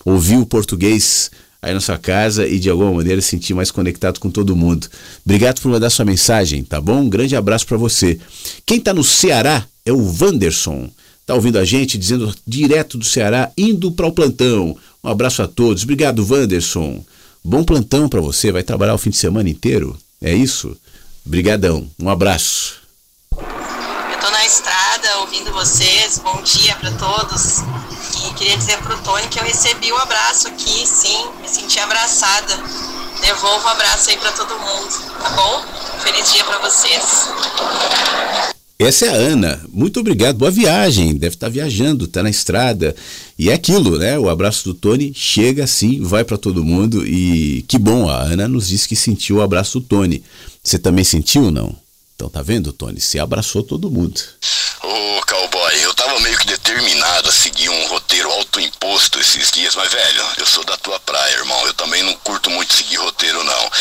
[0.05, 1.29] ouvir o português
[1.61, 4.87] aí na sua casa e de alguma maneira se sentir mais conectado com todo mundo.
[5.25, 7.01] Obrigado por mandar sua mensagem, tá bom?
[7.01, 8.19] Um grande abraço para você.
[8.65, 10.89] Quem está no Ceará é o Wanderson.
[11.25, 14.77] Tá ouvindo a gente dizendo direto do Ceará, indo para o plantão.
[15.03, 15.83] Um abraço a todos.
[15.83, 17.03] Obrigado, Wanderson.
[17.43, 18.51] Bom plantão para você.
[18.51, 19.97] Vai trabalhar o fim de semana inteiro?
[20.21, 20.77] É isso?
[21.25, 21.87] Brigadão.
[21.99, 22.84] Um abraço.
[24.25, 26.17] Tô na estrada ouvindo vocês.
[26.17, 27.59] Bom dia para todos.
[28.25, 31.77] E queria dizer pro Tony que eu recebi o um abraço aqui, sim, me senti
[31.77, 32.57] abraçada.
[33.21, 34.89] Devolvo o um abraço aí para todo mundo,
[35.21, 35.63] tá bom?
[35.99, 37.29] Feliz dia para vocês.
[38.79, 39.61] Essa é a Ana.
[39.71, 40.39] Muito obrigado.
[40.39, 41.15] Boa viagem.
[41.15, 42.95] Deve estar viajando, está na estrada.
[43.37, 44.17] E é aquilo, né?
[44.17, 47.05] O abraço do Tony chega assim, vai para todo mundo.
[47.05, 50.23] E que bom, a Ana nos disse que sentiu o abraço do Tony.
[50.63, 51.84] Você também sentiu ou não?
[52.15, 52.99] Então tá vendo, Tony?
[52.99, 54.21] Você abraçou todo mundo.
[54.81, 59.91] Ô, cowboy, eu tava meio que determinado a seguir um roteiro autoimposto esses dias, mas,
[59.91, 61.65] velho, eu sou da tua praia, irmão.
[61.65, 63.71] Eu também não curto muito seguir roteiro, não.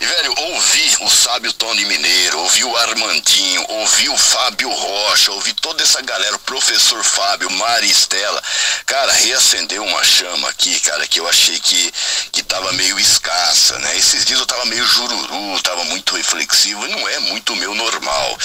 [0.00, 5.52] E, velho, ouvi o sábio Tony Mineiro, ouvi o Armandinho, ouvi o Fábio Rocha, ouvi
[5.54, 8.42] toda essa galera, o professor Fábio, Mari Estela.
[8.84, 11.92] Cara, reacendeu uma chama aqui, cara, que eu achei que,
[12.32, 13.96] que tava meio escassa, né?
[13.96, 18.38] Esses dias eu tava meio jururu, tava muito reflexivo, e não é muito meu normal.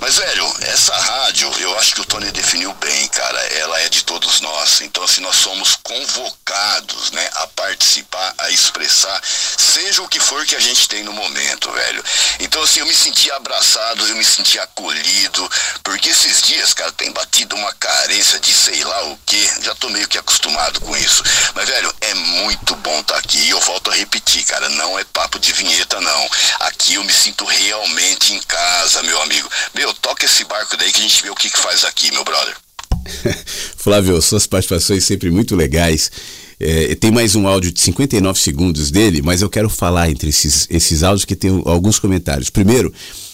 [0.00, 3.38] Mas, velho, essa rádio, eu acho que o Tony definiu bem, cara.
[3.54, 4.80] Ela é de todos nós.
[4.80, 10.56] Então, assim, nós somos convocados, né, a participar, a expressar, seja o que for que
[10.56, 12.04] a gente tem no momento, velho.
[12.40, 15.50] Então, assim, eu me senti abraçado, eu me senti acolhido,
[15.82, 19.62] porque esses dias, cara, tem batido uma carência de sei lá o que.
[19.62, 21.22] Já tô meio que acostumado com isso.
[21.54, 23.38] Mas, velho, é muito bom estar tá aqui.
[23.38, 26.30] E eu volto a repetir, cara, não é papo de vinheta, não.
[26.60, 29.50] Aqui eu me sinto realmente em casa, meu amigo.
[29.74, 32.24] Meu, toca esse barco daí que a gente vê o que, que faz aqui, meu
[32.24, 32.61] brother.
[33.76, 36.10] Flávio, suas participações sempre muito legais.
[36.58, 40.66] É, tem mais um áudio de 59 segundos dele, mas eu quero falar entre esses,
[40.70, 42.50] esses áudios que tem alguns comentários.
[42.50, 42.92] Primeiro,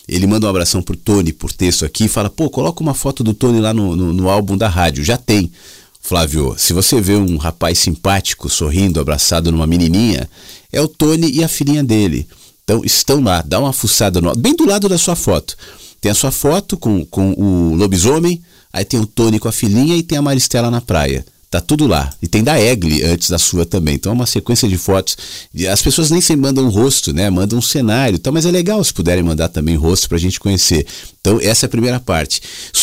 [0.09, 3.23] ele manda um abração pro Tony por texto aqui e fala: pô, coloca uma foto
[3.23, 5.05] do Tony lá no, no, no álbum da rádio.
[5.05, 5.53] Já tem.
[6.01, 10.29] Flávio, se você vê um rapaz simpático sorrindo, abraçado numa menininha,
[10.73, 12.27] é o Tony e a filhinha dele.
[12.65, 15.55] Então estão lá, dá uma fuçada no, bem do lado da sua foto.
[16.01, 18.41] Tem a sua foto com, com o lobisomem,
[18.79, 21.25] aí tem o Tony com a filhinha e tem a Maristela na praia.
[21.51, 22.13] Tá tudo lá.
[22.21, 23.95] E tem da Egli antes da sua também.
[23.95, 25.17] Então é uma sequência de fotos.
[25.71, 27.31] As pessoas nem sempre mandam um rosto, né?
[27.31, 28.17] Mandam um cenário.
[28.17, 30.87] Então, mas é legal se puderem mandar também rosto pra gente conhecer.
[31.21, 32.43] Então, essa é a primeira parte.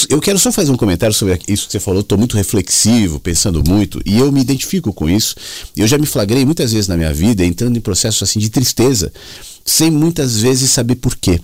[0.10, 2.02] Eu quero só fazer um comentário sobre isso que você falou.
[2.02, 5.36] Estou muito reflexivo, pensando muito, e eu me identifico com isso.
[5.78, 9.14] Eu já me flagrei muitas vezes na minha vida entrando em processos assim de tristeza,
[9.64, 11.40] sem muitas vezes saber por quê.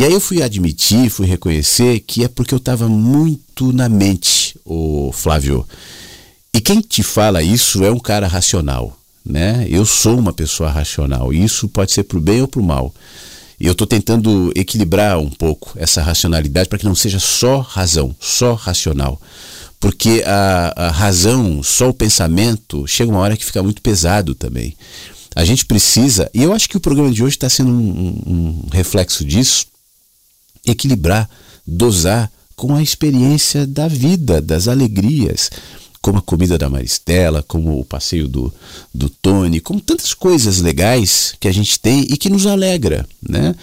[0.00, 4.58] E aí eu fui admitir, fui reconhecer que é porque eu estava muito na mente,
[4.64, 5.68] o Flávio.
[6.54, 9.66] E quem te fala isso é um cara racional, né?
[9.68, 11.34] Eu sou uma pessoa racional.
[11.34, 12.94] E isso pode ser para o bem ou para o mal.
[13.60, 18.16] E eu estou tentando equilibrar um pouco essa racionalidade para que não seja só razão,
[18.18, 19.20] só racional.
[19.78, 24.74] Porque a, a razão, só o pensamento, chega uma hora que fica muito pesado também.
[25.36, 28.68] A gente precisa, e eu acho que o programa de hoje está sendo um, um,
[28.72, 29.66] reflexo disso,
[30.70, 31.28] equilibrar,
[31.66, 35.50] dosar com a experiência da vida, das alegrias
[36.02, 38.52] como a comida da Maristela, como o passeio do,
[38.92, 43.54] do Tony, como tantas coisas legais que a gente tem e que nos alegra, né?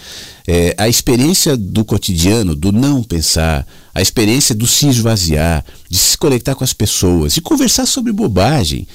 [0.46, 6.16] É, a experiência do cotidiano, do não pensar, a experiência do se esvaziar, de se
[6.16, 8.86] conectar com as pessoas, de conversar sobre bobagem.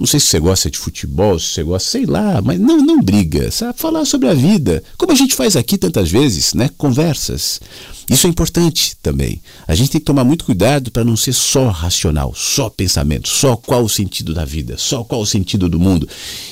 [0.00, 3.02] Não sei se você gosta de futebol, se você gosta, sei lá, mas não, não
[3.02, 3.78] briga, sabe?
[3.78, 6.70] Falar sobre a vida, como a gente faz aqui tantas vezes, né?
[6.78, 7.60] Conversas.
[8.08, 9.42] Isso é importante também.
[9.68, 13.56] A gente tem que tomar muito cuidado para não ser só racional, só pensamento, só
[13.56, 16.08] qual o sentido da vida, só qual o sentido do mundo.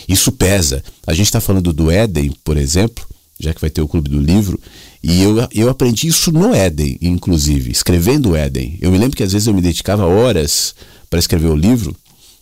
[0.07, 0.85] Isso pesa.
[1.07, 3.03] A gente está falando do Éden, por exemplo,
[3.41, 4.61] já que vai ter o Clube do Livro,
[5.03, 8.77] e eu, eu aprendi isso no Éden, inclusive, escrevendo o Éden.
[8.79, 10.75] Eu me lembro que às vezes eu me dedicava horas
[11.09, 11.97] para escrever o livro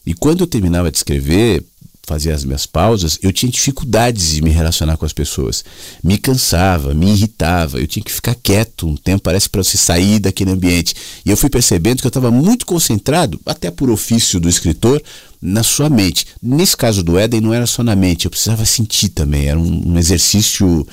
[0.06, 1.64] e quando eu terminava de escrever,
[2.06, 5.64] fazia as minhas pausas, eu tinha dificuldades de me relacionar com as pessoas.
[6.02, 10.20] Me cansava, me irritava, eu tinha que ficar quieto um tempo, parece para você sair
[10.20, 10.94] daquele ambiente.
[11.24, 15.02] E eu fui percebendo que eu estava muito concentrado, até por ofício do escritor,
[15.42, 16.26] na sua mente.
[16.40, 19.92] Nesse caso do Éden, não era só na mente, eu precisava sentir também, era um,
[19.92, 20.86] um exercício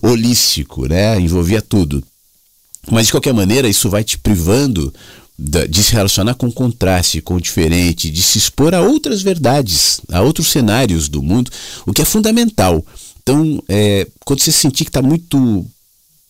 [0.00, 1.18] holístico, né?
[1.18, 2.02] envolvia tudo.
[2.90, 4.92] Mas de qualquer maneira, isso vai te privando
[5.40, 10.00] de se relacionar com o contraste, com o diferente, de se expor a outras verdades,
[10.12, 11.50] a outros cenários do mundo,
[11.86, 12.84] o que é fundamental.
[13.22, 15.64] Então, é, quando você sentir que está muito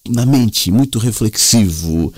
[0.09, 2.13] na mente, muito reflexivo,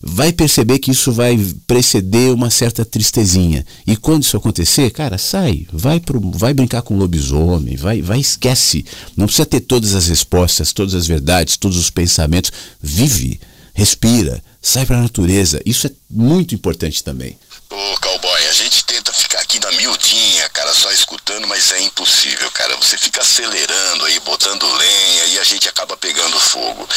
[0.00, 3.64] vai perceber que isso vai preceder uma certa tristezinha.
[3.86, 8.20] E quando isso acontecer, cara, sai, vai pro, vai brincar com o lobisomem, vai, vai
[8.20, 8.84] esquece.
[9.16, 12.52] Não precisa ter todas as respostas, todas as verdades, todos os pensamentos.
[12.80, 13.38] Vive
[13.78, 15.62] respira, sai para a natureza.
[15.64, 17.38] Isso é muito importante também.
[17.70, 22.50] Ô, cowboy, a gente tenta ficar aqui na miudinha, cara, só escutando, mas é impossível,
[22.50, 22.74] cara.
[22.78, 26.88] Você fica acelerando aí, botando lenha e a gente acaba pegando fogo.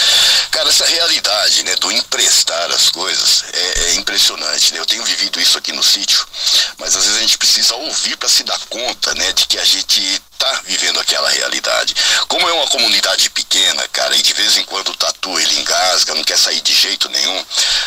[0.49, 4.79] Cara, essa realidade, né, do emprestar as coisas é, é impressionante, né?
[4.79, 6.25] Eu tenho vivido isso aqui no sítio,
[6.79, 9.65] mas às vezes a gente precisa ouvir para se dar conta, né, de que a
[9.65, 11.93] gente tá vivendo aquela realidade.
[12.27, 16.15] Como é uma comunidade pequena, cara, e de vez em quando o tatu ele engasga,
[16.15, 17.45] não quer sair de jeito nenhum,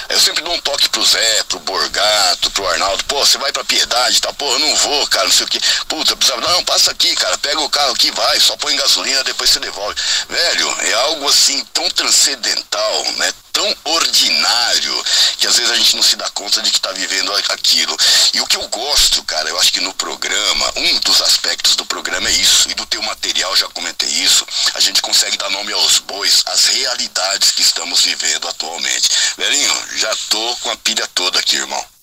[0.08, 3.64] eu sempre dou um toque pro Zé, pro Borgato, pro Arnaldo, pô, você vai pra
[3.64, 4.32] Piedade, tá?
[4.34, 5.58] Pô, eu não vou, cara, não sei o que.
[5.88, 9.50] Puta, precisava, não, passa aqui, cara, pega o carro aqui, vai, só põe gasolina, depois
[9.50, 9.96] você devolve.
[10.28, 13.32] Velho, é algo assim tão transcendental, né?
[13.54, 15.04] Tão ordinário
[15.38, 17.96] que às vezes a gente não se dá conta de que está vivendo aquilo.
[18.34, 21.86] E o que eu gosto, cara, eu acho que no programa, um dos aspectos do
[21.86, 24.44] programa é isso, e do teu material, já comentei isso,
[24.74, 29.08] a gente consegue dar nome aos bois, às realidades que estamos vivendo atualmente.
[29.38, 31.93] Velhinho, já tô com a pilha toda aqui, irmão.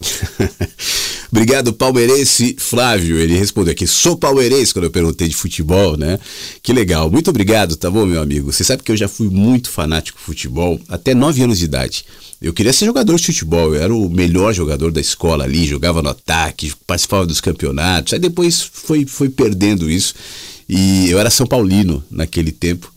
[1.30, 3.18] Obrigado, palmeirense Flávio.
[3.18, 6.18] Ele respondeu aqui: sou palmeirense quando eu perguntei de futebol, né?
[6.62, 7.10] Que legal.
[7.10, 8.52] Muito obrigado, tá bom, meu amigo?
[8.52, 12.04] Você sabe que eu já fui muito fanático de futebol até 9 anos de idade.
[12.40, 16.02] Eu queria ser jogador de futebol, eu era o melhor jogador da escola ali, jogava
[16.02, 18.14] no ataque, participava dos campeonatos.
[18.14, 20.14] Aí depois foi, foi perdendo isso.
[20.66, 22.90] E eu era São Paulino naquele tempo.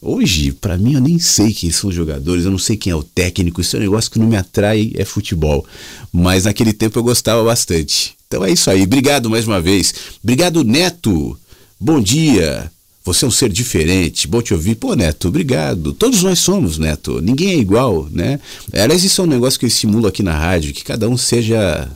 [0.00, 2.96] Hoje, para mim, eu nem sei quem são os jogadores, eu não sei quem é
[2.96, 5.64] o técnico, isso é um negócio que não me atrai, é futebol.
[6.12, 8.14] Mas naquele tempo eu gostava bastante.
[8.28, 8.82] Então é isso aí.
[8.82, 9.94] Obrigado mais uma vez.
[10.22, 11.38] Obrigado, Neto.
[11.80, 12.70] Bom dia.
[13.04, 14.74] Você é um ser diferente, bom te ouvir.
[14.74, 15.92] Pô, Neto, obrigado.
[15.92, 17.22] Todos nós somos, Neto.
[17.22, 18.40] Ninguém é igual, né?
[18.72, 21.88] Aliás, isso é um negócio que eu estimulo aqui na rádio, que cada um seja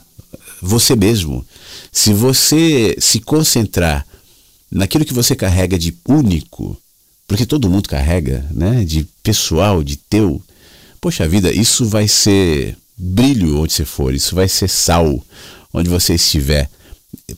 [0.61, 1.45] você mesmo.
[1.91, 4.07] Se você se concentrar
[4.71, 6.77] naquilo que você carrega de único,
[7.31, 8.83] porque todo mundo carrega, né?
[8.83, 10.41] De pessoal, de teu.
[10.99, 15.23] Poxa vida, isso vai ser brilho onde você for, isso vai ser sal
[15.73, 16.69] onde você estiver.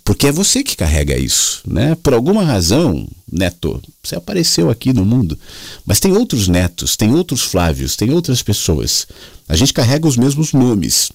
[0.04, 1.96] Porque é você que carrega isso, né?
[2.02, 5.38] Por alguma razão, Neto, você apareceu aqui no mundo,
[5.86, 9.06] mas tem outros netos, tem outros Flávios, tem outras pessoas.
[9.48, 11.12] A gente carrega os mesmos nomes.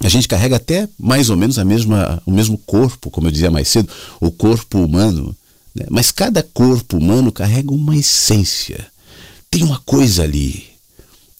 [0.00, 3.52] A gente carrega até mais ou menos a mesma, o mesmo corpo, como eu dizia
[3.52, 3.88] mais cedo,
[4.20, 5.36] o corpo humano.
[5.74, 5.86] Né?
[5.90, 8.86] Mas cada corpo humano carrega uma essência.
[9.50, 10.64] Tem uma coisa ali.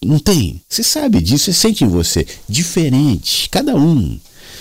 [0.05, 0.61] Não tem?
[0.69, 2.27] Você sabe disso, você sente em você.
[2.49, 4.19] Diferente, cada um.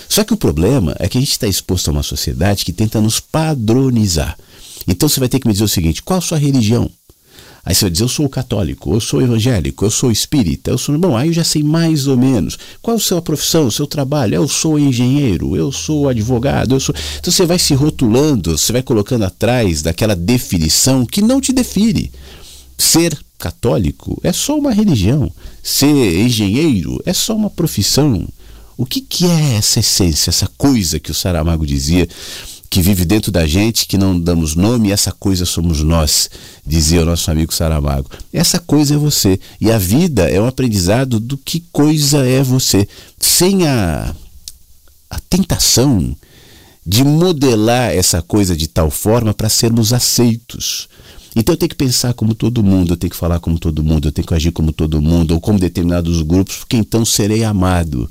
[0.08, 3.00] Só que o problema é que a gente está exposto a uma sociedade que tenta
[3.00, 4.38] nos padronizar.
[4.86, 6.90] Então você vai ter que me dizer o seguinte: qual a sua religião?
[7.64, 10.98] Aí você dizer, eu sou católico, eu sou evangélico, eu sou espírita, eu sou.
[10.98, 12.58] Bom, aí eu já sei mais ou menos.
[12.82, 14.34] Qual a sua profissão, o seu trabalho?
[14.34, 16.94] Eu sou engenheiro, eu sou advogado, eu sou.
[17.18, 22.12] Então você vai se rotulando, você vai colocando atrás daquela definição que não te define.
[22.76, 25.32] Ser católico é só uma religião.
[25.62, 28.28] Ser engenheiro é só uma profissão.
[28.76, 32.08] O que, que é essa essência, essa coisa que o Saramago dizia?
[32.74, 36.28] Que vive dentro da gente, que não damos nome, essa coisa somos nós,
[36.66, 38.10] dizia o nosso amigo Saramago.
[38.32, 39.38] Essa coisa é você.
[39.60, 42.88] E a vida é um aprendizado do que coisa é você.
[43.16, 44.12] Sem a,
[45.08, 46.16] a tentação
[46.84, 50.88] de modelar essa coisa de tal forma para sermos aceitos.
[51.36, 54.08] Então eu tenho que pensar como todo mundo, eu tenho que falar como todo mundo,
[54.08, 58.10] eu tenho que agir como todo mundo, ou como determinados grupos, porque então serei amado.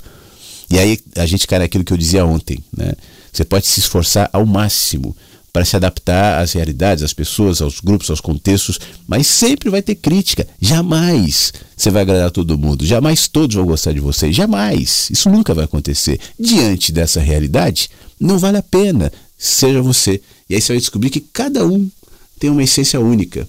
[0.70, 2.94] E aí a gente cai naquilo que eu dizia ontem, né?
[3.34, 5.14] Você pode se esforçar ao máximo
[5.52, 9.96] para se adaptar às realidades, às pessoas, aos grupos, aos contextos, mas sempre vai ter
[9.96, 10.46] crítica.
[10.60, 15.08] Jamais você vai agradar todo mundo, jamais todos vão gostar de você, jamais.
[15.10, 16.20] Isso nunca vai acontecer.
[16.38, 17.90] Diante dessa realidade,
[18.20, 19.12] não vale a pena.
[19.36, 20.20] Seja você.
[20.48, 21.90] E aí você vai descobrir que cada um
[22.38, 23.48] tem uma essência única,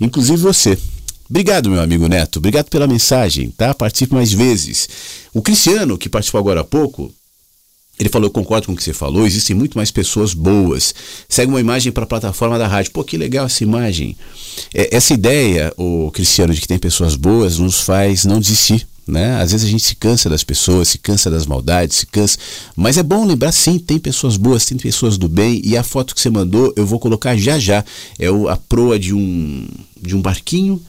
[0.00, 0.78] inclusive você.
[1.28, 2.36] Obrigado, meu amigo Neto.
[2.36, 3.74] Obrigado pela mensagem, tá?
[3.74, 4.88] Participe mais vezes.
[5.34, 7.12] O Cristiano, que participou agora há pouco,
[7.98, 10.94] ele falou, eu concordo com o que você falou, existem muito mais pessoas boas.
[11.28, 12.92] Segue uma imagem para a plataforma da rádio.
[12.92, 14.16] Pô, que legal essa imagem.
[14.74, 18.86] É, essa ideia, o Cristiano, de que tem pessoas boas, nos faz não desistir.
[19.08, 19.40] Né?
[19.40, 22.36] Às vezes a gente se cansa das pessoas, se cansa das maldades, se cansa.
[22.74, 25.62] Mas é bom lembrar, sim, tem pessoas boas, tem pessoas do bem.
[25.64, 27.82] E a foto que você mandou, eu vou colocar já já.
[28.18, 29.66] É a proa de um,
[30.02, 30.82] de um barquinho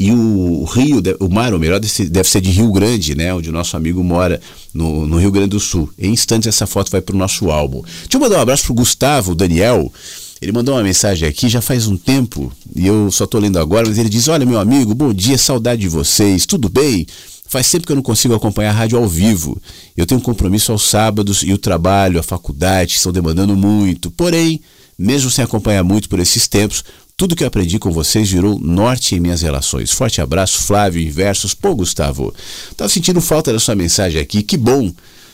[0.00, 3.34] e o rio, o mar, o melhor, deve ser de Rio Grande, né?
[3.34, 4.40] Onde o nosso amigo mora,
[4.72, 5.90] no, no Rio Grande do Sul.
[5.98, 7.82] Em instantes essa foto vai para o nosso álbum.
[7.82, 9.92] Deixa eu mandar um abraço pro Gustavo, Daniel.
[10.40, 13.88] Ele mandou uma mensagem aqui já faz um tempo, e eu só estou lendo agora,
[13.88, 17.04] mas ele diz: Olha, meu amigo, bom dia, saudade de vocês, tudo bem?
[17.48, 19.60] Faz tempo que eu não consigo acompanhar a rádio ao vivo.
[19.96, 24.12] Eu tenho um compromisso aos sábados e o trabalho, a faculdade estão demandando muito.
[24.12, 24.60] Porém,
[24.96, 26.84] mesmo sem acompanhar muito por esses tempos,
[27.18, 29.90] tudo que eu aprendi com vocês virou norte em minhas relações.
[29.90, 31.52] Forte abraço, Flávio Inversos.
[31.52, 32.32] Pô, Gustavo,
[32.76, 34.40] tava sentindo falta da sua mensagem aqui.
[34.40, 34.92] Que bom.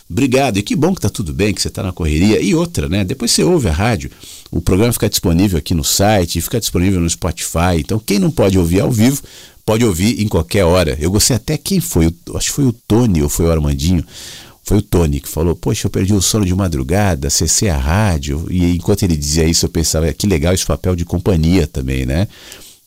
[0.08, 0.56] Obrigado.
[0.56, 2.40] E que bom que tá tudo bem, que você está na correria.
[2.40, 3.04] E outra, né?
[3.04, 4.10] Depois você ouve a rádio.
[4.50, 7.76] O programa fica disponível aqui no site, fica disponível no Spotify.
[7.78, 9.22] Então, quem não pode ouvir ao vivo,
[9.66, 10.96] pode ouvir em qualquer hora.
[10.98, 14.02] Eu gostei até quem foi, acho que foi o Tony ou foi o Armandinho.
[14.64, 18.46] Foi o Tony que falou: Poxa, eu perdi o sono de madrugada, acessei a rádio.
[18.50, 22.26] E enquanto ele dizia isso, eu pensava: Que legal esse papel de companhia também, né?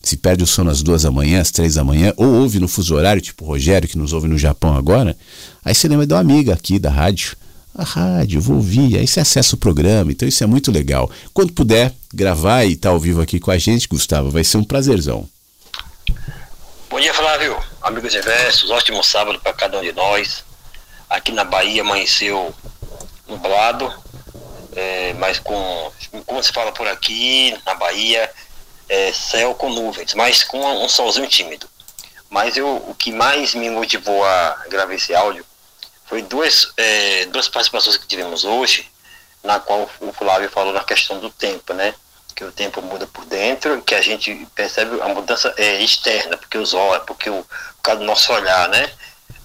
[0.01, 2.67] Se perde o sono às duas da manhã, às três da manhã, ou ouve no
[2.67, 5.15] fuso horário, tipo o Rogério, que nos ouve no Japão agora,
[5.63, 7.35] aí você lembra de uma amiga aqui da rádio.
[7.75, 11.11] A rádio, vou ouvir, aí você acessa o programa, então isso é muito legal.
[11.31, 14.57] Quando puder gravar e estar tá ao vivo aqui com a gente, Gustavo, vai ser
[14.57, 15.29] um prazerzão.
[16.89, 17.55] Bom dia, Flávio.
[17.83, 20.46] amigos inversos, ótimo sábado para cada um de nós.
[21.09, 22.53] Aqui na Bahia amanheceu
[23.27, 23.93] nublado,
[24.75, 25.91] é, mas com,
[26.25, 28.31] como se fala por aqui, na Bahia,
[28.89, 31.69] é, céu com nuvens, mas com um solzinho tímido.
[32.29, 35.45] Mas eu, o que mais me motivou a gravar esse áudio
[36.05, 38.89] foi duas, é, duas participações que tivemos hoje,
[39.43, 41.93] na qual o Flávio falou na questão do tempo, né?
[42.35, 46.57] Que o tempo muda por dentro, que a gente percebe a mudança é, externa, porque
[46.57, 48.91] os olhos, porque o, por causa do nosso olhar, né?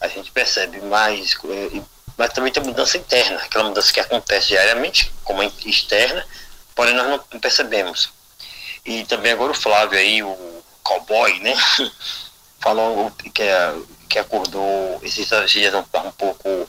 [0.03, 1.81] A gente percebe mais, é,
[2.19, 6.27] mas também tem mudança interna, aquela mudança que acontece diariamente, como externa,
[6.75, 8.11] porém nós não percebemos.
[8.85, 11.55] E também agora o Flávio aí, o cowboy, né?
[12.61, 13.75] Falou que, é,
[14.09, 16.69] que acordou esses dias um, um pouco,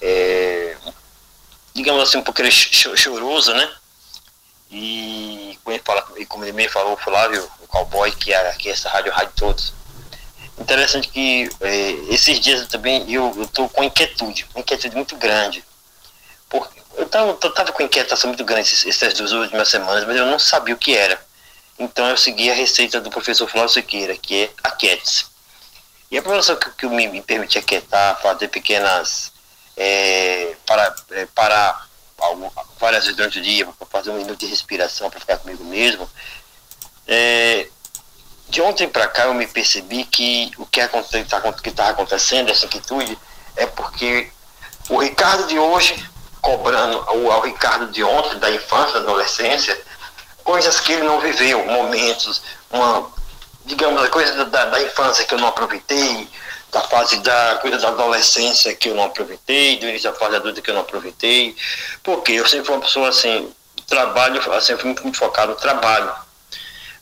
[0.00, 0.76] é,
[1.72, 3.72] digamos assim, um pouco choroso, né?
[4.70, 8.70] E como ele, fala, como ele me falou, o Flávio, o cowboy, que é aqui
[8.70, 9.72] essa rádio, rádio todos.
[10.62, 15.16] Interessante que é, esses dias eu também eu, eu tô com inquietude, uma inquietude muito
[15.16, 15.64] grande.
[16.48, 20.24] Porque eu tava, tava com inquietação muito grande essas, essas duas últimas semanas, mas eu
[20.24, 21.20] não sabia o que era.
[21.76, 25.24] Então eu segui a receita do professor Flávio Siqueira, que é aquiete-se.
[26.08, 29.32] E a professora que, que me, me permite aquietar, fazer pequenas.
[29.76, 31.88] É, para, é, parar
[32.78, 36.08] várias vezes durante o dia, para fazer um minuto de respiração, para ficar comigo mesmo.
[37.08, 37.66] É,
[38.52, 41.40] de ontem para cá eu me percebi que o que está
[41.74, 43.18] tá acontecendo, essa inquietude,
[43.56, 44.30] é porque
[44.90, 45.96] o Ricardo de hoje,
[46.42, 49.80] cobrando o, o Ricardo de ontem, da infância, da adolescência,
[50.44, 53.10] coisas que ele não viveu, momentos, uma,
[53.64, 56.28] digamos, a coisa da, da infância que eu não aproveitei,
[56.70, 60.60] da fase da coisa da adolescência que eu não aproveitei, do início da fase adulta
[60.60, 61.56] que eu não aproveitei,
[62.02, 63.50] porque eu sempre fui uma pessoa assim,
[63.86, 66.12] trabalho, assim, fui muito focado no trabalho.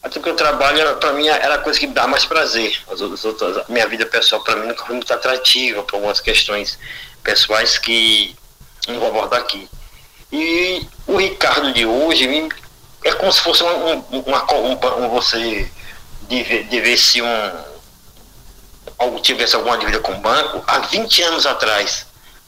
[0.02, 2.80] Até porque o trabalho, para mim, era a coisa que dá mais prazer.
[2.90, 6.78] As outras, a minha vida pessoal, para mim, nunca foi muito atrativa por algumas questões
[7.22, 8.34] pessoais que
[8.88, 9.68] não vou abordar aqui.
[10.32, 12.48] E o Ricardo de hoje
[13.04, 15.70] é como se fosse um, um, uma, um, um você
[16.70, 17.70] devesse um
[18.98, 22.06] algo tivesse alguma dívida com o banco há 20 anos atrás.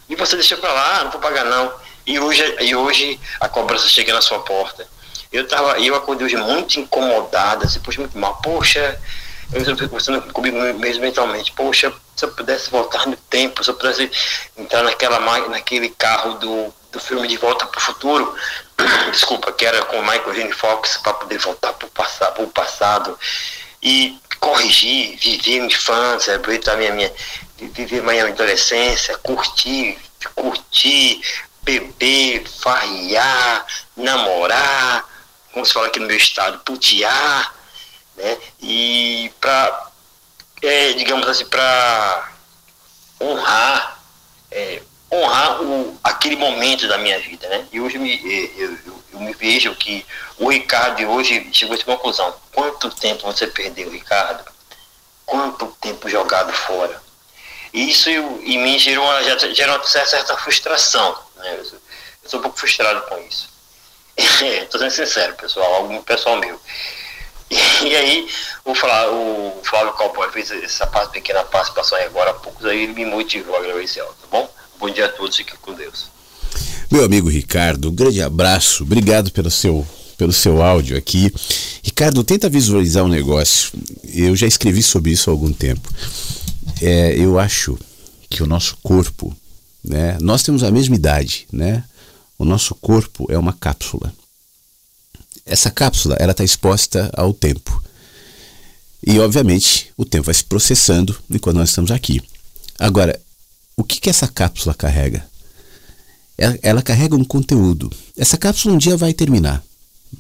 [0.09, 1.73] E você deixa para lá, ah, não vou pagar não.
[2.07, 4.87] E hoje, e hoje a cobrança chega na sua porta.
[5.33, 8.37] Eu tava, eu acordei hoje muito incomodada, assim, poxa, muito mal.
[8.43, 9.01] Poxa,
[9.53, 11.53] eu fico conversando comigo mesmo mentalmente.
[11.53, 14.11] Poxa, se eu pudesse voltar no tempo, se eu pudesse
[14.57, 15.19] entrar naquela
[15.49, 18.35] naquele carro do, do filme De Volta para o Futuro,
[19.11, 20.53] desculpa, que era com o Michael J.
[20.53, 23.19] Fox, para poder voltar para o passado, passado
[23.83, 27.13] e corrigir, viver minha infância, aproveitar minha, minha,
[27.59, 29.99] viver minha adolescência, curtir,
[30.35, 31.21] curtir,
[31.63, 35.12] beber, farriar, namorar,
[35.53, 37.55] como se fala aqui no meu estado, putear,
[38.17, 38.39] né?
[38.61, 39.91] E para,
[40.63, 42.33] é, digamos assim, para
[43.21, 44.03] honrar,
[44.51, 47.67] é, honrar o, aquele momento da minha vida, né?
[47.71, 48.21] E hoje me,
[48.59, 50.05] eu, eu, eu, me vejo que
[50.39, 52.35] o Ricardo de hoje chegou a essa conclusão.
[52.53, 54.45] Quanto tempo você perdeu, Ricardo?
[55.27, 57.01] Quanto tempo jogado fora?
[57.73, 59.23] E isso em mim gerou uma,
[59.55, 61.55] gerou uma certa frustração, né?
[61.59, 61.65] Eu,
[62.25, 63.52] eu sou um pouco frustrado com isso.
[64.17, 66.61] Estou sendo sincero, pessoal, algo pessoal meu.
[67.51, 68.29] E, aí,
[68.65, 72.95] o Flávio, o Flávio Cowboy fez essa pequena participação aí agora há poucos, aí ele
[72.95, 74.51] me motivou a gravar esse áudio, tá bom?
[74.79, 76.07] Bom dia a todos, fiquem com Deus.
[76.91, 79.87] Meu amigo Ricardo, um grande abraço, obrigado pelo seu
[80.17, 81.33] pelo seu áudio aqui.
[81.83, 83.73] Ricardo, tenta visualizar um negócio.
[84.05, 85.89] Eu já escrevi sobre isso há algum tempo.
[86.81, 87.77] É, eu acho
[88.31, 89.37] que o nosso corpo,
[89.83, 90.17] né?
[90.21, 91.83] Nós temos a mesma idade, né?
[92.43, 94.13] O nosso corpo é uma cápsula.
[95.47, 97.81] Essa cápsula ela está exposta ao tempo.
[99.07, 102.21] E, obviamente, o tempo vai se processando enquanto nós estamos aqui.
[102.81, 103.17] Agora,
[103.77, 105.25] o que, que essa cápsula carrega?
[106.37, 107.89] Ela, ela, carrega um conteúdo.
[108.17, 109.63] Essa cápsula um dia vai terminar.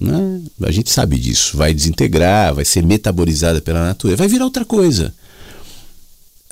[0.00, 0.42] Né?
[0.62, 1.56] A gente sabe disso.
[1.56, 5.12] Vai desintegrar, vai ser metabolizada pela natureza, vai virar outra coisa.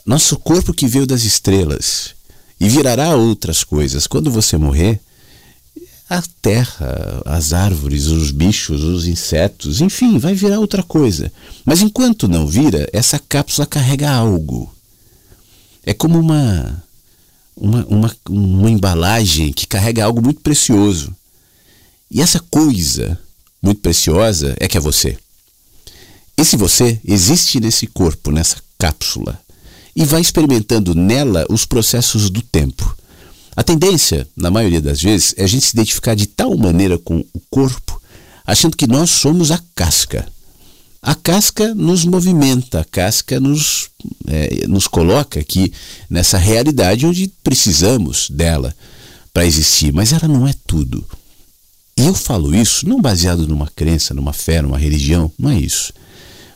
[0.05, 2.17] Nosso corpo que veio das estrelas
[2.59, 4.09] e virará outras coisas.
[4.09, 5.01] Quando você morrer,
[6.11, 11.33] a terra, as árvores, os bichos, os insetos, enfim, vai virar outra coisa.
[11.65, 14.75] Mas enquanto não vira, essa cápsula carrega algo.
[15.87, 16.83] É como uma,
[17.57, 21.15] uma, uma, uma embalagem que carrega algo muito precioso.
[22.11, 23.17] E essa coisa
[23.63, 25.17] muito preciosa é que é você.
[26.37, 29.41] Esse você existe nesse corpo, nessa cápsula,
[29.95, 32.97] e vai experimentando nela os processos do tempo.
[33.57, 37.25] A tendência, na maioria das vezes, é a gente se identificar de tal maneira com
[37.33, 38.01] o corpo,
[38.47, 40.27] achando que nós somos a casca.
[41.03, 43.89] A casca nos movimenta, a casca nos,
[44.27, 45.73] é, nos coloca aqui
[46.09, 48.75] nessa realidade onde precisamos dela
[49.33, 51.05] para existir, mas ela não é tudo.
[51.97, 55.93] E eu falo isso não baseado numa crença, numa fé, numa religião, não é isso.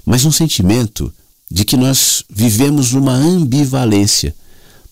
[0.05, 1.13] Mas um sentimento
[1.51, 4.35] de que nós vivemos numa ambivalência.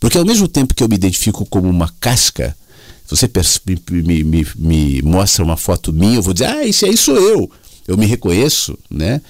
[0.02, 2.56] Porque ao mesmo tempo que eu me identifico como uma casca,
[3.06, 3.30] se você
[3.86, 7.48] me, me, me mostra uma foto minha, eu vou dizer, ah, esse aí sou eu.
[7.86, 9.22] Eu me reconheço, né?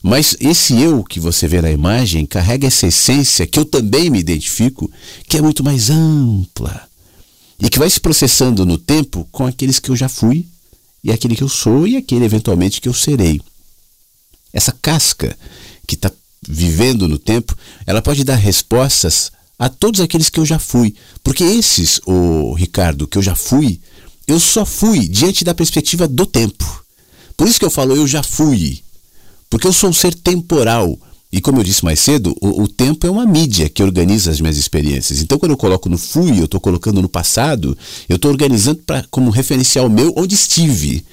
[0.00, 4.20] Mas esse eu que você vê na imagem carrega essa essência que eu também me
[4.20, 4.88] identifico,
[5.26, 6.80] que é muito mais ampla
[7.58, 10.46] e que vai se processando no tempo com aqueles que eu já fui
[11.02, 13.40] e aquele que eu sou e aquele eventualmente que eu serei.
[14.52, 15.36] Essa casca
[15.88, 16.08] que está
[16.48, 21.44] vivendo no tempo, ela pode dar respostas a todos aqueles que eu já fui, porque
[21.44, 23.78] esses, o Ricardo, que eu já fui,
[24.26, 26.82] eu só fui diante da perspectiva do tempo.
[27.36, 28.80] Por isso que eu falo eu já fui,
[29.50, 30.98] porque eu sou um ser temporal.
[31.30, 34.40] E como eu disse mais cedo, o, o tempo é uma mídia que organiza as
[34.40, 35.20] minhas experiências.
[35.20, 37.76] Então, quando eu coloco no fui, eu estou colocando no passado,
[38.08, 41.04] eu estou organizando pra, como referencial meu onde estive.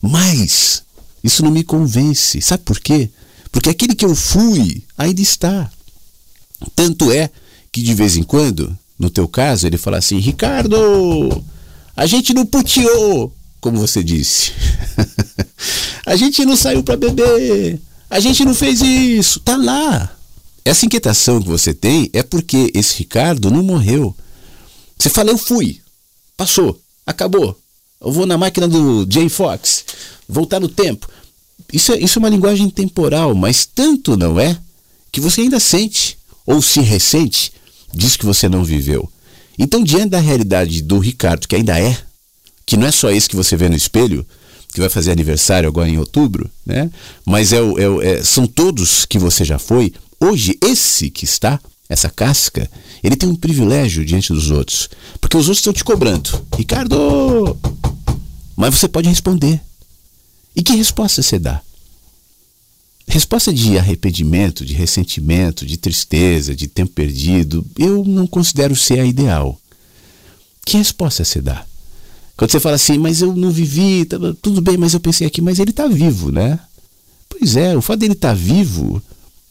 [0.00, 0.82] Mas
[1.24, 2.40] isso não me convence.
[2.42, 3.08] Sabe por quê?
[3.50, 5.70] Porque aquele que eu fui ainda está.
[6.76, 7.30] Tanto é
[7.72, 11.42] que de vez em quando, no teu caso, ele fala assim: Ricardo,
[11.96, 14.52] a gente não puteou, como você disse.
[16.04, 17.80] a gente não saiu para beber.
[18.10, 19.40] A gente não fez isso.
[19.40, 20.14] Tá lá.
[20.64, 24.14] Essa inquietação que você tem é porque esse Ricardo não morreu.
[24.98, 25.80] Você fala, eu fui.
[26.36, 26.78] Passou.
[27.06, 27.58] Acabou.
[28.00, 29.84] Eu vou na máquina do Jay Fox.
[30.28, 31.08] Voltar no tempo.
[31.72, 34.58] Isso é, isso é uma linguagem temporal, mas tanto não é
[35.10, 37.52] que você ainda sente ou se ressente
[37.94, 39.10] disso que você não viveu.
[39.58, 41.96] Então, diante da realidade do Ricardo, que ainda é,
[42.64, 44.26] que não é só esse que você vê no espelho,
[44.72, 46.90] que vai fazer aniversário agora em outubro, né?
[47.24, 49.92] Mas é, é, é, são todos que você já foi.
[50.18, 52.70] Hoje, esse que está, essa casca,
[53.02, 54.88] ele tem um privilégio diante dos outros.
[55.20, 56.42] Porque os outros estão te cobrando.
[56.56, 57.58] Ricardo!
[58.56, 59.60] Mas você pode responder.
[60.56, 61.60] E que resposta você dá?
[63.06, 69.04] Resposta de arrependimento, de ressentimento, de tristeza, de tempo perdido, eu não considero ser a
[69.04, 69.58] ideal.
[70.64, 71.64] Que resposta você dá?
[72.36, 75.40] Quando você fala assim, mas eu não vivi, tá, tudo bem, mas eu pensei aqui,
[75.40, 76.58] mas ele está vivo, né?
[77.28, 79.02] Pois é, o fato dele estar tá vivo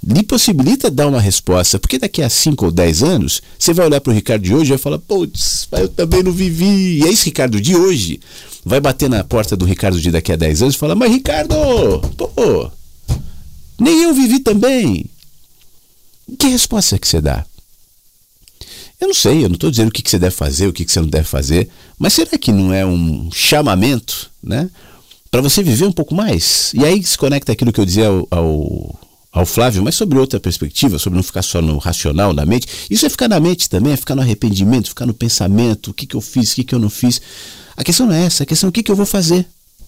[0.03, 4.01] lhe possibilita dar uma resposta, porque daqui a 5 ou 10 anos, você vai olhar
[4.01, 6.99] para o Ricardo de hoje e vai falar, putz, eu também não vivi.
[6.99, 8.19] E é esse Ricardo de hoje
[8.65, 11.55] vai bater na porta do Ricardo de daqui a 10 anos e falar, mas Ricardo,
[12.17, 12.71] pô,
[13.81, 15.05] nem eu vivi também.
[16.37, 17.43] Que resposta que você dá?
[18.99, 20.85] Eu não sei, eu não estou dizendo o que, que você deve fazer, o que,
[20.85, 21.67] que você não deve fazer,
[21.97, 24.69] mas será que não é um chamamento, né?
[25.31, 26.71] Para você viver um pouco mais?
[26.75, 28.99] E aí se conecta aquilo que eu dizia ao, ao,
[29.31, 32.67] ao, Flávio, mas sobre outra perspectiva, sobre não ficar só no racional, na mente.
[32.87, 36.05] Isso é ficar na mente também, é ficar no arrependimento, ficar no pensamento, o que,
[36.05, 37.19] que eu fiz, o que, que eu não fiz.
[37.75, 39.47] A questão não é essa, a questão é o que, que eu vou fazer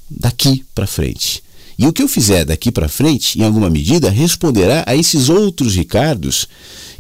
[0.10, 1.44] daqui para frente.
[1.78, 5.76] E o que eu fizer daqui para frente, em alguma medida, responderá a esses outros
[5.76, 6.48] Ricardos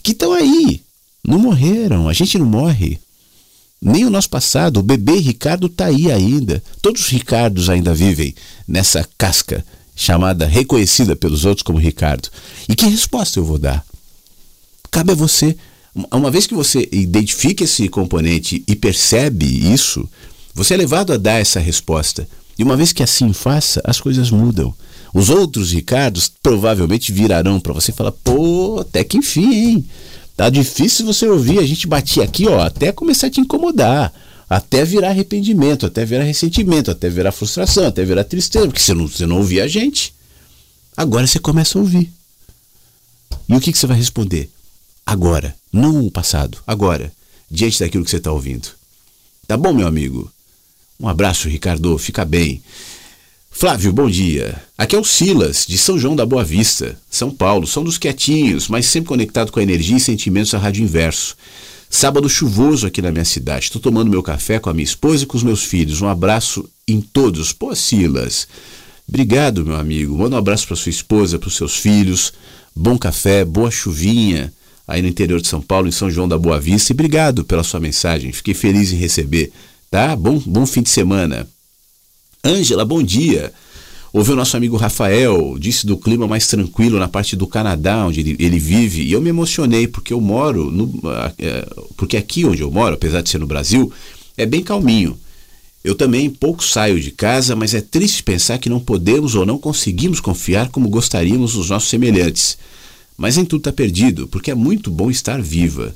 [0.02, 0.82] que estão aí,
[1.26, 3.00] não morreram, a gente não morre.
[3.82, 6.64] Nem o nosso passado, o bebê Ricardo está aí ainda.
[6.82, 8.34] Todos os Ricardos ainda vivem
[8.68, 9.64] nessa casca
[9.96, 12.30] chamada, reconhecida pelos outros como Ricardo.
[12.68, 13.86] E que resposta eu vou dar?
[14.90, 15.56] Cabe a você.
[16.12, 20.10] Uma vez que você identifica esse componente e percebe isso,
[20.54, 22.28] você é levado a dar essa resposta.
[22.58, 24.74] E uma vez que assim faça, as coisas mudam.
[25.14, 29.86] Os outros Ricardos provavelmente virarão para você e falar: pô, até que enfim, hein?
[30.36, 34.12] Tá difícil você ouvir a gente bater aqui, ó, até começar a te incomodar,
[34.50, 39.08] até virar arrependimento, até virar ressentimento, até virar frustração, até virar tristeza, porque você não,
[39.08, 40.14] você não ouvia a gente.
[40.98, 42.12] Agora você começa a ouvir.
[43.48, 44.50] E o que, que você vai responder?
[45.06, 47.12] Agora, não o passado, agora,
[47.50, 48.70] diante daquilo que você está ouvindo.
[49.48, 50.32] Tá bom, meu amigo?
[51.00, 52.62] Um abraço, Ricardo, fica bem.
[53.52, 54.62] Flávio, bom dia.
[54.78, 57.68] Aqui é o Silas, de São João da Boa Vista, São Paulo.
[57.68, 61.36] São dos quietinhos, mas sempre conectado com a energia e sentimentos da Rádio Inverso.
[61.90, 63.66] Sábado chuvoso aqui na minha cidade.
[63.66, 66.02] Estou tomando meu café com a minha esposa e com os meus filhos.
[66.02, 67.54] Um abraço em todos.
[67.54, 68.48] Pô, Silas.
[69.08, 70.18] Obrigado, meu amigo.
[70.18, 72.34] Manda um abraço para sua esposa, para os seus filhos.
[72.76, 74.52] Bom café, boa chuvinha
[74.88, 76.92] aí no interior de São Paulo, em São João da Boa Vista.
[76.92, 78.32] E obrigado pela sua mensagem.
[78.32, 79.52] Fiquei feliz em receber.
[79.94, 80.16] Tá?
[80.16, 81.48] Bom, bom fim de semana.
[82.44, 83.54] Ângela, bom dia.
[84.12, 88.36] Ouviu nosso amigo Rafael, disse do clima mais tranquilo na parte do Canadá, onde ele,
[88.40, 91.00] ele vive, e eu me emocionei, porque eu moro, no,
[91.38, 93.94] é, porque aqui onde eu moro, apesar de ser no Brasil,
[94.36, 95.16] é bem calminho.
[95.84, 99.60] Eu também pouco saio de casa, mas é triste pensar que não podemos ou não
[99.60, 102.58] conseguimos confiar como gostaríamos nos nossos semelhantes.
[103.16, 105.96] Mas nem tudo está perdido, porque é muito bom estar viva.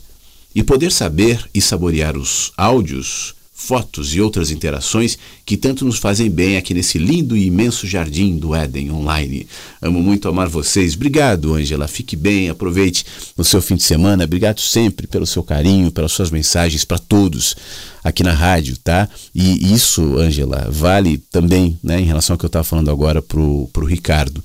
[0.53, 6.29] E poder saber e saborear os áudios, fotos e outras interações que tanto nos fazem
[6.29, 9.47] bem aqui nesse lindo e imenso jardim do Éden online.
[9.81, 10.93] Amo muito amar vocês.
[10.93, 11.87] Obrigado, Ângela.
[11.87, 13.03] Fique bem, aproveite
[13.35, 14.25] o seu fim de semana.
[14.25, 17.55] Obrigado sempre pelo seu carinho, pelas suas mensagens para todos
[18.03, 19.09] aqui na rádio, tá?
[19.33, 23.67] E isso, Ângela, vale também, né, em relação ao que eu estava falando agora pro,
[23.73, 24.41] pro Ricardo.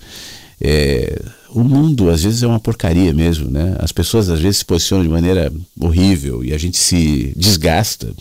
[0.59, 1.21] É,
[1.51, 3.77] o mundo às vezes é uma porcaria mesmo, né?
[3.79, 8.15] As pessoas às vezes se posicionam de maneira horrível e a gente se desgasta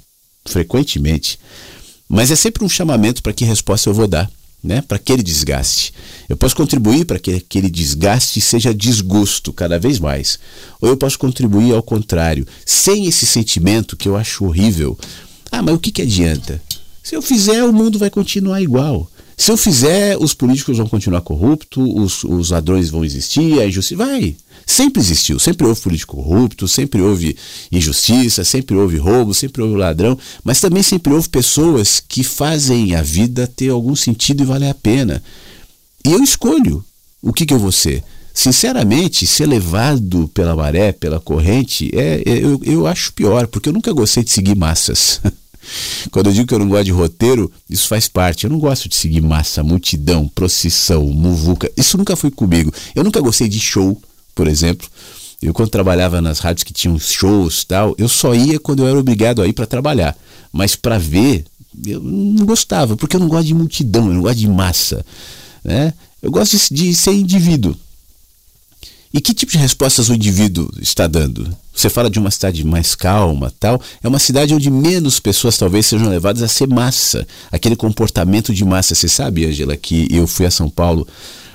[0.46, 1.40] frequentemente.
[2.08, 4.30] Mas é sempre um chamamento para que resposta eu vou dar,
[4.64, 4.82] né?
[4.82, 5.94] Para aquele desgaste.
[6.28, 10.38] Eu posso contribuir para que aquele desgaste seja desgosto cada vez mais.
[10.82, 14.98] Ou eu posso contribuir ao contrário, sem esse sentimento que eu acho horrível.
[15.52, 16.62] Ah, mas o que, que adianta?
[17.04, 19.10] Se eu fizer, o mundo vai continuar igual.
[19.36, 24.04] Se eu fizer, os políticos vão continuar corruptos, os, os ladrões vão existir, a injustiça.
[24.04, 24.36] Vai.
[24.72, 27.36] Sempre existiu, sempre houve político corrupto, sempre houve
[27.70, 33.02] injustiça, sempre houve roubo, sempre houve ladrão, mas também sempre houve pessoas que fazem a
[33.02, 35.22] vida ter algum sentido e valer a pena.
[36.06, 36.82] E eu escolho
[37.22, 38.02] o que, que eu vou ser.
[38.34, 43.74] Sinceramente, ser levado pela maré, pela corrente, é, é eu, eu acho pior, porque eu
[43.74, 45.20] nunca gostei de seguir massas.
[46.12, 48.46] Quando eu digo que eu não gosto de roteiro, isso faz parte.
[48.46, 51.70] Eu não gosto de seguir massa, multidão, procissão, muvuca.
[51.76, 52.74] Isso nunca foi comigo.
[52.96, 54.02] Eu nunca gostei de show,
[54.42, 54.90] por exemplo.
[55.40, 58.98] Eu quando trabalhava nas rádios que tinham shows tal, eu só ia quando eu era
[58.98, 60.18] obrigado a ir para trabalhar.
[60.52, 61.46] Mas para ver,
[61.86, 65.06] eu não gostava, porque eu não gosto de multidão, eu não gosto de massa.
[65.64, 65.94] Né?
[66.24, 67.76] Eu gosto de, de ser indivíduo.
[69.14, 71.56] E que tipo de respostas o indivíduo está dando?
[71.72, 73.80] Você fala de uma cidade mais calma, tal.
[74.02, 78.66] É uma cidade onde menos pessoas talvez sejam levadas a ser massa, aquele comportamento de
[78.66, 78.96] massa.
[78.96, 81.08] Você sabe, Angela, que eu fui a São Paulo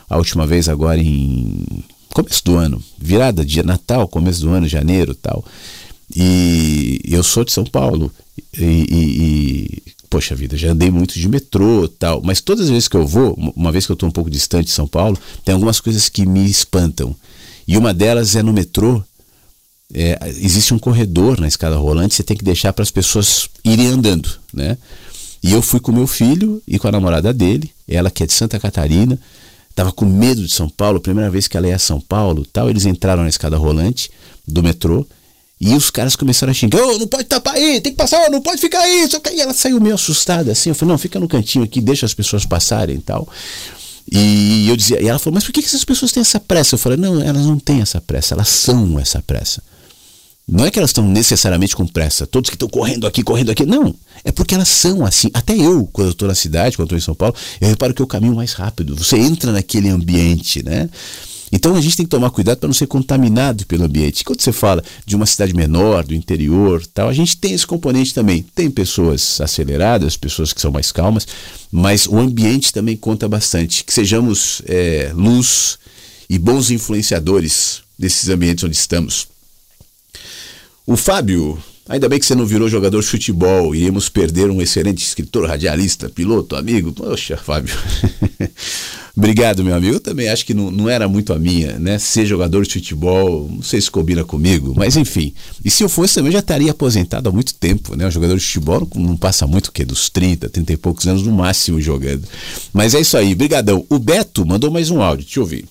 [0.08, 1.64] a última vez agora em
[2.16, 5.44] começo do ano, virada dia Natal, começo do ano, janeiro, tal.
[6.14, 8.10] E eu sou de São Paulo
[8.58, 12.88] e, e, e poxa vida, já andei muito de metrô tal, mas todas as vezes
[12.88, 15.52] que eu vou, uma vez que eu estou um pouco distante de São Paulo, tem
[15.52, 17.14] algumas coisas que me espantam.
[17.68, 19.04] E uma delas é no metrô.
[19.92, 23.88] É, existe um corredor na escada rolante, você tem que deixar para as pessoas irem
[23.88, 24.78] andando, né?
[25.42, 28.32] E eu fui com meu filho e com a namorada dele, ela que é de
[28.32, 29.20] Santa Catarina,
[29.76, 32.70] estava com medo de São Paulo, primeira vez que ela ia a São Paulo, tal.
[32.70, 34.10] Eles entraram na escada rolante
[34.48, 35.06] do metrô
[35.60, 38.40] e os caras começaram a xingar: oh, não pode tapar aí, tem que passar, não
[38.40, 39.06] pode ficar aí.
[39.32, 40.70] E ela saiu meio assustada assim.
[40.70, 43.28] Eu falei: não, fica no cantinho aqui, deixa as pessoas passarem e tal.
[44.10, 46.76] E eu dizia, e ela falou, mas por que essas pessoas têm essa pressa?
[46.76, 49.60] Eu falei, não, elas não têm essa pressa, elas são essa pressa.
[50.48, 53.66] Não é que elas estão necessariamente com pressa, todos que estão correndo aqui, correndo aqui.
[53.66, 53.92] Não,
[54.22, 55.28] é porque elas são assim.
[55.34, 58.00] Até eu, quando eu estou na cidade, quando estou em São Paulo, eu reparo que
[58.00, 58.94] eu caminho mais rápido.
[58.94, 60.88] Você entra naquele ambiente, né?
[61.50, 64.22] Então a gente tem que tomar cuidado para não ser contaminado pelo ambiente.
[64.22, 68.14] Quando você fala de uma cidade menor, do interior, tal, a gente tem esse componente
[68.14, 68.44] também.
[68.54, 71.26] Tem pessoas aceleradas, pessoas que são mais calmas,
[71.72, 73.82] mas o ambiente também conta bastante.
[73.82, 75.76] Que sejamos é, luz
[76.30, 79.34] e bons influenciadores desses ambientes onde estamos.
[80.88, 81.58] O Fábio,
[81.88, 86.08] ainda bem que você não virou jogador de futebol, iríamos perder um excelente escritor, radialista,
[86.08, 86.92] piloto, amigo.
[86.92, 87.76] Poxa, Fábio.
[89.16, 89.96] Obrigado, meu amigo.
[89.96, 91.98] Eu também acho que não, não era muito a minha, né?
[91.98, 95.34] Ser jogador de futebol, não sei se combina comigo, mas enfim.
[95.64, 98.06] E se eu fosse também, eu já estaria aposentado há muito tempo, né?
[98.06, 99.84] O jogador de futebol não, não passa muito o quê?
[99.84, 102.28] Dos 30, 30 e poucos anos no máximo jogando.
[102.72, 103.84] Mas é isso aí, brigadão.
[103.90, 105.64] O Beto mandou mais um áudio, eu ouvir.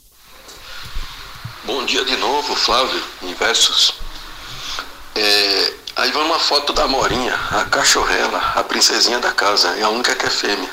[1.66, 4.05] Bom dia de novo, Flávio, em versos.
[5.16, 9.90] É, aí vai uma foto da Morinha, a cachorrela, a princesinha da casa, é a
[9.90, 10.70] única que é fêmea.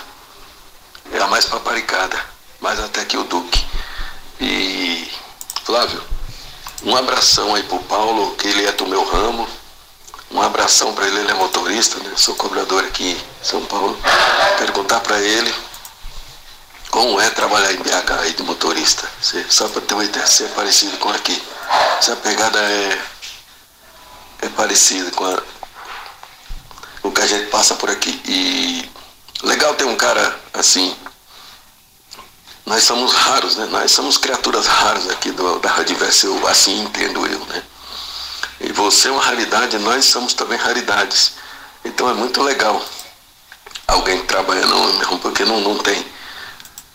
[1.12, 2.32] É a mais paparicada
[2.62, 3.66] mais até que o Duque.
[4.40, 5.10] E
[5.64, 6.02] Flávio,
[6.84, 9.46] um abração aí pro Paulo, que ele é do meu ramo.
[10.30, 12.12] Um abração para ele, ele é motorista, né?
[12.16, 13.98] Sou cobrador aqui em São Paulo.
[14.56, 15.54] Quero contar para ele
[16.90, 19.06] como é trabalhar em BH aí de motorista.
[19.50, 21.42] Só para ter uma ideia, se é parecido com aqui.
[21.98, 23.02] Essa pegada é,
[24.42, 25.42] é parecida com a,
[27.04, 28.20] o que a gente passa por aqui.
[28.26, 28.90] E
[29.42, 30.94] legal ter um cara assim,
[32.66, 33.66] nós somos raros, né?
[33.66, 37.62] Nós somos criaturas raras aqui do, da Radiverso, eu assim entendo eu, né?
[38.60, 41.32] E você é uma raridade, nós somos também raridades.
[41.84, 42.84] Então é muito legal
[43.86, 46.04] alguém que trabalha não, porque não, não tem.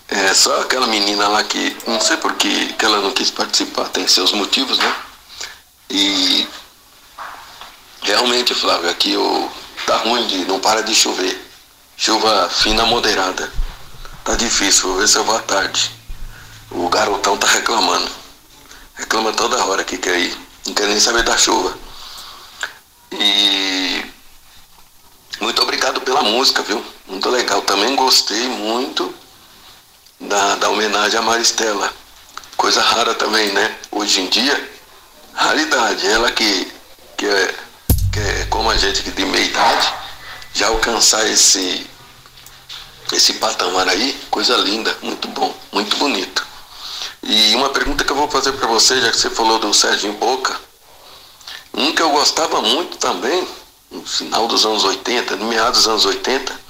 [0.10, 4.08] É só aquela menina lá que, não sei por que ela não quis participar, tem
[4.08, 4.96] seus motivos, né?
[5.90, 6.48] E
[8.02, 9.52] realmente, Flávio, aqui eu,
[9.86, 11.46] tá ruim de, não para de chover.
[11.96, 13.52] Chuva fina moderada.
[14.24, 15.92] Tá difícil, vou ver se eu vou à tarde.
[16.70, 18.12] O garotão tá reclamando.
[18.96, 20.38] Reclama toda hora que quer ir.
[20.66, 21.78] Não quer nem saber da chuva.
[23.12, 24.06] E
[25.40, 26.84] muito obrigado pela música, viu?
[27.08, 27.62] Muito legal.
[27.62, 29.14] Também gostei muito
[30.20, 31.92] da, da homenagem à Maristela.
[32.58, 33.78] Coisa rara também, né?
[33.92, 34.72] Hoje em dia,
[35.34, 36.06] raridade.
[36.08, 36.72] Ela que,
[37.16, 37.56] que, é,
[38.20, 39.94] é como a gente de meia idade,
[40.54, 41.86] já alcançar esse,
[43.14, 46.46] esse patamar aí, coisa linda, muito bom, muito bonito.
[47.24, 50.14] E uma pergunta que eu vou fazer para você, já que você falou do Serginho
[50.14, 50.60] Boca,
[51.74, 53.48] um que eu gostava muito também,
[53.92, 56.68] no final dos anos 80, no meados dos anos 80,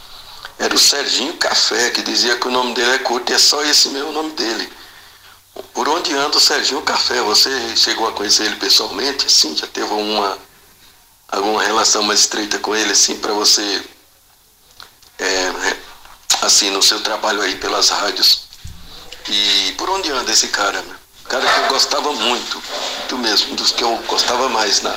[0.60, 3.64] era o Serginho Café, que dizia que o nome dele é curto e é só
[3.64, 4.72] esse mesmo nome dele.
[5.74, 7.22] Por onde anda o Serginho Café?
[7.22, 9.56] Você chegou a conhecer ele pessoalmente, assim?
[9.56, 10.38] Já teve uma,
[11.28, 13.84] alguma relação mais estreita com ele, assim, para você,
[15.20, 15.52] é,
[16.42, 18.48] assim, no seu trabalho aí pelas rádios?
[19.30, 20.82] E por onde anda esse cara?
[20.82, 20.96] Meu?
[21.28, 22.64] Cara que eu gostava muito,
[23.00, 24.96] muito mesmo, dos que eu gostava mais na,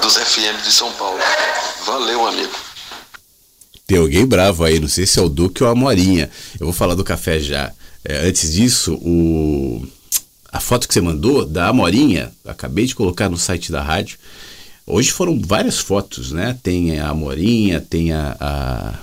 [0.00, 1.20] dos FM de São Paulo.
[1.86, 2.52] Valeu, amigo.
[3.86, 6.30] Tem alguém bravo aí, não sei se é o Duque ou a Morinha.
[6.58, 7.72] Eu vou falar do café já.
[8.04, 9.86] É, antes disso, o...
[10.50, 14.18] a foto que você mandou da Amorinha, acabei de colocar no site da rádio.
[14.90, 16.56] Hoje foram várias fotos, né?
[16.62, 18.94] Tem a Amorinha, tem a, a...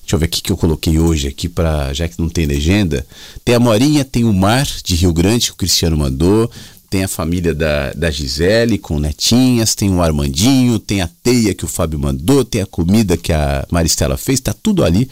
[0.00, 3.04] Deixa eu ver o que eu coloquei hoje aqui para já que não tem legenda.
[3.44, 6.50] Tem a Morinha, tem o Mar de Rio Grande que o Cristiano mandou,
[6.88, 11.64] tem a família da, da Gisele com netinhas, tem o Armandinho, tem a teia que
[11.64, 15.10] o Fábio mandou, tem a comida que a Maristela fez, tá tudo ali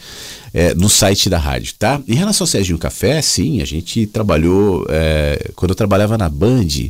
[0.53, 2.01] é, no site da rádio, tá?
[2.07, 6.89] Em relação ao Serginho Café, sim, a gente trabalhou, é, quando eu trabalhava na Band,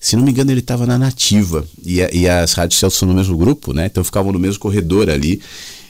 [0.00, 3.14] se não me engano ele estava na Nativa, e, e as rádios Celso são no
[3.14, 3.86] mesmo grupo, né?
[3.86, 5.40] Então ficavam no mesmo corredor ali,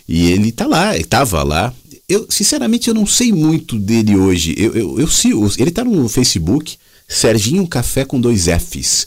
[0.08, 1.72] e ele tá lá, ele tava lá,
[2.10, 4.52] eu, sinceramente, eu não sei muito dele hoje.
[4.58, 6.76] Eu, eu, eu, ele tá no Facebook,
[7.06, 9.06] Serginho Café com dois Fs.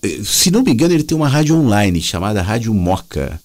[0.00, 3.40] Eh, se não me engano, ele tem uma rádio online chamada Rádio Moca.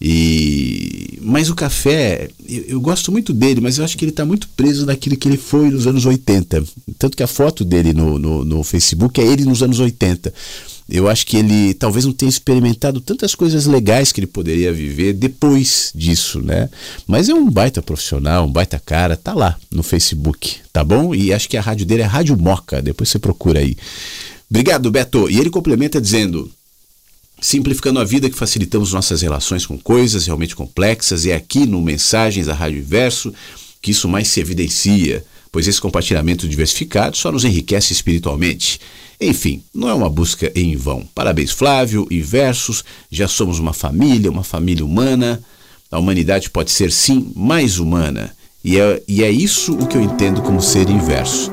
[0.00, 4.26] E mas o café, eu, eu, gosto muito dele, mas eu acho que ele está
[4.26, 6.62] muito preso naquilo que ele foi nos anos 80.
[6.98, 10.32] Tanto que a foto dele no, no, no, Facebook é ele nos anos 80.
[10.86, 15.14] Eu acho que ele talvez não tenha experimentado tantas coisas legais que ele poderia viver
[15.14, 16.68] depois disso, né?
[17.06, 21.14] Mas é um baita profissional, um baita cara, tá lá no Facebook, tá bom?
[21.14, 23.76] E acho que a rádio dele é Rádio Moca, depois você procura aí.
[24.50, 25.30] Obrigado, Beto.
[25.30, 26.50] E ele complementa dizendo:
[27.44, 31.82] simplificando a vida que facilitamos nossas relações com coisas realmente complexas, e é aqui no
[31.82, 33.34] Mensagens da Rádio Inverso
[33.82, 35.22] que isso mais se evidencia,
[35.52, 38.80] pois esse compartilhamento diversificado só nos enriquece espiritualmente.
[39.20, 41.06] Enfim, não é uma busca em vão.
[41.14, 45.38] Parabéns, Flávio, Inversos, já somos uma família, uma família humana.
[45.90, 48.34] A humanidade pode ser sim mais humana.
[48.64, 51.52] E é, e é isso o que eu entendo como ser inverso.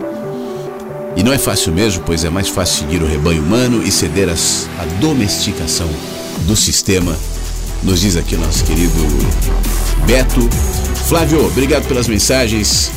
[1.16, 4.30] E não é fácil mesmo, pois é mais fácil seguir o rebanho humano e ceder
[4.30, 5.90] à domesticação
[6.48, 7.16] do sistema,
[7.84, 8.94] nos diz aqui nosso querido
[10.06, 10.50] Beto.
[11.08, 12.92] Flávio, obrigado pelas mensagens.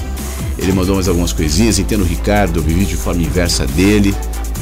[0.59, 1.79] Ele mandou mais algumas coisinhas.
[1.79, 4.15] Entendo o Ricardo, eu vivi de forma inversa dele.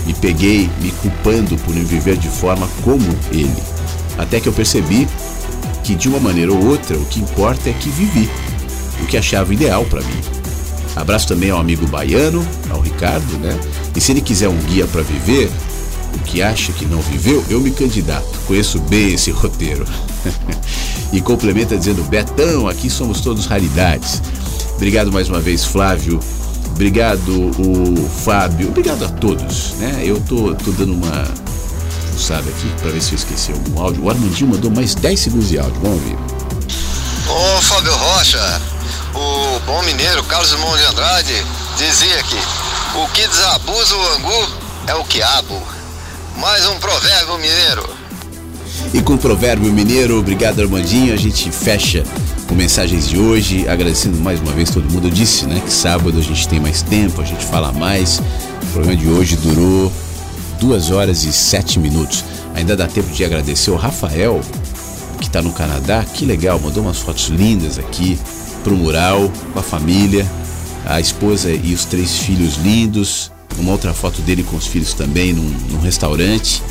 [0.07, 3.63] Me peguei me culpando por não viver de forma como ele.
[4.19, 5.07] Até que eu percebi
[5.85, 8.29] que de uma maneira ou outra o que importa é que vivi
[9.01, 10.42] o que achava ideal para mim.
[10.95, 13.59] Abraço também ao amigo baiano, ao Ricardo, né?
[13.95, 15.51] E se ele quiser um guia para viver,
[16.15, 18.39] o que acha que não viveu, eu me candidato.
[18.47, 19.87] Conheço bem esse roteiro.
[21.13, 24.23] e complementa dizendo: Betão, aqui somos todos raridades.
[24.75, 26.21] Obrigado mais uma vez, Flávio.
[26.73, 28.69] Obrigado, o Fábio.
[28.69, 30.03] Obrigado a todos, né?
[30.05, 31.25] Eu tô, tô dando uma
[32.13, 34.05] fuçada aqui para ver se eu esqueci algum áudio.
[34.05, 35.81] O Armandinho mandou mais 10 segundos de áudio.
[35.83, 36.17] Vamos ouvir.
[37.29, 38.61] Ô, Fábio Rocha,
[39.15, 41.35] o bom mineiro Carlos Mão de Andrade
[41.77, 42.37] dizia que
[42.99, 44.49] o que desabusa o angu
[44.87, 45.61] é o quiabo.
[46.37, 47.89] Mais um provérbio mineiro.
[48.93, 52.05] E com o provérbio mineiro, obrigado Armandinho, a gente fecha
[52.49, 55.09] com mensagens de hoje, agradecendo mais uma vez todo mundo.
[55.09, 58.19] Eu disse, né, que sábado a gente tem mais tempo, a gente fala mais.
[58.63, 59.93] O programa de hoje durou
[60.59, 62.25] duas horas e sete minutos.
[62.55, 64.41] Ainda dá tempo de agradecer o Rafael,
[65.21, 66.05] que está no Canadá.
[66.05, 68.19] Que legal, mandou umas fotos lindas aqui
[68.63, 70.27] pro mural com a família,
[70.87, 75.33] a esposa e os três filhos lindos, uma outra foto dele com os filhos também
[75.33, 76.63] num, num restaurante.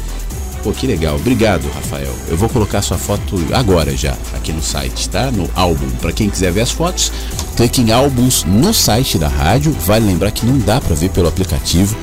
[0.63, 1.15] Pô, que legal.
[1.15, 2.13] Obrigado, Rafael.
[2.27, 5.31] Eu vou colocar sua foto agora já aqui no site, tá?
[5.31, 5.89] No álbum.
[5.99, 7.11] Para quem quiser ver as fotos,
[7.57, 9.75] clique em álbuns no site da rádio.
[9.85, 11.97] Vale lembrar que não dá para ver pelo aplicativo.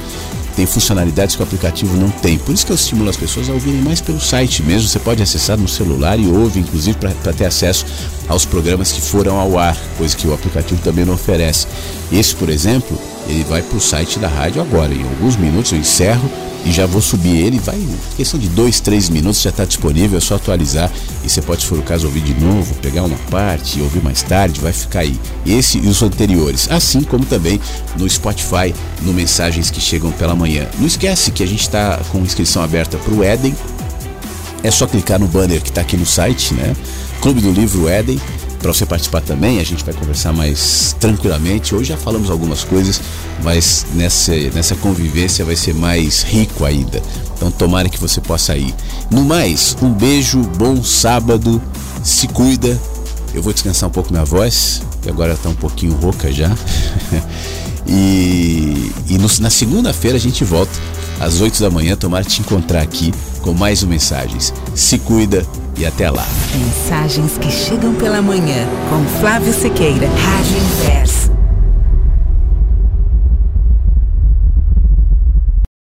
[0.59, 2.36] Tem funcionalidades que o aplicativo não tem.
[2.36, 4.89] Por isso que eu estimulo as pessoas a ouvirem mais pelo site mesmo.
[4.89, 7.86] Você pode acessar no celular e ouve, inclusive, para ter acesso
[8.26, 11.68] aos programas que foram ao ar, coisa que o aplicativo também não oferece.
[12.10, 14.92] Esse, por exemplo, ele vai para o site da rádio agora.
[14.92, 16.28] Em alguns minutos eu encerro
[16.64, 17.59] e já vou subir ele.
[17.59, 17.78] Vai,
[18.16, 20.90] questão de dois, três minutos já está disponível, é só atualizar
[21.22, 24.22] e você pode, se for o caso, ouvir de novo, pegar uma parte, ouvir mais
[24.22, 25.18] tarde, vai ficar aí.
[25.46, 27.60] Esse e os anteriores, assim como também
[27.96, 30.66] no Spotify, no Mensagens que Chegam pela Manhã.
[30.78, 33.55] Não esquece que a gente está com inscrição aberta para o Éden.
[34.62, 36.74] É só clicar no banner que está aqui no site, né?
[37.20, 38.20] Clube do Livro Éden
[38.59, 39.60] para você participar também.
[39.60, 41.74] A gente vai conversar mais tranquilamente.
[41.74, 43.01] Hoje já falamos algumas coisas,
[43.43, 47.02] mas nessa, nessa convivência vai ser mais rico ainda.
[47.36, 48.74] Então tomara que você possa ir.
[49.10, 51.62] No mais, um beijo, bom sábado,
[52.02, 52.78] se cuida.
[53.32, 56.51] Eu vou descansar um pouco minha voz, que agora está um pouquinho rouca já.
[57.86, 60.72] e, e no, na segunda-feira a gente volta
[61.20, 61.94] às 8 da manhã.
[61.97, 63.12] Tomara te encontrar aqui
[63.49, 64.53] com mais um Mensagens.
[64.75, 65.43] Se cuida
[65.75, 66.27] e até lá.
[66.55, 71.38] Mensagens que chegam pela manhã com Flávio Sequeira, Rádio Inverso.